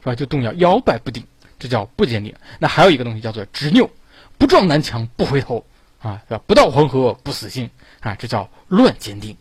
[0.00, 0.14] 是吧？
[0.14, 1.26] 就动摇，摇摆不定，
[1.58, 2.32] 这叫不坚定。
[2.60, 3.90] 那还有一个东西叫做执拗，
[4.38, 5.66] 不撞南墙不回头
[6.00, 7.68] 啊，不到黄河不死心
[7.98, 9.36] 啊，这叫乱坚定。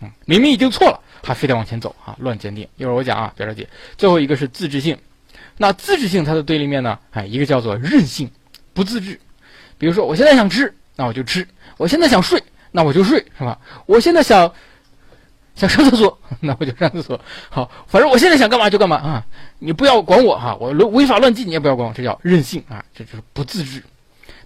[0.00, 2.66] 嗯，明明已经错了，还非得往前走啊，乱坚定。
[2.76, 3.66] 一会儿我讲啊，别着急。
[3.96, 4.98] 最后一个是自制性，
[5.58, 6.98] 那自制性它的对立面呢？
[7.12, 8.30] 哎，一个叫做任性，
[8.74, 9.20] 不自制。
[9.78, 11.42] 比如说，我现在想吃，那我就吃；
[11.76, 12.42] 我现在想睡，
[12.72, 13.58] 那我就睡，是吧？
[13.86, 14.52] 我现在想。
[15.54, 17.18] 想上厕所， 那我就上厕所。
[17.48, 19.24] 好，反正我现在想干嘛就干嘛啊！
[19.58, 23.82] 你不要管我哈，我违法乱纪你也不要管我，这叫任性啊，这就是不自制。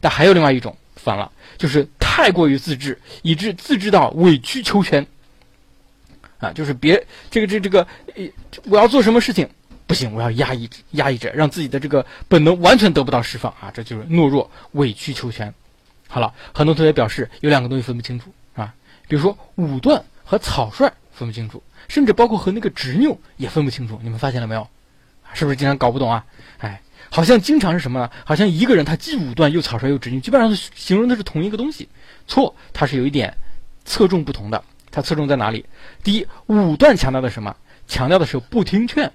[0.01, 1.29] 但还有另外一种反了，
[1.59, 5.05] 就是太过于自制，以致自制到委曲求全
[6.41, 7.87] 啊，就是别这个这这个，
[8.65, 9.49] 我要做什么事情
[9.87, 15.55] 不行，我要压抑压抑着，让自己的这个本能完全得不到释放啊，这就是懦弱委曲求全。
[16.09, 18.75] 好了，很多同学表示有两个东西分不清楚啊，
[19.07, 20.93] 比如说武断和草率。
[21.13, 24.01] 分不清楚，甚至包括和那个执拗也分不清楚。
[24.03, 24.67] 你们发现了没有？
[25.35, 26.25] 是不是经常搞不懂啊？
[26.57, 26.81] 哎，
[27.11, 28.11] 好像经常是什么呢？
[28.25, 31.87] 好像一个人他既武断又草率又执拗，基本上形容的是同一个东西。
[32.27, 33.37] 错，它是有一点
[33.85, 34.65] 侧重不同的。
[34.91, 35.65] 它侧重在哪里？
[36.03, 37.55] 第一，武断强调的什么？
[37.87, 39.13] 强调的是不听劝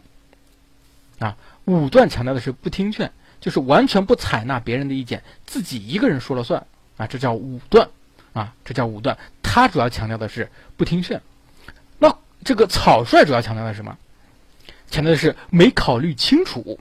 [1.20, 1.36] 啊。
[1.66, 6.66] 武断强调的是不听劝，就是完全不采纳别人的意见，自己一个人说了算
[6.98, 7.08] 啊。
[7.08, 7.90] 这叫武断
[8.34, 9.18] 啊，这叫武断。
[9.42, 11.22] 它主要强调的是不听劝。
[11.98, 13.98] 那这个草率主要强调的是什么？
[14.92, 16.80] 强调的是没考虑清楚，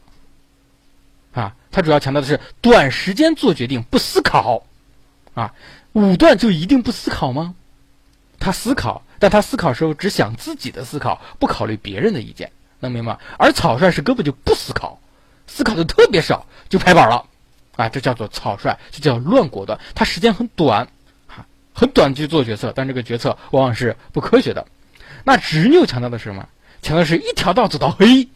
[1.33, 4.63] 啊，他主要强调的是短时间做决定不思考，
[5.33, 5.55] 啊，
[5.95, 7.55] 武断就一定不思考吗？
[8.39, 12.51] 他思考，但他思考时候只想自己的思考，不考虑别人的意见，
[12.81, 13.19] 能明白吗？
[13.39, 15.01] 而草率是根本就不思考，
[15.47, 17.25] 思考的特别少就拍板了，
[17.77, 19.79] 啊，这叫做草率，这叫乱果断。
[19.95, 20.89] 他时间很短，
[21.27, 24.67] 啊，很短去做决策，但这个决策往往是不科学的。
[25.25, 26.47] 那执拗强调的是什么？
[26.83, 28.29] 强调是一条道走到黑，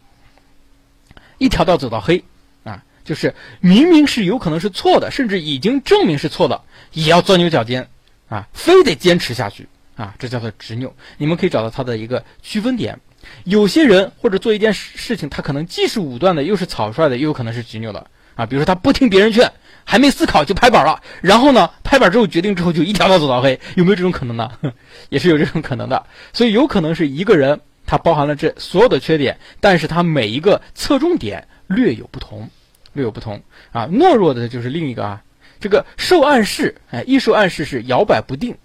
[1.37, 2.23] 一条道走到黑
[2.63, 6.61] 啊，就是明明是有可能是错的，甚至已经证明是错的，
[6.93, 7.87] 也要钻牛角尖
[8.27, 9.67] 啊，非得坚持下去
[9.99, 10.93] 啊，这叫做执拗。
[11.17, 12.97] 你们可以找到它的一个区分点。
[13.43, 18.45] 有些人或者做一件事事情，他可能既是武断的，又是草率的，又有可能是执拗的啊。
[18.45, 19.51] 比如说他不听别人劝，
[19.83, 24.49] 还没思考就拍板了，然后呢，拍板之后决定之后就一条道走到黑，有没有这种可能呢？
[25.09, 32.49] 也是有这种可能的，所以有可能是一个人，他包含了这所有的缺点，但是他每一个侧重点略有不同，
[32.93, 33.43] 略有不同
[33.73, 33.85] 啊。
[33.87, 35.21] 懦弱的就是另一个啊，
[35.59, 38.55] 这个受暗示，哎，易受暗示是摇摆不定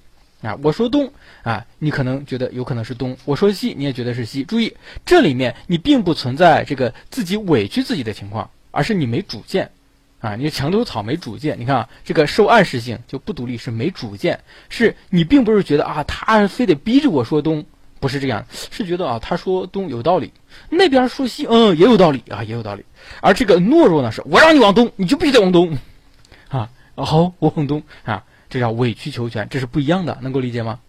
[0.43, 0.56] 啊。
[0.62, 1.12] 我说东
[1.44, 4.42] 啊，你可能觉得有可能是东；我说西，你也觉得是西。
[4.42, 9.70] 注意，这里面你并不存在这个自己委屈自己的情况而是你没主见，
[10.20, 11.60] 啊，你墙头草没主见。
[11.60, 14.40] 你看啊，这个受暗示性就不独立，是没主见，
[14.70, 17.62] 是你并不是觉得啊，他非得逼着我说东，
[18.00, 20.32] 不是这样，是觉得啊，他说东有道理，
[20.70, 22.82] 那边说西，嗯，也有道理啊，也有道理。
[23.20, 25.76] 而这个懦弱呢，是我让你往东，你就必须得往东，
[26.48, 30.80] 啊，好，我往东啊，这叫委曲求全，这是不一样的，能够理解吗？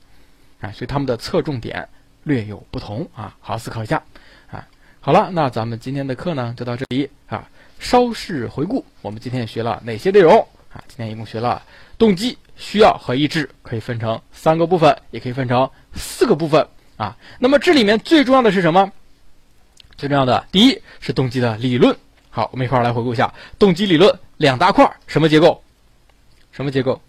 [0.73, 1.87] 所以他们的侧重点
[2.23, 4.01] 略有不同啊，好好思考一下
[4.49, 4.67] 啊。
[4.99, 7.47] 好了，那咱们今天的课呢就到这里啊。
[7.79, 10.39] 稍事回顾，我们今天学了哪些内容
[10.73, 10.81] 啊？
[10.87, 11.61] 今天一共学了
[11.97, 16.65] 动机、需要和意志，可以分成三个部分，也可以分成四个部分
[16.97, 17.15] 啊。
[17.37, 18.91] 那么这里面最重要的是什么？
[19.97, 21.95] 最重要的第一是动机的理论。
[22.29, 25.61] 好，我们一块儿来回顾一下动机理论两大块，什么结构？
[26.51, 26.99] 什么结构？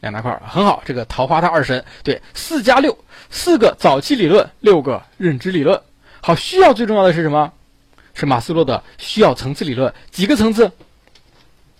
[0.00, 0.82] 两大块，很好。
[0.84, 2.96] 这个桃花它二神，对，四加六，
[3.30, 5.80] 四个早期理论，六个认知理论。
[6.22, 7.52] 好，需要最重要的是什么？
[8.12, 10.70] 是马斯洛的需要层次理论，几个层次？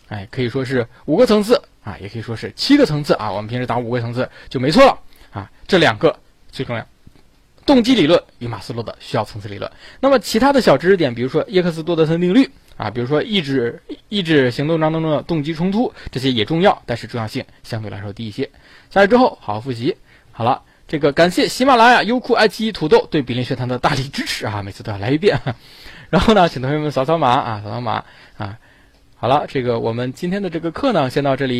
[0.08, 3.30] 哎，可以说是五个层次啊，也可以说是七个层次啊。
[3.30, 4.98] 我们平时打五个层次就没错了
[5.32, 5.50] 啊。
[5.66, 6.16] 这两个
[6.50, 6.86] 最重要，
[7.66, 9.70] 动机理论与马斯洛的需要层次理论。
[10.00, 12.50] 那么其他的小知识点，比如说耶克斯多德森定律
[12.80, 18.50] 啊，比如说抑制抑制行动当中的动机冲突，这些也重要，但是重要性相对来说低一些。
[18.90, 19.96] 下来之后好好复习。
[20.32, 20.62] 好了。
[20.90, 24.60] 这个感谢喜马拉雅、优酷、爱奇艺、土豆对比邻学堂的大力支持啊！
[24.60, 25.38] 每次都要来一遍，
[26.10, 28.04] 然后呢，请同学们扫扫码啊，扫扫码
[28.36, 28.58] 啊。
[29.14, 31.58] 好了，这个我们今天的这个课呢，先到这里。